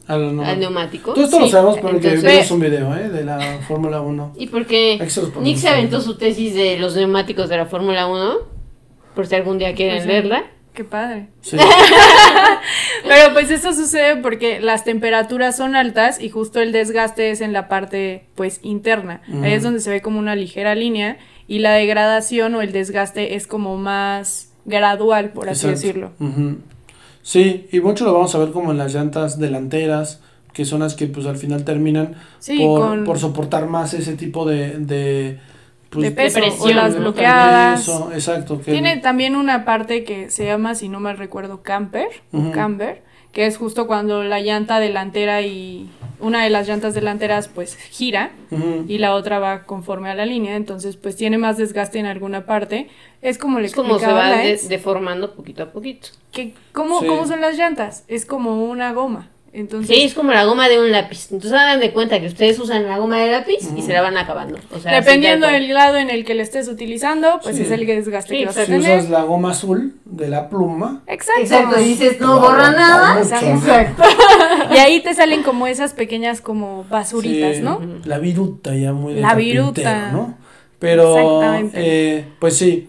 Al 0.08 0.20
neumático. 0.22 0.50
al 0.52 0.60
neumático. 0.60 1.14
Todo 1.14 1.24
esto 1.26 1.40
lo 1.40 1.46
Sí, 1.46 1.52
sabemos 1.52 1.78
porque 1.80 1.98
entonces- 1.98 2.24
vimos 2.32 2.52
un 2.52 2.60
video 2.60 2.96
¿eh? 2.96 3.10
de 3.10 3.24
la 3.26 3.40
Fórmula 3.68 4.02
1. 4.02 4.34
¿Y 4.38 4.48
por 4.48 4.66
qué 4.66 4.94
Hay 4.94 5.00
que 5.00 5.10
se 5.10 5.22
los 5.22 5.30
ponemos 5.32 5.48
Nick 5.50 5.58
se 5.58 5.70
aventó 5.70 6.00
su 6.02 6.18
tesis 6.18 6.54
de 6.56 6.78
los 6.80 6.96
neumáticos 6.96 7.50
de 7.50 7.58
la 7.58 7.66
Fórmula 7.66 8.08
1? 8.08 8.36
Por 9.16 9.28
si 9.28 9.36
algún 9.36 9.58
día 9.58 9.74
quieren 9.76 9.98
Pues 9.98 10.08
leerla. 10.08 10.44
Qué 10.74 10.86
padre. 10.86 11.28
Sí. 11.42 11.58
Pero 13.08 13.34
pues 13.34 13.52
eso 13.52 13.74
sucede 13.74 14.16
porque 14.18 14.62
las 14.62 14.84
temperaturas 14.86 15.58
son 15.58 15.76
altas 15.76 16.22
y 16.22 16.30
justo 16.30 16.62
el 16.62 16.72
desgaste 16.72 17.32
es 17.32 17.42
en 17.42 17.52
la 17.54 17.68
parte 17.68 18.26
pues 18.36 18.60
interna. 18.64 19.22
Ahí 19.44 19.52
es 19.54 19.64
donde 19.64 19.82
se 19.82 19.90
ve 19.90 20.02
como 20.02 20.20
una 20.20 20.36
ligera 20.36 20.74
línea 20.76 21.18
y 21.52 21.60
la 21.60 21.72
degradación 21.74 22.56
o 22.56 22.62
el 22.62 22.72
desgaste 22.72 23.36
es 23.36 23.46
como 23.48 23.76
más 23.78 24.50
gradual, 24.66 25.32
por 25.32 25.50
así 25.50 25.68
Exacto. 25.68 25.80
decirlo. 25.82 26.12
Sí, 27.24 27.68
y 27.72 27.80
mucho 27.82 28.06
lo 28.06 28.14
vamos 28.14 28.34
a 28.34 28.40
ver 28.40 28.52
como 28.52 28.72
en 28.72 28.78
las 28.78 28.94
llantas 28.94 29.38
delanteras, 29.40 30.22
que 30.54 30.66
son 30.66 30.80
las 30.80 30.96
que 30.96 31.08
pues 31.08 31.26
al 31.26 31.38
final 31.38 31.64
terminan 31.64 32.16
Sí, 32.40 32.58
por, 32.60 32.80
con 32.82 33.04
por 33.04 33.20
soportar 33.20 33.68
más 33.68 33.94
ese 33.94 34.16
tipo 34.16 34.46
de... 34.46 34.80
de 34.80 35.40
pues, 35.90 36.04
De 36.06 36.12
peso, 36.12 36.40
o 36.62 36.68
de- 36.68 36.74
las 36.74 36.94
de 36.94 37.00
bloqueadas. 37.00 37.80
peso, 37.82 38.12
exacto. 38.14 38.62
Que 38.62 38.72
Tiene 38.72 38.98
también 38.98 39.36
una 39.36 39.66
parte 39.66 40.04
que 40.06 40.30
se 40.30 40.46
llama, 40.46 40.74
si 40.74 40.88
no 40.90 41.00
mal 41.02 41.18
recuerdo, 41.18 41.62
camper 41.64 42.08
camber, 42.54 43.04
que 43.34 43.46
es 43.46 43.58
justo 43.58 43.88
cuando 43.88 44.24
la 44.24 44.40
llanta 44.40 44.80
delantera 44.80 45.42
y 45.42 45.90
una 46.22 46.44
de 46.44 46.50
las 46.50 46.68
llantas 46.68 46.94
delanteras 46.94 47.48
pues 47.48 47.76
gira 47.76 48.32
y 48.88 48.98
la 49.00 49.14
otra 49.16 49.40
va 49.40 49.64
conforme 49.64 50.10
a 50.10 50.16
la 50.16 50.26
línea, 50.26 50.56
entonces 50.56 50.96
pues 50.98 51.16
tiene 51.16 51.38
más 51.38 51.58
desgaste 51.58 52.00
en 52.00 52.06
alguna 52.06 52.46
parte. 52.46 52.90
Es 53.22 53.38
como 53.38 53.60
le 53.60 53.66
Es 53.68 53.76
como 53.76 53.90
se 54.00 54.06
explicaba 54.06 54.30
va 54.30 54.38
de- 54.38 54.58
deformando 54.70 55.34
poquito 55.36 55.64
a 55.64 55.72
poquito. 55.72 56.10
que 56.32 56.54
¿cómo, 56.72 57.00
Sí. 57.02 57.08
¿cómo 57.08 57.26
son 57.28 57.42
las 57.42 57.58
llantas? 57.58 58.04
Es 58.08 58.26
como 58.26 58.64
una 58.66 58.94
goma. 58.94 59.30
Entonces, 59.54 59.94
Sí, 59.94 60.04
es 60.04 60.14
como 60.14 60.32
la 60.32 60.46
goma 60.46 60.70
de 60.70 60.80
un 60.80 60.92
lápiz. 60.94 61.28
Entonces 61.30 61.52
hagan 61.60 61.82
de 61.82 61.92
cuenta 61.92 62.22
que 62.22 62.28
ustedes 62.28 62.58
usan 62.58 62.88
la 62.88 62.98
goma 62.98 63.20
de 63.20 63.32
lápiz 63.32 63.58
y 63.76 63.82
se 63.82 63.92
la 63.92 64.02
van 64.02 64.16
acabando. 64.18 64.58
O 64.74 64.80
sea, 64.80 64.98
así 64.98 65.04
dependiendo 65.06 65.46
del 65.48 65.74
lado 65.74 65.98
en 65.98 66.10
el 66.10 66.24
que 66.24 66.36
le 66.36 66.44
estés 66.44 66.70
utilizando, 66.70 67.40
pues 67.44 67.58
Sí. 67.58 67.64
es 67.64 67.72
el 67.72 67.86
desgaste 67.86 68.34
Sí, 68.34 68.40
que 68.40 68.46
vas 68.46 68.58
a 68.58 68.66
Si 68.66 68.72
tener. 68.72 69.00
usas 69.00 69.10
la 69.10 69.24
goma 69.24 69.52
azul 69.52 69.96
de 70.06 70.30
la 70.30 70.48
pluma, 70.48 71.04
Exacto. 71.08 71.42
Exacto, 71.42 71.82
y 71.82 71.84
dices, 71.84 72.22
no 72.22 72.40
borra 72.40 72.72
nada. 72.72 73.16
mucho. 73.16 73.36
Exacto. 73.46 74.04
Y 74.74 74.78
ahí 74.78 75.02
te 75.02 75.14
salen 75.14 75.44
como 75.44 75.68
esas 75.68 75.94
pequeñas 75.94 76.40
como 76.40 76.86
basuritas, 76.90 77.58
sí, 77.58 77.62
¿no? 77.62 77.82
La 78.06 78.20
viruta 78.20 78.74
ya 78.74 78.94
muy 78.94 79.16
de 79.16 79.22
La 79.22 79.36
viruta. 79.36 80.12
¿no? 80.14 80.38
Pero, 80.80 81.18
Exactamente. 81.18 81.78
eh, 82.20 82.26
pues 82.40 82.56
sí, 82.58 82.88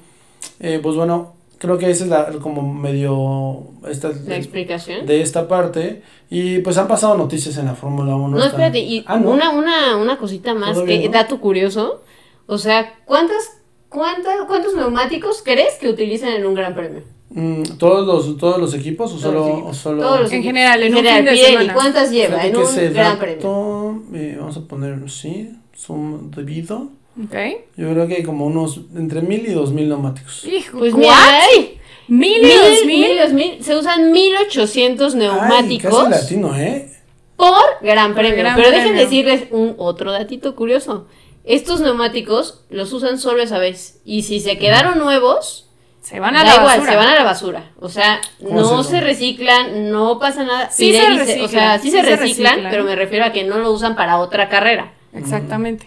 eh, 0.61 0.79
pues 0.83 0.95
bueno, 0.95 1.35
creo 1.63 1.79
que 1.79 1.89
esa 1.89 2.03
es 2.05 2.11
la, 2.11 2.27
como 2.43 2.61
medio, 2.75 3.69
esta, 3.89 4.11
La 4.27 4.35
explicación. 4.37 5.07
de 5.07 5.23
esta 5.23 5.47
parte, 5.47 6.03
y 6.29 6.59
pues 6.59 6.77
han 6.77 6.89
pasado 6.89 7.17
noticias 7.17 7.57
en 7.57 7.67
la 7.67 7.75
Fórmula 7.77 8.17
1. 8.17 8.37
No, 8.37 8.45
espérate, 8.45 8.81
y 8.81 9.05
Ah, 9.07 9.19
¿no? 9.19 9.31
una, 9.31 9.51
una, 9.51 9.97
una 9.97 10.19
cosita 10.19 10.55
más, 10.55 10.77
que 10.81 11.07
no. 11.07 11.13
dato 11.13 11.41
curioso. 11.41 12.03
O 12.47 12.59
sea, 12.59 12.95
¿cuántas, 13.05 13.59
cuántas, 13.89 14.35
¿cuántos 14.49 14.75
neumáticos 14.75 15.43
crees 15.45 15.75
que 15.81 15.89
utilizan 15.89 16.31
en 16.31 16.45
un 16.47 16.55
gran 16.55 16.75
premio? 16.75 17.03
Mm, 17.31 17.63
¿todos, 17.79 18.07
los, 18.07 18.37
¿Todos 18.37 18.59
los 18.59 18.75
equipos 18.75 19.13
o 19.13 19.17
Todos 19.19 19.23
solo...? 19.23 19.39
los 19.41 19.49
equipos. 19.55 19.71
o 19.71 19.75
solo 19.75 20.03
Todos 20.03 20.21
los 20.23 20.33
En 20.33 20.39
equipos. 20.39 20.53
general, 20.55 20.83
en 20.83 20.91
un 20.91 20.97
general, 20.97 21.17
fin 21.19 21.25
de 21.27 21.31
Pirelli, 21.31 21.53
semana. 21.53 21.75
¿Cuántas 21.75 22.11
lleva 22.11 22.45
en 22.47 22.57
un 22.57 22.93
gran 22.93 23.19
premio? 23.19 24.03
eh, 24.15 24.37
vamos 24.39 24.57
a 24.57 24.61
poner, 24.63 25.11
sí, 25.11 25.51
son 25.75 26.31
debido. 26.33 26.89
Ok. 27.19 27.35
Yo 27.77 27.91
creo 27.93 28.07
que 28.09 28.15
hay 28.17 28.23
como 28.23 28.47
unos 28.47 28.81
entre 28.97 29.21
mil 29.23 29.45
y 29.47 29.53
dos 29.53 29.73
mil 29.73 29.89
neumáticos. 29.89 30.45
Hijo, 30.45 30.79
Pues 30.79 30.95
mira, 30.95 31.15
ay, 31.43 31.79
¿Mil 32.09 32.39
y 32.39 32.47
mil, 32.47 32.59
dos 32.59 32.85
mil, 32.87 33.01
mil? 33.09 33.19
dos 33.19 33.33
mil, 33.33 33.63
se 33.65 33.77
usan 33.77 34.13
1800 34.13 35.15
Ay, 35.15 35.21
neumáticos 35.21 35.95
casi 36.09 36.11
latino, 36.11 36.57
¿eh? 36.59 36.89
por 37.37 37.53
gran 37.81 38.15
premio. 38.15 38.37
Gran 38.37 38.57
Pero 38.57 38.71
dejen 38.71 38.89
Premio. 38.89 39.03
decirles 39.03 39.45
un 39.51 39.75
otro 39.79 40.13
datito 40.13 40.55
curioso. 40.55 41.07
Estos 41.45 41.81
neumáticos 41.81 42.65
los 42.71 42.93
usan 42.93 43.19
solo 43.19 43.43
esa 43.43 43.59
vez. 43.59 44.01
Y 44.05 44.23
si 44.23 44.39
se 44.41 44.59
quedaron 44.59 44.99
nuevos, 44.99 45.69
Se 46.01 46.21
van 46.21 46.37
a 46.37 46.41
da 46.41 46.45
la 46.45 46.55
igual, 46.57 46.79
basura. 46.79 46.91
se 46.93 46.97
van 46.97 47.09
a 47.09 47.15
la 47.17 47.25
basura. 47.25 47.71
O 47.81 47.89
sea, 47.89 48.21
¿Cómo 48.43 48.61
no 48.61 48.85
se 48.85 49.01
reciclan, 49.01 49.91
no 49.91 50.19
pasa 50.19 50.45
nada. 50.45 50.71
Sí 50.71 50.93
se 50.93 51.41
o 51.43 51.49
sea, 51.49 51.79
sí, 51.79 51.91
sí 51.91 51.91
se, 51.97 52.03
se 52.05 52.17
reciclan, 52.17 52.53
reciclan. 52.55 52.71
pero 52.71 52.85
me 52.85 52.95
refiero 52.97 53.25
a 53.25 53.33
que 53.33 53.45
no 53.45 53.59
lo 53.59 53.73
usan 53.73 53.97
para 53.97 54.19
otra 54.19 54.49
carrera. 54.49 54.93
Exactamente. 55.15 55.87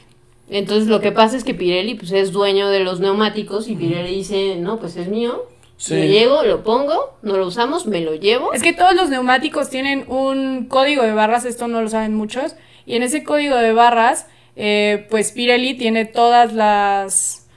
Entonces 0.49 0.87
lo 0.87 1.01
que 1.01 1.11
pasa 1.11 1.37
es 1.37 1.43
que 1.43 1.53
Pirelli 1.53 1.95
pues 1.95 2.11
es 2.11 2.31
dueño 2.31 2.69
de 2.69 2.81
los 2.81 2.99
neumáticos 2.99 3.67
y 3.67 3.75
Pirelli 3.75 4.15
dice, 4.15 4.57
no, 4.57 4.79
pues 4.79 4.95
es 4.95 5.07
mío. 5.07 5.45
Sí. 5.77 5.95
Lo 5.95 6.05
llego, 6.05 6.43
lo 6.43 6.63
pongo, 6.63 7.17
no 7.21 7.37
lo 7.37 7.47
usamos, 7.47 7.85
me 7.85 8.01
lo 8.01 8.15
llevo. 8.15 8.53
Es 8.53 8.63
que 8.63 8.73
todos 8.73 8.95
los 8.95 9.09
neumáticos 9.09 9.69
tienen 9.69 10.05
un 10.07 10.65
código 10.65 11.03
de 11.03 11.13
barras, 11.13 11.45
esto 11.45 11.67
no 11.67 11.81
lo 11.81 11.89
saben 11.89 12.15
muchos, 12.15 12.55
y 12.85 12.95
en 12.95 13.03
ese 13.03 13.23
código 13.23 13.57
de 13.57 13.73
barras, 13.73 14.27
eh, 14.55 15.07
pues 15.09 15.31
Pirelli 15.31 15.73
tiene 15.73 16.05
todas 16.05 16.53
las 16.53 17.47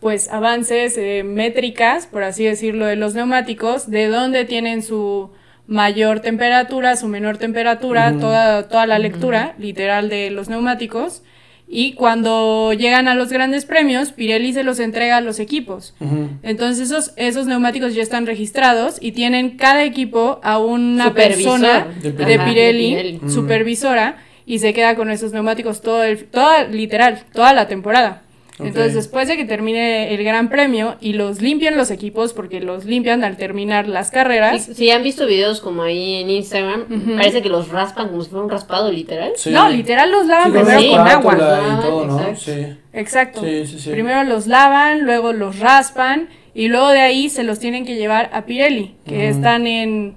pues 0.00 0.28
avances 0.30 0.96
eh, 0.96 1.24
métricas, 1.24 2.06
por 2.06 2.22
así 2.22 2.44
decirlo, 2.44 2.86
de 2.86 2.96
los 2.96 3.14
neumáticos, 3.14 3.90
de 3.90 4.06
dónde 4.06 4.44
tienen 4.44 4.82
su 4.82 5.30
mayor 5.66 6.20
temperatura, 6.20 6.96
su 6.96 7.08
menor 7.08 7.36
temperatura, 7.36 8.16
toda, 8.18 8.68
toda 8.68 8.86
la 8.86 8.98
lectura 8.98 9.54
literal 9.58 10.08
de 10.08 10.30
los 10.30 10.48
neumáticos. 10.48 11.22
Y 11.70 11.92
cuando 11.92 12.72
llegan 12.72 13.08
a 13.08 13.14
los 13.14 13.30
grandes 13.30 13.66
premios, 13.66 14.12
Pirelli 14.12 14.54
se 14.54 14.62
los 14.64 14.80
entrega 14.80 15.18
a 15.18 15.20
los 15.20 15.38
equipos. 15.38 15.94
Entonces 16.42 16.90
esos, 16.90 17.12
esos 17.16 17.46
neumáticos 17.46 17.94
ya 17.94 18.02
están 18.02 18.24
registrados 18.26 18.96
y 19.00 19.12
tienen 19.12 19.56
cada 19.58 19.84
equipo 19.84 20.40
a 20.42 20.58
una 20.58 21.04
Supervisor. 21.08 21.60
persona 21.60 21.86
De 22.02 22.12
de 22.12 22.12
Pirelli. 22.12 22.38
Pirelli, 22.38 22.38
Ajá, 22.38 22.96
de 22.96 23.02
Pirelli. 23.18 23.30
supervisora, 23.34 24.16
y 24.46 24.60
se 24.60 24.72
queda 24.72 24.96
con 24.96 25.10
esos 25.10 25.32
neumáticos 25.32 25.82
todo 25.82 26.04
el, 26.04 26.24
toda, 26.24 26.64
literal, 26.64 27.20
toda 27.34 27.52
la 27.52 27.68
temporada. 27.68 28.22
Ok. 28.60 28.66
Entonces 28.66 28.94
después 28.94 29.28
de 29.28 29.36
que 29.36 29.44
termine 29.44 30.12
el 30.14 30.24
gran 30.24 30.48
premio 30.48 30.96
y 31.00 31.12
los 31.12 31.40
limpian 31.40 31.76
los 31.76 31.90
equipos, 31.90 32.32
porque 32.32 32.60
los 32.60 32.84
limpian 32.84 33.22
al 33.22 33.36
terminar 33.36 33.86
las 33.88 34.10
carreras, 34.10 34.64
Si, 34.64 34.74
si 34.74 34.90
han 34.90 35.02
visto 35.02 35.26
videos 35.26 35.60
como 35.60 35.82
ahí 35.82 36.14
en 36.16 36.30
Instagram, 36.30 37.16
parece 37.16 37.40
que 37.42 37.48
los 37.48 37.68
raspan 37.68 38.08
como 38.08 38.22
si 38.22 38.30
fuera 38.30 38.44
un 38.44 38.50
raspado 38.50 38.90
literal. 38.90 39.32
Sí. 39.36 39.50
no, 39.50 39.68
literal 39.68 40.10
los 40.10 40.26
lavan 40.26 40.52
Sí, 40.52 40.58
primero 40.58 40.80
Sí. 40.80 40.88
con 40.90 41.08
agua. 41.08 41.34
y 41.34 41.82
todo, 41.82 42.06
¿no? 42.06 42.18
exacto. 42.20 42.40
Sí. 42.40 42.76
Exacto. 42.92 43.40
Sí, 43.44 43.66
sí, 43.66 43.78
sí. 43.78 43.90
Primero 43.90 44.24
los 44.24 44.46
lavan, 44.46 45.02
luego 45.04 45.32
los 45.32 45.58
raspan 45.60 46.28
y 46.54 46.66
luego 46.68 46.88
de 46.88 47.00
ahí 47.00 47.28
se 47.28 47.44
los 47.44 47.60
tienen 47.60 47.84
que 47.86 47.94
llevar 47.94 48.30
a 48.32 48.44
Pirelli, 48.44 48.96
que 49.06 49.28
están 49.28 49.66
en, 49.68 50.14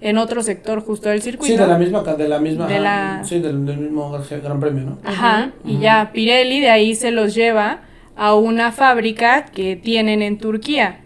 en 0.00 0.18
otro 0.18 0.42
sector 0.42 0.80
justo 0.84 1.08
del 1.08 1.20
circuito. 1.22 1.52
Sí, 1.54 1.58
de 1.60 1.66
la 1.66 1.78
misma, 1.78 2.02
de 2.02 2.28
la 2.28 2.38
misma, 2.38 2.66
De 2.66 2.74
ajá, 2.74 2.82
la- 2.82 3.24
sí, 3.24 3.38
del, 3.40 3.64
del 3.66 3.78
mismo 3.78 4.10
Gran 4.42 4.60
Premio, 4.60 4.84
¿no? 4.84 4.98
Ajá, 5.04 5.50
y 5.64 5.78
ya 5.78 6.10
Pirelli 6.12 6.60
de 6.60 6.70
ahí 6.70 6.94
se 6.94 7.10
los 7.10 7.34
lleva 7.34 7.80
a 8.16 8.34
una 8.34 8.72
fábrica 8.72 9.46
que 9.46 9.76
tienen 9.76 10.22
en 10.22 10.38
Turquía 10.38 11.00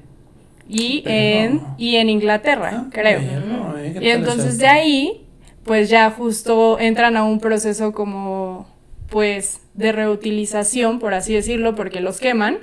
y, 0.68 1.03
Pero- 1.03 1.14
en, 1.16 1.61
y 1.78 1.97
en 1.97 2.09
Inglaterra, 2.11 2.70
Ah, 2.72 2.86
creo. 2.92 3.20
perro, 3.20 3.78
eh, 3.78 3.95
¿qué 3.99 4.05
Y 4.05 4.11
entonces 4.11 4.47
es 4.47 4.59
de 4.59 4.66
ahí 4.68 5.20
pues 5.64 5.88
ya 5.88 6.11
justo 6.11 6.78
entran 6.78 7.16
a 7.16 7.24
un 7.24 7.40
proceso 7.40 7.92
como 7.92 8.66
pues 9.11 9.61
de 9.74 9.92
reutilización, 9.92 10.99
por 10.99 11.14
así 11.14 11.32
decirlo, 11.34 11.74
porque 11.74 12.01
los 12.01 12.18
queman. 12.20 12.59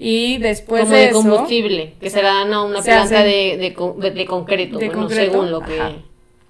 Y 0.00 0.38
después 0.38 0.82
como 0.82 0.92
de, 0.94 0.98
de 1.00 1.06
eso, 1.08 1.14
combustible, 1.22 1.94
que 2.00 2.08
se 2.08 2.22
la 2.22 2.32
dan 2.34 2.52
a 2.52 2.62
una 2.62 2.80
planta 2.82 3.02
hacen- 3.20 3.24
de, 3.24 3.56
de, 3.58 4.10
de 4.12 4.24
concreto, 4.26 4.78
de 4.78 4.86
bueno, 4.86 5.00
concreto, 5.02 5.32
según 5.32 5.50
lo 5.50 5.60
que, 5.60 5.78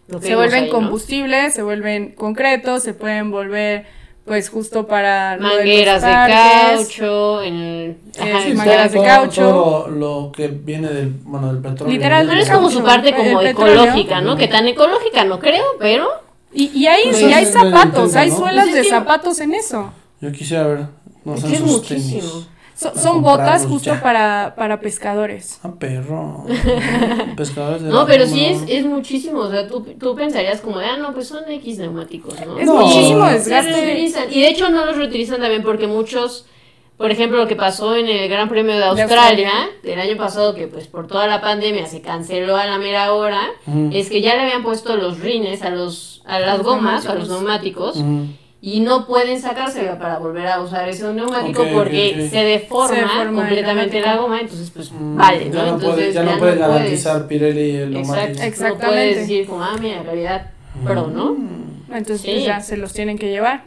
lo 0.08 0.20
que 0.20 0.26
se 0.26 0.36
vuelven 0.36 0.64
ahí, 0.64 0.70
¿no? 0.70 0.74
combustible, 0.76 1.50
se 1.50 1.62
vuelven 1.62 2.12
concreto, 2.12 2.78
se 2.78 2.92
pueden 2.92 3.30
volver 3.30 3.86
pues 4.26 4.50
justo 4.50 4.86
para 4.86 5.36
de 5.36 5.40
Mangueras 5.40 6.02
de 6.02 6.08
parques. 6.08 6.88
caucho, 6.98 7.42
en... 7.42 7.96
Ajá, 8.20 8.42
Sí, 8.44 8.52
mangueras 8.52 8.92
de 8.92 9.02
caucho. 9.02 9.40
todo 9.48 9.88
lo 9.88 10.30
que 10.36 10.48
viene 10.48 10.88
del, 10.88 11.08
bueno, 11.24 11.50
del 11.50 11.62
petróleo. 11.62 11.94
Literal, 11.94 12.26
Pero 12.28 12.38
es 12.42 12.50
como 12.50 12.68
su 12.70 12.82
parte 12.84 13.14
como 13.14 13.40
ecológica, 13.40 14.20
¿no? 14.20 14.36
Que 14.36 14.48
tan 14.48 14.68
ecológica 14.68 15.24
no 15.24 15.38
creo, 15.40 15.64
pero... 15.78 16.06
Y, 16.52 16.66
y 16.78 16.86
hay, 16.86 17.04
Pues 17.04 17.22
y 17.22 17.32
hay 17.32 17.46
zapatos, 17.46 17.84
intento, 18.08 18.18
hay 18.18 18.28
¿no? 18.30 18.36
suelas 18.36 18.64
Pues 18.66 18.68
es 18.68 18.74
de 18.74 18.82
que- 18.82 18.88
zapatos 18.90 19.40
en 19.40 19.54
eso. 19.54 19.92
Yo 20.20 20.30
quisiera 20.32 20.66
ver, 20.66 20.80
no 21.24 21.34
Es 21.34 21.60
muchísimo. 21.62 21.80
tenis. 21.80 22.48
So- 22.78 22.92
son 22.96 23.22
botas 23.22 23.66
justo 23.66 23.90
ya. 23.92 24.00
para, 24.00 24.54
para 24.56 24.78
pescadores. 24.80 25.58
Ah, 25.64 25.72
perro. 25.76 26.44
Pescadores 27.36 27.82
de 27.82 27.90
No, 27.90 28.06
pero 28.06 28.24
sí 28.26 28.44
es, 28.44 28.62
es 28.68 28.86
muchísimo, 28.86 29.40
o 29.40 29.50
sea, 29.50 29.66
tú, 29.66 29.84
tú 29.98 30.14
pensarías 30.14 30.60
como, 30.60 30.78
ah, 30.78 30.96
no, 30.96 31.12
pues 31.12 31.26
son 31.26 31.42
X 31.50 31.78
neumáticos, 31.78 32.34
¿no? 32.46 32.56
Es 32.56 32.66
No. 32.66 32.76
muchísimo 32.76 33.24
desgaste. 33.26 33.98
Y 34.30 34.40
de 34.42 34.48
hecho 34.48 34.68
no 34.70 34.86
los 34.86 34.96
reutilizan 34.96 35.40
también 35.40 35.62
porque 35.64 35.88
muchos, 35.88 36.46
por 36.96 37.10
ejemplo, 37.10 37.38
lo 37.38 37.48
que 37.48 37.56
pasó 37.56 37.96
en 37.96 38.06
el 38.06 38.28
Gran 38.28 38.48
Premio 38.48 38.76
de 38.76 38.84
Australia, 38.84 39.16
Australia. 39.16 39.52
del 39.82 40.00
año 40.00 40.16
pasado, 40.16 40.54
que 40.54 40.68
pues 40.68 40.86
por 40.86 41.08
toda 41.08 41.26
la 41.26 41.40
pandemia 41.40 41.86
se 41.86 42.00
canceló 42.00 42.56
a 42.56 42.64
la 42.66 42.78
mera 42.78 43.12
hora, 43.12 43.40
es 43.92 44.08
que 44.08 44.20
ya 44.20 44.36
le 44.36 44.42
habían 44.42 44.62
puesto 44.62 44.96
los 44.96 45.18
rines 45.18 45.62
a 45.62 45.70
los 45.70 46.22
a 46.26 46.38
las 46.38 46.58
Los 46.58 46.66
gomas, 46.66 47.06
a 47.06 47.14
los 47.14 47.28
neumáticos. 47.28 47.96
Y 48.60 48.80
no 48.80 49.06
pueden 49.06 49.40
sacársela 49.40 49.98
para 49.98 50.18
volver 50.18 50.48
a 50.48 50.60
usar 50.60 50.88
ese 50.88 51.12
neumático 51.12 51.64
porque 51.72 52.28
se 52.28 52.38
deforma, 52.42 52.88
Se 52.88 53.00
deforma 53.02 53.22
el 53.22 53.34
completamente 53.36 54.00
la 54.00 54.16
goma, 54.16 54.40
entonces 54.40 54.70
pues 54.70 54.90
Mm, 54.90 55.16
vale, 55.16 55.44
¿no? 55.46 55.54
Ya 55.54 55.62
no 55.62 55.68
entonces 55.74 55.94
puede, 55.94 56.12
ya 56.12 56.22
no 56.24 56.32
no 56.32 56.38
puede 56.38 56.52
puedes- 56.56 56.68
garantizar 56.68 57.26
Pirelli 57.28 57.70
el 57.76 57.96
Exacto, 57.96 58.14
neumático. 58.16 58.38
no 58.40 58.44
Exactamente. 58.46 58.86
puedes 58.86 59.16
decir 59.16 59.46
como, 59.46 59.62
ah, 59.62 59.76
mira, 59.80 60.02
calidad 60.02 60.50
pro, 60.84 61.06
¿no? 61.06 61.34
Mm. 61.34 61.92
Entonces 61.92 62.20
Sí. 62.22 62.30
pues 62.32 62.44
ya 62.44 62.60
se 62.60 62.76
los 62.76 62.92
tienen 62.92 63.16
que 63.16 63.30
llevar. 63.30 63.64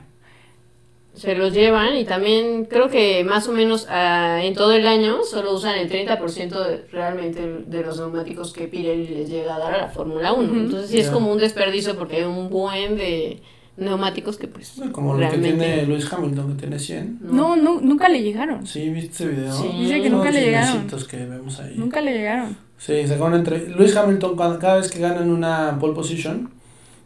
Se 1.13 1.35
los 1.35 1.53
llevan 1.53 1.97
y 1.97 2.05
también 2.05 2.63
creo 2.65 2.89
que 2.89 3.23
más 3.25 3.45
o 3.49 3.51
menos 3.51 3.85
ah, 3.89 4.39
en 4.43 4.53
todo 4.55 4.71
el 4.73 4.87
año 4.87 5.23
solo 5.23 5.53
usan 5.53 5.77
el 5.77 5.89
30% 5.89 6.63
de, 6.63 6.85
realmente 6.91 7.41
de 7.65 7.81
los 7.81 7.97
neumáticos 7.99 8.53
que 8.53 8.67
Pirelli 8.69 9.07
les 9.07 9.29
llega 9.29 9.55
a 9.55 9.59
dar 9.59 9.73
a 9.73 9.77
la 9.77 9.87
Fórmula 9.89 10.31
1. 10.31 10.49
Ujú. 10.51 10.55
Entonces 10.59 10.89
sí 10.89 10.99
es 10.99 11.09
como 11.09 11.29
un 11.31 11.37
desperdicio 11.37 11.97
porque 11.97 12.17
hay 12.17 12.23
un 12.23 12.49
buen 12.49 12.95
de 12.97 13.41
neumáticos 13.81 14.37
que 14.37 14.47
pues 14.47 14.73
Como 14.91 15.13
lo 15.13 15.19
que 15.19 15.25
realmente... 15.27 15.57
tiene 15.65 15.85
Luis 15.85 16.11
Hamilton, 16.11 16.53
que 16.53 16.59
tiene 16.61 16.79
100. 16.79 17.19
No, 17.21 17.55
nu- 17.55 17.81
nunca 17.81 18.07
le 18.09 18.21
llegaron. 18.21 18.65
Sí, 18.65 18.89
¿viste 18.89 19.11
ese 19.11 19.27
video? 19.27 19.53
Sí. 19.53 19.67
Dice 19.79 20.01
que 20.01 20.09
nunca 20.09 20.31
le 20.31 20.41
llegaron. 20.41 20.87
que 21.09 21.17
vemos 21.25 21.59
ahí. 21.59 21.73
Nunca 21.77 22.01
le 22.01 22.13
llegaron. 22.13 22.55
Sí, 22.77 23.05
sacó 23.07 23.25
una 23.25 23.37
entre... 23.37 23.69
Luis 23.69 23.95
Hamilton, 23.95 24.35
cuando- 24.35 24.59
cada 24.59 24.77
vez 24.77 24.89
que 24.89 24.99
ganan 24.99 25.29
una 25.29 25.77
pole 25.79 25.93
position, 25.93 26.49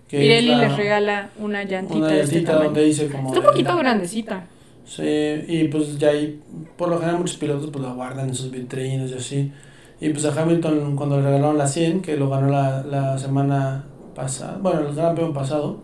que 0.08 0.20
Pirelli 0.20 0.50
la- 0.50 0.58
les 0.68 0.78
regala 0.78 1.30
una 1.40 1.64
llantita 1.64 1.98
una 1.98 2.08
de 2.08 2.22
este 2.22 2.36
llantita 2.36 2.52
tamaño. 2.52 2.70
donde 2.70 2.84
dice 2.86 3.08
como... 3.08 3.28
Está 3.30 3.40
un 3.40 3.46
poquito 3.48 3.76
grandecita. 3.78 4.46
Sí, 4.86 5.04
y 5.48 5.68
pues 5.70 5.98
ya 5.98 6.10
ahí, 6.10 6.40
por 6.78 6.90
lo 6.90 7.00
general 7.00 7.18
muchos 7.20 7.38
pilotos 7.38 7.72
pues 7.72 7.84
la 7.84 7.94
guardan 7.94 8.30
en 8.30 8.36
sus 8.36 8.52
vitrinas 8.52 9.10
y 9.10 9.16
así. 9.16 9.52
Y 10.00 10.10
pues 10.10 10.26
a 10.26 10.40
Hamilton 10.40 10.96
cuando 10.96 11.18
le 11.18 11.24
regalaron 11.24 11.58
la 11.58 11.68
100, 11.68 12.02
que 12.02 12.18
lo 12.18 12.30
ganó 12.30 12.50
la, 12.50 12.84
la 12.84 13.18
semana 13.18 13.86
pasada, 14.14 14.60
bueno, 14.62 14.82
el 14.88 14.94
gran 14.96 15.16
premio 15.16 15.34
pasado, 15.34 15.82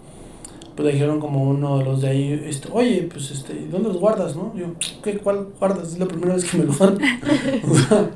pues 0.76 0.86
le 0.88 0.94
dijeron 0.94 1.20
como 1.20 1.44
uno 1.44 1.80
de 1.80 1.86
los 1.86 2.02
de 2.02 2.08
ahí, 2.10 2.44
este, 2.48 2.70
oye, 2.72 3.08
pues 3.12 3.32
este, 3.32 3.54
¿dónde 3.70 3.90
los 3.90 3.98
guardas, 3.98 4.36
no? 4.36 4.54
Yo, 4.56 4.68
¿qué, 5.04 5.18
cuál 5.18 5.48
guardas? 5.60 5.94
Es 5.94 6.00
la 6.00 6.06
primera 6.06 6.34
vez 6.36 6.44
que 6.50 6.58
me 6.58 6.66
lo 6.66 6.74
dan. 6.74 6.98
O 7.70 7.76
sea, 7.76 8.10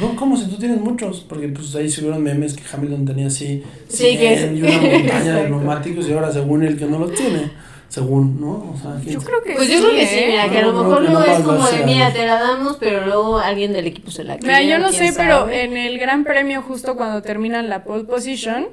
no, 0.00 0.16
¿cómo 0.16 0.36
si 0.36 0.46
tú 0.48 0.56
tienes 0.56 0.80
muchos? 0.80 1.24
Porque 1.28 1.48
pues 1.48 1.74
ahí 1.74 1.88
subieron 1.90 2.22
memes 2.22 2.54
que 2.54 2.62
Hamilton 2.72 3.04
tenía 3.04 3.26
así, 3.26 3.62
Sí, 3.88 4.16
que 4.16 4.34
es- 4.34 4.40
100 4.40 4.56
y 4.56 4.62
una 4.62 4.80
montaña 4.98 5.34
de 5.36 5.50
neumáticos 5.50 6.08
y 6.08 6.12
ahora 6.12 6.32
según 6.32 6.62
él 6.64 6.78
que 6.78 6.86
no 6.86 6.98
los 6.98 7.12
tiene. 7.14 7.50
Según, 7.90 8.38
¿no? 8.38 8.50
O 8.74 8.78
sea, 8.80 9.00
¿quién 9.02 9.14
Yo 9.14 9.20
creo 9.22 9.42
que 9.42 9.54
Pues 9.54 9.66
sí, 9.66 9.72
yo 9.72 9.80
creo 9.80 9.92
que 9.92 10.06
sí, 10.06 10.18
¿eh? 10.18 10.26
mira, 10.28 10.50
que 10.50 10.58
a 10.58 10.62
lo 10.66 10.72
No, 10.74 10.82
mejor 10.84 11.02
no, 11.04 11.08
luego 11.10 11.26
no 11.26 11.32
es 11.32 11.40
como 11.40 11.66
de, 11.68 11.86
mira, 11.86 12.12
te 12.12 12.26
la 12.26 12.38
damos, 12.38 12.76
pero 12.78 13.06
luego 13.06 13.38
alguien 13.38 13.72
del 13.72 13.86
equipo 13.86 14.10
se 14.10 14.24
la 14.24 14.36
Mira, 14.36 14.58
queda. 14.58 14.62
yo 14.68 14.78
no 14.78 14.92
sé, 14.92 15.14
pero 15.16 15.38
sabe. 15.38 15.64
en 15.64 15.74
el 15.78 15.98
Gran 15.98 16.22
Premio, 16.22 16.60
justo 16.60 16.96
cuando 16.96 17.22
terminan 17.22 17.70
la 17.70 17.84
pole 17.84 18.04
position 18.04 18.66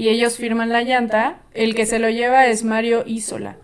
y 0.00 0.08
ellos 0.08 0.38
firman 0.38 0.70
la 0.70 0.82
llanta, 0.82 1.40
el 1.52 1.74
que 1.74 1.84
se 1.84 1.98
lo 1.98 2.08
lleva 2.08 2.46
es 2.46 2.64
Mario 2.64 3.02
Isola, 3.04 3.58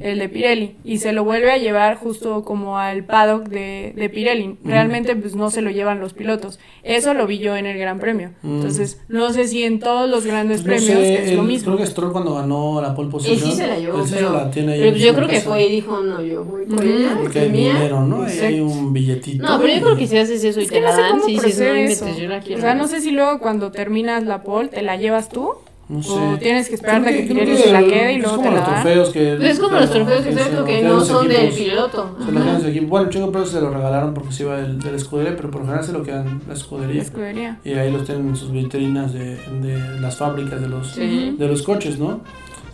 el 0.00 0.18
de 0.18 0.28
Pirelli, 0.30 0.76
y 0.82 0.96
se 0.96 1.12
lo 1.12 1.24
vuelve 1.24 1.50
a 1.50 1.58
llevar 1.58 1.96
justo 1.96 2.42
como 2.42 2.78
al 2.78 3.04
paddock 3.04 3.48
de, 3.48 3.92
de 3.94 4.08
Pirelli. 4.08 4.56
Realmente, 4.64 5.14
pues 5.14 5.36
no 5.36 5.50
se 5.50 5.60
lo 5.60 5.70
llevan 5.70 6.00
los 6.00 6.14
pilotos. 6.14 6.58
Eso 6.84 7.12
lo 7.12 7.26
vi 7.26 7.38
yo 7.38 7.54
en 7.54 7.66
el 7.66 7.76
Gran 7.76 7.98
Premio. 7.98 8.30
Mm. 8.40 8.54
Entonces, 8.56 9.02
no 9.08 9.30
sé 9.34 9.46
si 9.46 9.62
en 9.62 9.78
todos 9.78 10.08
los 10.08 10.24
grandes 10.24 10.60
no 10.60 10.64
premios 10.64 10.86
sé, 10.86 11.24
es 11.24 11.32
lo 11.34 11.42
mismo. 11.42 11.74
Creo 11.74 11.84
que 11.84 11.90
Stroll 11.90 12.12
cuando 12.12 12.34
ganó 12.34 12.80
la 12.80 12.94
pole 12.94 13.08
Él 13.08 13.12
position. 13.12 13.50
sí 13.50 13.52
se 13.52 13.66
la 13.66 13.78
llevó, 13.78 13.98
él 14.00 14.08
sí 14.08 14.14
pero, 14.16 14.32
la 14.32 14.50
tiene 14.50 14.78
pero 14.78 14.96
yo 14.96 15.14
creo 15.14 15.28
que 15.28 15.34
casa. 15.36 15.48
fue 15.50 15.64
y 15.66 15.70
dijo, 15.70 16.00
no, 16.00 16.22
yo 16.22 16.44
voy 16.44 16.64
por 16.64 16.82
ella, 16.82 17.18
Porque 17.20 17.48
dinero, 17.48 18.06
¿no? 18.06 18.22
Hay 18.22 18.58
un 18.60 18.90
billetito. 18.94 19.44
No, 19.46 19.60
pero 19.60 19.74
yo 19.74 19.80
creo 19.82 19.96
que 19.98 20.06
si 20.06 20.16
haces 20.16 20.42
eso 20.42 20.60
y 20.60 20.62
Es 20.62 20.68
te 20.70 20.76
que 20.76 20.80
no 20.80 20.86
la 20.86 20.94
sé 20.96 21.02
dan, 21.02 21.20
sí 21.20 21.32
dices, 21.32 21.58
no 21.60 21.66
inventes, 21.76 22.16
yo 22.16 22.28
la 22.30 22.40
quiero. 22.40 22.58
O 22.58 22.62
sea, 22.62 22.74
no 22.74 22.88
sé 22.88 23.02
si 23.02 23.10
luego 23.10 23.38
cuando 23.38 23.70
terminas 23.70 24.24
la 24.24 24.42
pole 24.42 24.68
te 24.68 24.80
la 24.80 24.96
llevas 24.96 25.28
tú 25.28 25.52
No 25.88 26.02
sé. 26.02 26.12
o 26.12 26.38
tienes 26.38 26.68
que 26.70 26.76
esperar 26.76 27.02
a 27.02 27.12
que 27.12 27.28
creo 27.28 27.56
se 27.58 27.70
la 27.72 27.80
quede 27.80 28.12
y 28.14 28.16
es 28.16 28.22
luego 28.22 28.36
como 28.38 28.48
te 28.48 28.54
la 28.54 28.60
los 28.60 28.68
da. 28.68 28.74
trofeos 28.82 29.10
que... 29.10 29.34
Pues 29.36 29.50
es 29.50 29.60
como 29.60 29.76
los 29.78 29.90
trofeos, 29.90 30.22
que 30.22 30.30
exacto, 30.30 30.64
que 30.64 30.76
que 30.78 30.82
no 30.82 30.94
los 30.94 31.06
son 31.06 31.28
del 31.28 31.52
piloto. 31.52 32.16
Se 32.24 32.32
lo 32.32 32.40
quedan 32.42 32.60
su 32.62 32.68
equipo. 32.68 32.86
Bueno, 32.88 33.10
Checo 33.10 33.30
Pérez 33.32 33.48
se 33.50 33.60
lo 33.60 33.70
regalaron 33.70 34.14
porque 34.14 34.32
se 34.32 34.42
iba 34.44 34.56
del, 34.56 34.78
de 34.78 34.90
la 34.90 34.96
escudería, 34.96 35.36
pero 35.36 35.50
por 35.50 35.60
lo 35.60 35.66
general 35.66 35.84
se 35.84 35.92
lo 35.92 36.02
quedan 36.02 36.24
la 36.40 36.48
La 36.48 36.54
escudería. 36.54 37.02
escudería. 37.02 37.58
Y 37.64 37.72
ahí 37.74 37.92
los 37.92 38.04
tienen 38.04 38.28
en 38.28 38.36
sus 38.36 38.50
vitrinas 38.50 39.12
de, 39.12 39.36
de 39.60 40.00
las 40.00 40.16
fábricas 40.16 40.60
de 40.60 40.68
los, 40.68 40.88
Sí. 40.92 41.36
de 41.38 41.48
los 41.48 41.62
coches, 41.62 41.98
¿no? 41.98 42.20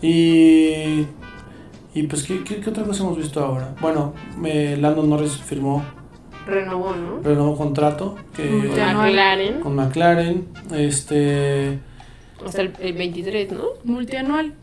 Y... 0.03 1.07
Y 1.93 2.05
pues, 2.05 2.23
¿qué, 2.23 2.45
qué, 2.45 2.61
qué 2.61 2.71
otra 2.71 2.85
cosa 2.85 3.03
hemos 3.03 3.17
visto 3.19 3.45
ahora? 3.45 3.75
Bueno, 3.81 4.13
eh, 4.45 4.79
Landon 4.81 5.11
Norris 5.11 5.33
firmó, 5.33 5.83
Renovó, 6.47 6.95
¿no? 6.95 7.21
renovó 7.23 7.57
contrato 7.57 8.15
que, 8.35 8.71
ya. 8.77 8.93
McLaren, 8.95 9.61
con 9.61 9.75
McLaren. 9.75 10.47
Este... 10.73 11.81
hasta 12.45 12.63
el, 12.63 12.73
el 12.81 12.93
23, 12.95 13.53
¿no? 13.53 13.65
Multianual. 13.85 14.55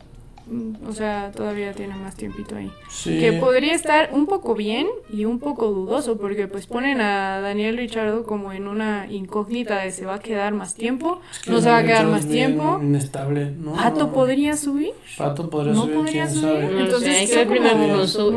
O 0.88 0.92
sea, 0.92 1.30
todavía 1.34 1.72
tiene 1.72 1.94
más 1.96 2.16
tiempito 2.16 2.56
ahí. 2.56 2.70
Sí. 2.90 3.18
Que 3.18 3.34
podría 3.34 3.74
estar 3.74 4.10
un 4.12 4.26
poco 4.26 4.54
bien 4.54 4.86
y 5.12 5.24
un 5.24 5.38
poco 5.38 5.66
dudoso, 5.70 6.16
porque 6.18 6.48
pues 6.48 6.66
ponen 6.66 7.00
a 7.00 7.40
Daniel 7.40 7.76
Richardo 7.76 8.24
como 8.24 8.52
en 8.52 8.66
una 8.68 9.06
incógnita 9.10 9.80
de 9.82 9.90
se 9.90 10.06
va 10.06 10.14
a 10.14 10.18
quedar 10.20 10.54
más 10.54 10.74
tiempo, 10.74 11.20
Es 11.30 11.40
que 11.40 11.50
no 11.50 11.60
se 11.60 11.68
va 11.68 11.78
a 11.78 11.84
quedar 11.84 12.06
más 12.06 12.26
tiempo. 12.26 12.78
Inestable, 12.82 13.50
¿no? 13.52 13.74
Pato 13.74 14.12
podría 14.12 14.56
subir. 14.56 14.92
Pato 15.16 15.50
podría 15.50 15.72
No 15.74 15.82
subir, 15.82 15.94
podría 15.96 16.26
quién 16.26 16.28
subir. 16.34 16.42
sabe. 16.42 16.80
Entonces, 16.80 17.16
hay 17.16 17.26
que 17.28 17.46
primero 17.46 17.96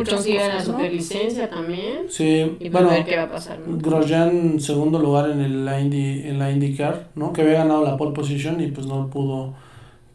consiga 0.09 0.47
la 0.47 0.63
superlicencia 0.63 1.49
también. 1.49 2.05
Sí, 2.09 2.57
Y 2.59 2.69
pues 2.69 2.71
bueno, 2.71 2.89
ver 2.89 3.05
qué 3.05 3.17
va 3.17 3.23
a 3.23 3.31
pasar, 3.31 3.59
¿no? 3.59 3.77
Grosjean 3.77 4.59
segundo 4.59 4.99
lugar 4.99 5.29
en 5.29 5.41
el 5.41 5.65
la 5.65 5.79
Indy, 5.79 6.27
en 6.27 6.39
la 6.39 6.51
IndyCar, 6.51 7.09
¿no? 7.15 7.33
Que 7.33 7.41
había 7.41 7.59
ganado 7.59 7.83
la 7.85 7.97
pole 7.97 8.11
position 8.13 8.61
y 8.61 8.67
pues 8.67 8.87
no 8.87 9.09
pudo 9.09 9.53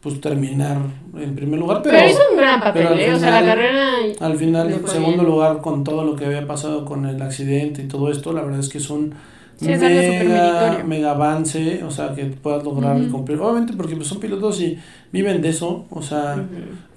pues 0.07 0.21
terminar 0.21 0.77
en 1.17 1.35
primer 1.35 1.59
lugar, 1.59 1.81
pero, 1.83 1.97
Pero, 1.97 2.09
hizo 2.09 2.21
un 2.31 2.37
gran 2.37 2.61
papel, 2.61 2.99
¿eh? 2.99 3.13
O 3.13 3.19
sea, 3.19 3.41
la 3.41 3.45
carrera... 3.45 3.89
al 4.19 4.37
final 4.37 4.81
segundo 4.85 5.17
bien. 5.17 5.25
lugar 5.25 5.61
con 5.61 5.83
todo 5.83 6.05
lo 6.05 6.15
que 6.15 6.25
había 6.25 6.47
pasado 6.47 6.85
con 6.85 7.05
el 7.05 7.21
accidente 7.21 7.81
y 7.81 7.87
todo 7.87 8.09
esto, 8.09 8.31
la 8.31 8.41
verdad 8.41 8.61
es 8.61 8.69
que 8.69 8.77
es 8.77 8.89
un 8.89 9.13
Sí, 9.57 9.69
mega, 9.69 10.83
mega 10.85 11.11
avance, 11.11 11.83
o 11.83 11.89
sea, 11.89 12.13
que 12.13 12.25
puedas 12.25 12.63
lograr 12.63 12.95
Ujú. 12.95 13.11
cumplir, 13.11 13.39
obviamente 13.39 13.73
porque 13.73 13.95
pues, 13.95 14.07
son 14.07 14.19
pilotos 14.19 14.61
y 14.61 14.77
viven 15.11 15.41
de 15.41 15.49
eso, 15.49 15.87
o 15.89 16.01
sea, 16.03 16.45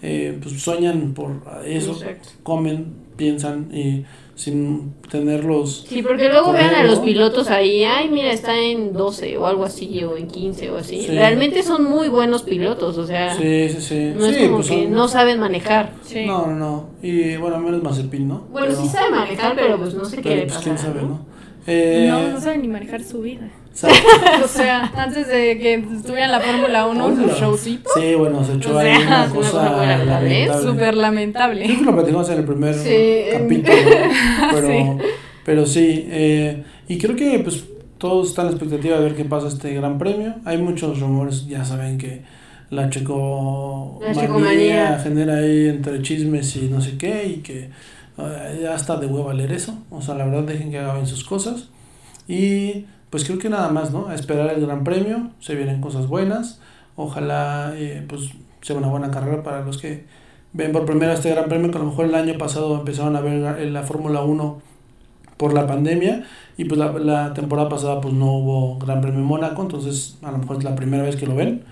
eh, 0.03 0.39
pues 0.43 0.61
sueñan 0.61 1.15
por 1.15 1.41
eso, 1.65 1.93
Exacto. 1.93 2.29
comen, 2.43 2.93
piensan 3.17 3.75
y 3.75 4.05
sin 4.41 4.95
tenerlos 5.11 5.85
Sí, 5.87 6.03
porque 6.03 6.31
luego 6.31 6.53
vean 6.53 6.75
a 6.75 6.83
los 6.85 7.01
pilotos 7.01 7.51
ahí, 7.51 7.85
ay, 7.85 8.09
mira, 8.09 8.33
está 8.33 8.57
en 8.59 8.95
12 8.95 9.37
o 9.37 9.47
algo 9.47 9.65
así, 9.65 10.03
o 10.03 10.17
en 10.17 10.29
15 10.29 10.71
o 10.71 10.79
así. 10.79 11.03
Sí. 11.03 11.09
Realmente 11.09 11.63
son 11.63 11.85
muy 11.85 12.09
buenos 12.09 12.43
pilotos, 12.43 12.97
o 12.97 13.07
sea, 13.07 13.35
Sí, 13.37 13.69
sí, 13.69 13.81
sí. 13.83 14.13
no 14.17 14.25
es 14.25 14.37
Sí, 14.37 14.43
como 14.45 14.57
pues 14.57 14.71
que 14.71 14.83
son- 14.85 14.93
no 14.93 15.09
saben 15.09 15.41
manejar. 15.41 15.93
Sí. 16.03 16.25
No, 16.25 16.47
no, 16.47 16.55
no. 16.57 16.87
Y 17.03 17.37
bueno, 17.37 17.59
menos 17.59 17.83
Mazepin, 17.83 18.29
¿no? 18.29 18.47
Bueno, 18.51 18.69
Pero- 18.71 18.81
sí 18.81 18.89
sabe 18.89 19.11
manejar, 19.11 19.55
pero 19.55 19.77
pues 19.77 19.93
no 19.93 20.07
sé 20.07 20.17
qué 20.17 20.23
Pero 20.23 20.35
le 20.37 20.43
pues 20.43 20.53
pasa. 20.55 20.65
quién 20.65 20.79
sabe, 20.79 21.03
¿no? 21.03 21.27
Eh, 21.67 22.07
No, 22.09 22.31
no 22.31 22.41
sabe 22.41 22.57
ni 22.59 22.69
manejar 22.69 23.03
su 23.05 23.21
vida. 23.21 23.47
Sabe- 23.73 23.95
O 24.45 24.49
sea, 24.49 24.91
antes 24.97 25.27
de 25.29 25.59
que 25.59 25.75
estuviera 25.75 26.27
en 26.27 26.33
la 26.33 26.41
Fórmula 26.41 26.87
1, 26.87 27.05
Hola. 27.05 27.17
su 27.35 27.41
showcito, 27.41 27.91
Sí, 27.95 28.15
bueno, 28.15 28.45
se 28.45 28.55
echó 28.55 28.75
O 28.75 28.79
ahí 28.79 28.97
sea, 28.97 29.07
una 29.07 29.25
es 29.27 29.33
cosa 29.33 29.61
una 29.61 29.71
lamentable. 30.05 30.47
súper 30.63 30.77
Creo 30.91 30.93
lamentable. 31.03 31.63
que 31.67 31.85
lo 31.85 31.93
platicamos 31.95 32.31
en 32.31 32.39
el 32.39 32.45
primer 32.45 32.75
Sí, 32.75 33.23
capítulo, 33.33 33.77
pero 34.53 34.67
Sí. 34.69 34.85
pero 35.45 35.67
sí 35.67 36.07
eh, 36.11 36.63
y 36.89 36.99
creo 36.99 37.17
que 37.17 37.39
pues 37.41 37.65
todos 37.99 38.29
están 38.31 38.47
a 38.47 38.49
la 38.51 38.57
expectativa 38.57 38.97
de 38.97 39.05
ver 39.05 39.15
qué 39.15 39.25
pasa 39.27 39.49
este 39.49 39.75
gran 39.75 39.99
premio. 39.99 40.35
Hay 40.47 40.57
muchos 40.59 41.01
rumores, 41.01 41.47
ya 41.47 41.65
saben 41.65 41.99
que 41.99 42.23
la 42.71 42.89
checo 42.89 43.99
La 44.03 44.15
checomanía. 44.15 44.99
genera 45.03 45.35
ahí 45.37 45.69
entre 45.69 46.01
chismes 46.03 46.57
y 46.57 46.69
no 46.69 46.81
sé 46.81 46.97
qué 46.97 47.27
y 47.27 47.35
que 47.43 47.69
eh, 48.19 48.61
ya 48.63 48.75
está 48.75 48.97
de 48.97 49.07
hueva 49.07 49.35
leer 49.35 49.53
eso. 49.53 49.75
O 49.91 50.01
sea, 50.01 50.15
la 50.15 50.25
verdad 50.25 50.45
dejen 50.45 50.71
que 50.71 50.79
hagan 50.79 51.07
sus 51.07 51.25
cosas. 51.25 51.69
Y 52.27 52.87
pues 53.11 53.25
creo 53.25 53.39
que 53.39 53.49
nada 53.51 53.69
más, 53.71 53.93
¿no? 53.93 54.09
A 54.09 54.15
esperar 54.15 54.51
el 54.51 54.65
gran 54.67 54.85
premio, 54.85 55.31
se 55.41 55.55
vienen 55.55 55.81
cosas 55.81 56.07
buenas. 56.07 56.61
Ojalá 56.97 57.73
eh, 57.77 58.05
pues 58.09 58.31
sea 58.63 58.77
una 58.77 58.89
buena 58.89 59.11
carrera 59.11 59.43
para 59.43 59.63
los 59.63 59.79
que 59.79 60.05
ven 60.53 60.73
por 60.73 60.85
primera 60.87 61.15
este 61.15 61.31
gran 61.31 61.49
premio, 61.49 61.71
que 61.71 61.79
a 61.79 61.81
lo 61.81 61.87
mejor 61.87 62.07
el 62.07 62.15
año 62.15 62.37
pasado 62.39 62.79
empezaron 62.79 63.17
a 63.17 63.21
ver 63.21 63.41
la, 63.41 63.59
la 63.59 63.83
Fórmula 63.83 64.23
1 64.23 64.63
por 65.37 65.55
la 65.55 65.67
pandemia 65.67 66.25
y 66.59 66.65
pues 66.67 66.79
la, 66.79 66.93
la 66.93 67.33
temporada 67.33 67.69
pasada 67.69 68.01
pues 68.01 68.13
no 68.13 68.27
hubo 68.33 68.79
Gran 68.79 69.01
Premio 69.01 69.21
Mónaco, 69.21 69.63
entonces 69.63 70.19
a 70.23 70.31
lo 70.31 70.39
mejor 70.39 70.59
es 70.59 70.65
la 70.65 70.75
primera 70.75 71.03
vez 71.03 71.17
que 71.17 71.27
lo 71.27 71.35
ven. 71.35 71.65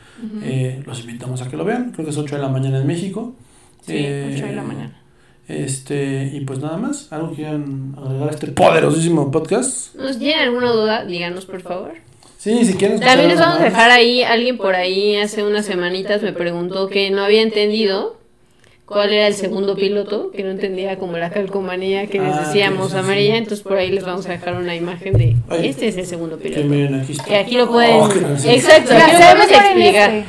Eh, 0.42 0.82
los 0.86 1.00
invitamos 1.00 1.42
a 1.42 1.48
que 1.48 1.56
lo 1.56 1.64
vean, 1.64 1.92
creo 1.92 2.04
que 2.04 2.10
es 2.10 2.16
8 2.18 2.36
de 2.36 2.42
la 2.42 2.48
mañana 2.48 2.78
en 2.80 2.86
México. 2.86 3.34
Sí, 3.82 3.92
Eh, 3.96 4.30
8 4.34 4.46
de 4.46 4.52
la 4.54 4.62
mañana. 4.62 4.92
Este, 5.48 6.30
y 6.32 6.40
pues 6.40 6.58
nada 6.58 6.76
más, 6.76 7.10
algo 7.10 7.30
que 7.30 7.36
quieran 7.36 7.94
agregar 7.98 8.28
a 8.28 8.32
este 8.32 8.48
poderosísimo 8.48 9.30
podcast. 9.30 9.94
¿Nos 9.94 10.18
tienen 10.18 10.40
alguna 10.40 10.70
duda? 10.72 11.04
Díganos, 11.06 11.46
por 11.46 11.62
favor. 11.62 11.92
Sí, 12.36 12.64
si 12.66 12.74
quieren. 12.74 13.00
También 13.00 13.30
les 13.30 13.40
vamos 13.40 13.60
a 13.60 13.64
dejar 13.64 13.90
ahí, 13.90 14.22
alguien 14.22 14.58
por 14.58 14.74
ahí 14.74 15.16
hace 15.16 15.42
unas 15.44 15.64
semanitas 15.66 16.22
me 16.22 16.32
preguntó 16.32 16.88
que 16.88 17.10
no 17.10 17.24
había 17.24 17.42
entendido 17.42 18.16
cuál 18.84 19.12
era 19.12 19.26
el 19.26 19.34
segundo 19.34 19.74
piloto, 19.74 20.30
que 20.30 20.44
no 20.44 20.50
entendía 20.50 20.98
como 20.98 21.16
la 21.18 21.30
calcomanía 21.30 22.06
que 22.06 22.20
les 22.20 22.32
Ah, 22.32 22.44
decíamos 22.46 22.94
amarilla, 22.94 23.36
entonces 23.36 23.62
por 23.62 23.76
ahí 23.76 23.90
les 23.90 24.04
vamos 24.04 24.26
a 24.26 24.32
dejar 24.32 24.54
una 24.54 24.76
imagen 24.76 25.14
de 25.14 25.36
Ay. 25.48 25.68
este 25.68 25.88
es 25.88 25.96
el 25.96 26.06
segundo 26.06 26.38
Que 26.38 26.50
piloto. 26.50 26.68
miren, 26.68 26.94
aquí 26.94 27.12
está. 27.12 27.24
Que 27.24 27.36
aquí 27.36 27.56
lo 27.56 27.68
pueden... 27.70 27.96
Oh. 28.00 28.08
Exacto, 28.12 28.92
aquí 28.94 29.12
lo 29.12 29.18
podemos 29.18 29.50
explicar. 29.50 30.24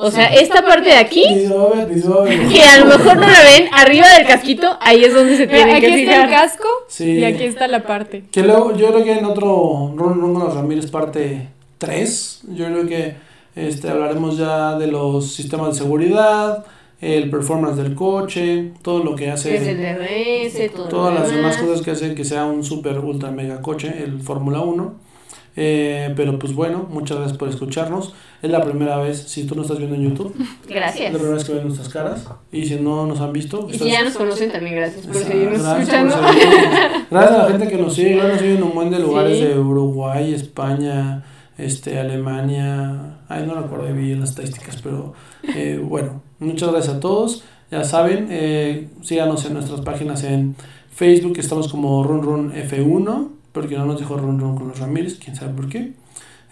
O 0.00 0.10
sea, 0.12 0.26
esta 0.26 0.62
parte 0.62 0.90
de 0.90 0.96
aquí, 0.96 1.24
que 1.24 2.62
a 2.62 2.78
lo 2.78 2.84
mejor 2.86 3.16
no 3.16 3.26
la 3.26 3.42
ven, 3.42 3.68
arriba 3.72 4.06
del 4.16 4.26
casquito, 4.28 4.76
ahí 4.80 5.02
es 5.02 5.12
donde 5.12 5.36
se 5.36 5.46
Mira, 5.46 5.56
tienen 5.56 5.76
aquí 5.76 5.86
que 5.86 6.02
está 6.04 6.24
el 6.24 6.30
casco 6.30 6.68
Sí. 6.86 7.12
y 7.18 7.24
aquí 7.24 7.42
está 7.44 7.66
la 7.66 7.82
parte. 7.82 8.24
Que 8.30 8.42
luego, 8.42 8.76
yo 8.76 8.92
creo 8.92 9.02
que 9.04 9.18
en 9.18 9.24
otro 9.24 9.92
Ron 9.96 10.20
Ron 10.20 10.34
con 10.34 10.44
los 10.44 10.54
Ramírez 10.54 10.88
parte 10.90 11.48
3, 11.78 12.42
yo 12.54 12.66
creo 12.66 12.86
que 12.86 13.14
este, 13.56 13.88
hablaremos 13.90 14.38
ya 14.38 14.78
de 14.78 14.86
los 14.86 15.32
sistemas 15.32 15.72
de 15.74 15.78
seguridad, 15.80 16.64
el 17.00 17.28
performance 17.30 17.76
del 17.76 17.94
coche, 17.96 18.72
todo 18.82 19.02
lo 19.02 19.16
que 19.16 19.30
hace, 19.30 19.56
Es 19.56 19.66
el 19.66 19.78
DRS, 19.78 20.72
todo 20.74 20.88
todas 20.88 21.14
las 21.14 21.30
demás 21.30 21.56
demás. 21.56 21.70
cosas 21.70 21.84
que 21.84 21.90
hacen 21.92 22.14
que 22.14 22.24
sea 22.24 22.44
un 22.44 22.62
super 22.64 22.98
ultra 23.00 23.30
mega 23.32 23.60
coche, 23.62 23.92
el 24.02 24.20
Fórmula 24.20 24.60
1. 24.60 25.07
Eh, 25.56 26.12
pero 26.16 26.38
pues 26.38 26.54
bueno, 26.54 26.86
muchas 26.90 27.16
gracias 27.18 27.36
por 27.38 27.48
escucharnos. 27.48 28.14
Es 28.42 28.50
la 28.50 28.62
primera 28.62 28.98
vez, 28.98 29.22
si 29.26 29.44
tú 29.44 29.54
no 29.56 29.62
estás 29.62 29.78
viendo 29.78 29.96
en 29.96 30.02
YouTube, 30.10 30.32
es 30.62 30.68
Gracias. 30.68 31.12
la 31.12 31.18
primera 31.18 31.34
vez 31.34 31.44
que 31.44 31.52
ven 31.54 31.64
nuestras 31.64 31.88
caras. 31.88 32.24
Y 32.52 32.66
si 32.66 32.76
no 32.76 33.06
nos 33.06 33.20
han 33.20 33.32
visto, 33.32 33.66
Y 33.72 33.76
si 33.78 33.90
ya 33.90 34.04
nos 34.04 34.14
conocen, 34.14 34.52
también 34.52 34.76
gracias 34.76 35.04
por 35.06 35.16
Exacto, 35.16 35.32
seguirnos 35.32 35.62
gracias 35.62 35.88
escuchando. 35.88 36.16
por 36.16 36.34
seguirnos. 36.34 37.06
Gracias 37.10 37.32
a 37.32 37.42
la 37.42 37.48
gente 37.50 37.68
que 37.68 37.76
nos 37.78 37.94
sigue, 37.94 38.10
gracias, 38.14 38.32
nos 38.32 38.40
siguen 38.40 38.56
en 38.58 38.62
un 38.62 38.74
buen 38.74 38.90
de 38.90 38.98
lugares 39.00 39.38
Sí. 39.38 39.44
de 39.44 39.58
Uruguay, 39.58 40.32
España, 40.34 41.24
este, 41.56 41.98
Alemania. 41.98 43.18
Ay, 43.28 43.44
no 43.46 43.54
recuerdo 43.54 43.92
bien 43.92 44.20
las 44.20 44.30
estadísticas, 44.30 44.76
pero 44.82 45.14
eh, 45.42 45.80
bueno, 45.82 46.22
muchas 46.38 46.70
gracias 46.70 46.96
a 46.96 47.00
todos. 47.00 47.42
Ya 47.70 47.82
saben, 47.84 48.28
eh, 48.30 48.88
síganos 49.02 49.44
en 49.44 49.54
nuestras 49.54 49.80
páginas 49.80 50.22
en 50.24 50.54
Facebook, 50.94 51.34
estamos 51.38 51.68
como 51.68 52.02
Run 52.04 52.22
Run 52.22 52.52
F1, 52.54 53.28
porque 53.52 53.76
no 53.76 53.86
nos 53.86 53.98
dijo 53.98 54.16
Run 54.16 54.38
Run 54.38 54.56
con 54.56 54.68
los 54.68 54.78
Ramírez, 54.78 55.18
quién 55.22 55.36
sabe 55.36 55.52
por 55.52 55.68
qué. 55.68 55.92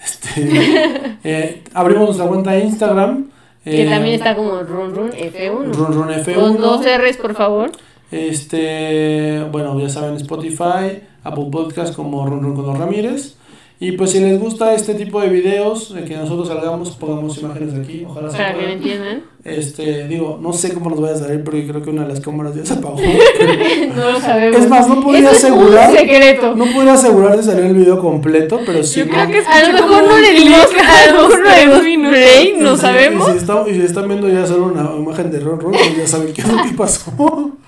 Este, 0.05 1.17
eh, 1.25 1.65
abrimos 1.73 2.05
nuestra 2.05 2.27
cuenta 2.27 2.53
de 2.53 2.61
Instagram. 2.61 3.31
Que 3.65 3.85
eh, 3.85 3.91
también 3.91 4.15
está 4.15 4.37
como 4.37 4.63
Run 4.63 4.95
Run 4.95 5.11
F1. 5.11 5.73
Run 5.73 5.93
Run 5.93 6.09
F1. 6.11 6.35
Con 6.35 6.57
dos 6.59 6.85
R's, 6.85 7.17
por 7.17 7.35
favor. 7.35 7.73
Este, 8.11 9.43
bueno, 9.51 9.81
ya 9.81 9.89
saben, 9.89 10.17
Spotify, 10.17 11.01
Apple 11.25 11.47
Podcast 11.51 11.97
como 11.97 12.27
Run 12.27 12.43
Run 12.43 12.55
con 12.55 12.67
los 12.67 12.79
Ramírez. 12.79 13.37
Y 13.79 13.93
pues 13.93 14.13
si 14.13 14.21
les 14.21 14.41
gusta 14.41 14.73
este 14.73 14.95
tipo 14.95 15.21
de 15.21 15.29
videos, 15.29 15.93
de 15.93 16.05
que 16.05 16.17
nosotros 16.17 16.49
salgamos, 16.49 16.91
pongamos 16.93 17.37
imágenes 17.39 17.75
de 17.75 17.83
aquí, 17.83 18.07
ojalá 18.09 18.31
se 18.31 18.37
Para 18.39 18.53
que 18.53 18.57
me 18.57 18.63
pueda. 18.63 18.73
entiendan. 18.73 19.23
Este, 19.45 20.09
digo, 20.09 20.39
no 20.41 20.53
sé 20.55 20.73
cómo 20.73 20.89
nos 20.91 21.01
vaya 21.01 21.15
a 21.15 21.19
salir 21.19 21.45
porque 21.45 21.67
creo 21.69 21.83
que 21.83 21.91
una 21.91 22.03
de 22.03 22.09
las 22.09 22.21
cámaras 22.21 22.55
ya 22.55 22.65
se 22.65 22.73
apagó. 22.75 22.97
No 23.95 24.11
lo 24.13 24.21
sabemos. 24.21 24.61
es 24.61 24.69
más, 24.69 24.89
no 24.89 25.03
podría 25.03 25.31
Eso 25.31 25.31
es 25.31 25.45
asegurar, 25.45 25.91
un 25.91 25.97
secreto. 25.97 26.55
no 26.57 26.65
podría 26.67 26.95
asegurar 26.95 27.37
de 27.37 27.43
salir 27.43 27.65
el 27.67 27.75
video 27.75 28.01
completo, 28.01 28.61
pero 28.65 28.83
sí. 28.83 29.01
Yo 29.01 29.09
creo 29.09 29.27
que 29.29 29.39
A 29.41 29.69
lo 29.69 29.73
mejor 29.75 30.05
no 30.05 30.19
le 30.19 30.33
dimos, 30.33 30.59
a 30.59 31.13
lo 31.13 31.29
mejor 31.29 31.41
no 31.45 31.51
le 31.51 32.41
dimos 32.41 32.63
no 32.63 32.77
sabemos. 32.77 33.29
Y 33.29 33.33
si, 33.33 33.39
están, 33.39 33.69
y 33.69 33.75
si 33.75 33.81
están 33.83 34.09
viendo 34.09 34.29
ya 34.29 34.47
solo 34.47 34.67
una 34.67 34.91
imagen 34.97 35.31
de 35.31 35.41
Ron 35.41 35.61
Ron, 35.61 35.73
pues 35.73 35.97
ya 35.97 36.07
saben 36.07 36.33
qué 36.33 36.41
es 36.41 36.49
lo 36.53 36.63
que 36.63 36.71
pasó. 36.77 37.13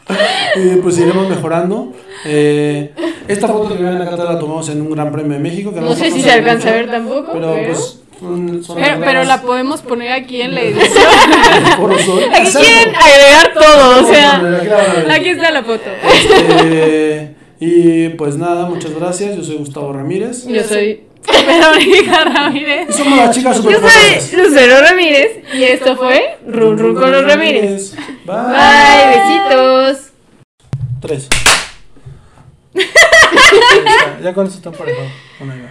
y 0.56 0.76
pues 0.76 0.98
iremos 0.98 1.28
mejorando. 1.28 1.92
Eh, 2.24 2.92
esta 3.28 3.46
foto 3.48 3.76
que 3.76 3.82
ven 3.82 4.00
acá 4.00 4.16
la 4.16 4.38
tomamos 4.38 4.68
en 4.70 4.80
un 4.82 4.90
Gran 4.92 5.12
Premio 5.12 5.32
de 5.34 5.38
México. 5.38 5.72
Que 5.72 5.80
No 5.80 5.94
sé 5.94 6.10
si 6.10 6.22
se 6.22 6.30
alcanza 6.30 6.70
a 6.70 6.72
ver 6.72 6.90
tampoco. 6.90 7.32
Pero 7.32 7.54
pero- 7.54 7.68
pues 7.68 7.98
son, 8.18 8.64
son 8.64 8.78
Pero, 9.04 9.22
la 9.24 9.42
podemos 9.42 9.80
poner 9.82 10.10
aquí 10.12 10.42
en 10.42 10.54
la 10.54 10.60
edición. 10.62 11.04
Aquí 12.34 12.50
quieren 12.52 12.94
agregar 12.96 13.52
todo, 13.54 14.04
o 14.04 14.12
sea. 14.12 15.14
Aquí 15.14 15.28
está 15.28 15.50
la 15.50 15.62
foto. 15.62 15.84
Este, 16.02 17.34
y 17.60 18.08
pues 18.10 18.36
nada, 18.36 18.66
muchas 18.68 18.92
gracias. 18.94 19.36
Yo 19.36 19.44
soy 19.44 19.56
Gustavo 19.56 19.92
Ramírez. 19.92 20.46
Yo 20.46 20.62
soy. 20.64 21.02
Verónica 21.46 22.24
Ramírez. 22.24 22.96
Somos 22.96 23.18
las 23.18 23.34
chicas 23.34 23.56
Yo 23.56 23.62
superpoderosas. 23.62 24.22
soy 24.24 24.38
Lucero 24.38 24.80
Ramírez. 24.80 25.30
Y 25.54 25.62
esto 25.64 25.96
fue 25.96 26.38
Run 26.46 26.78
Run 26.78 26.94
con 26.94 27.10
los 27.12 27.24
Ramírez. 27.24 27.94
Bye. 28.24 28.36
Bye, 28.36 29.18
besitos. 29.18 30.12
Tres. 31.00 31.28
Ya 33.50 34.20
ya 34.22 34.34
con 34.34 34.46
eso 34.46 34.56
está 34.56 34.70
parejado. 34.70 35.08
Bueno. 35.38 35.68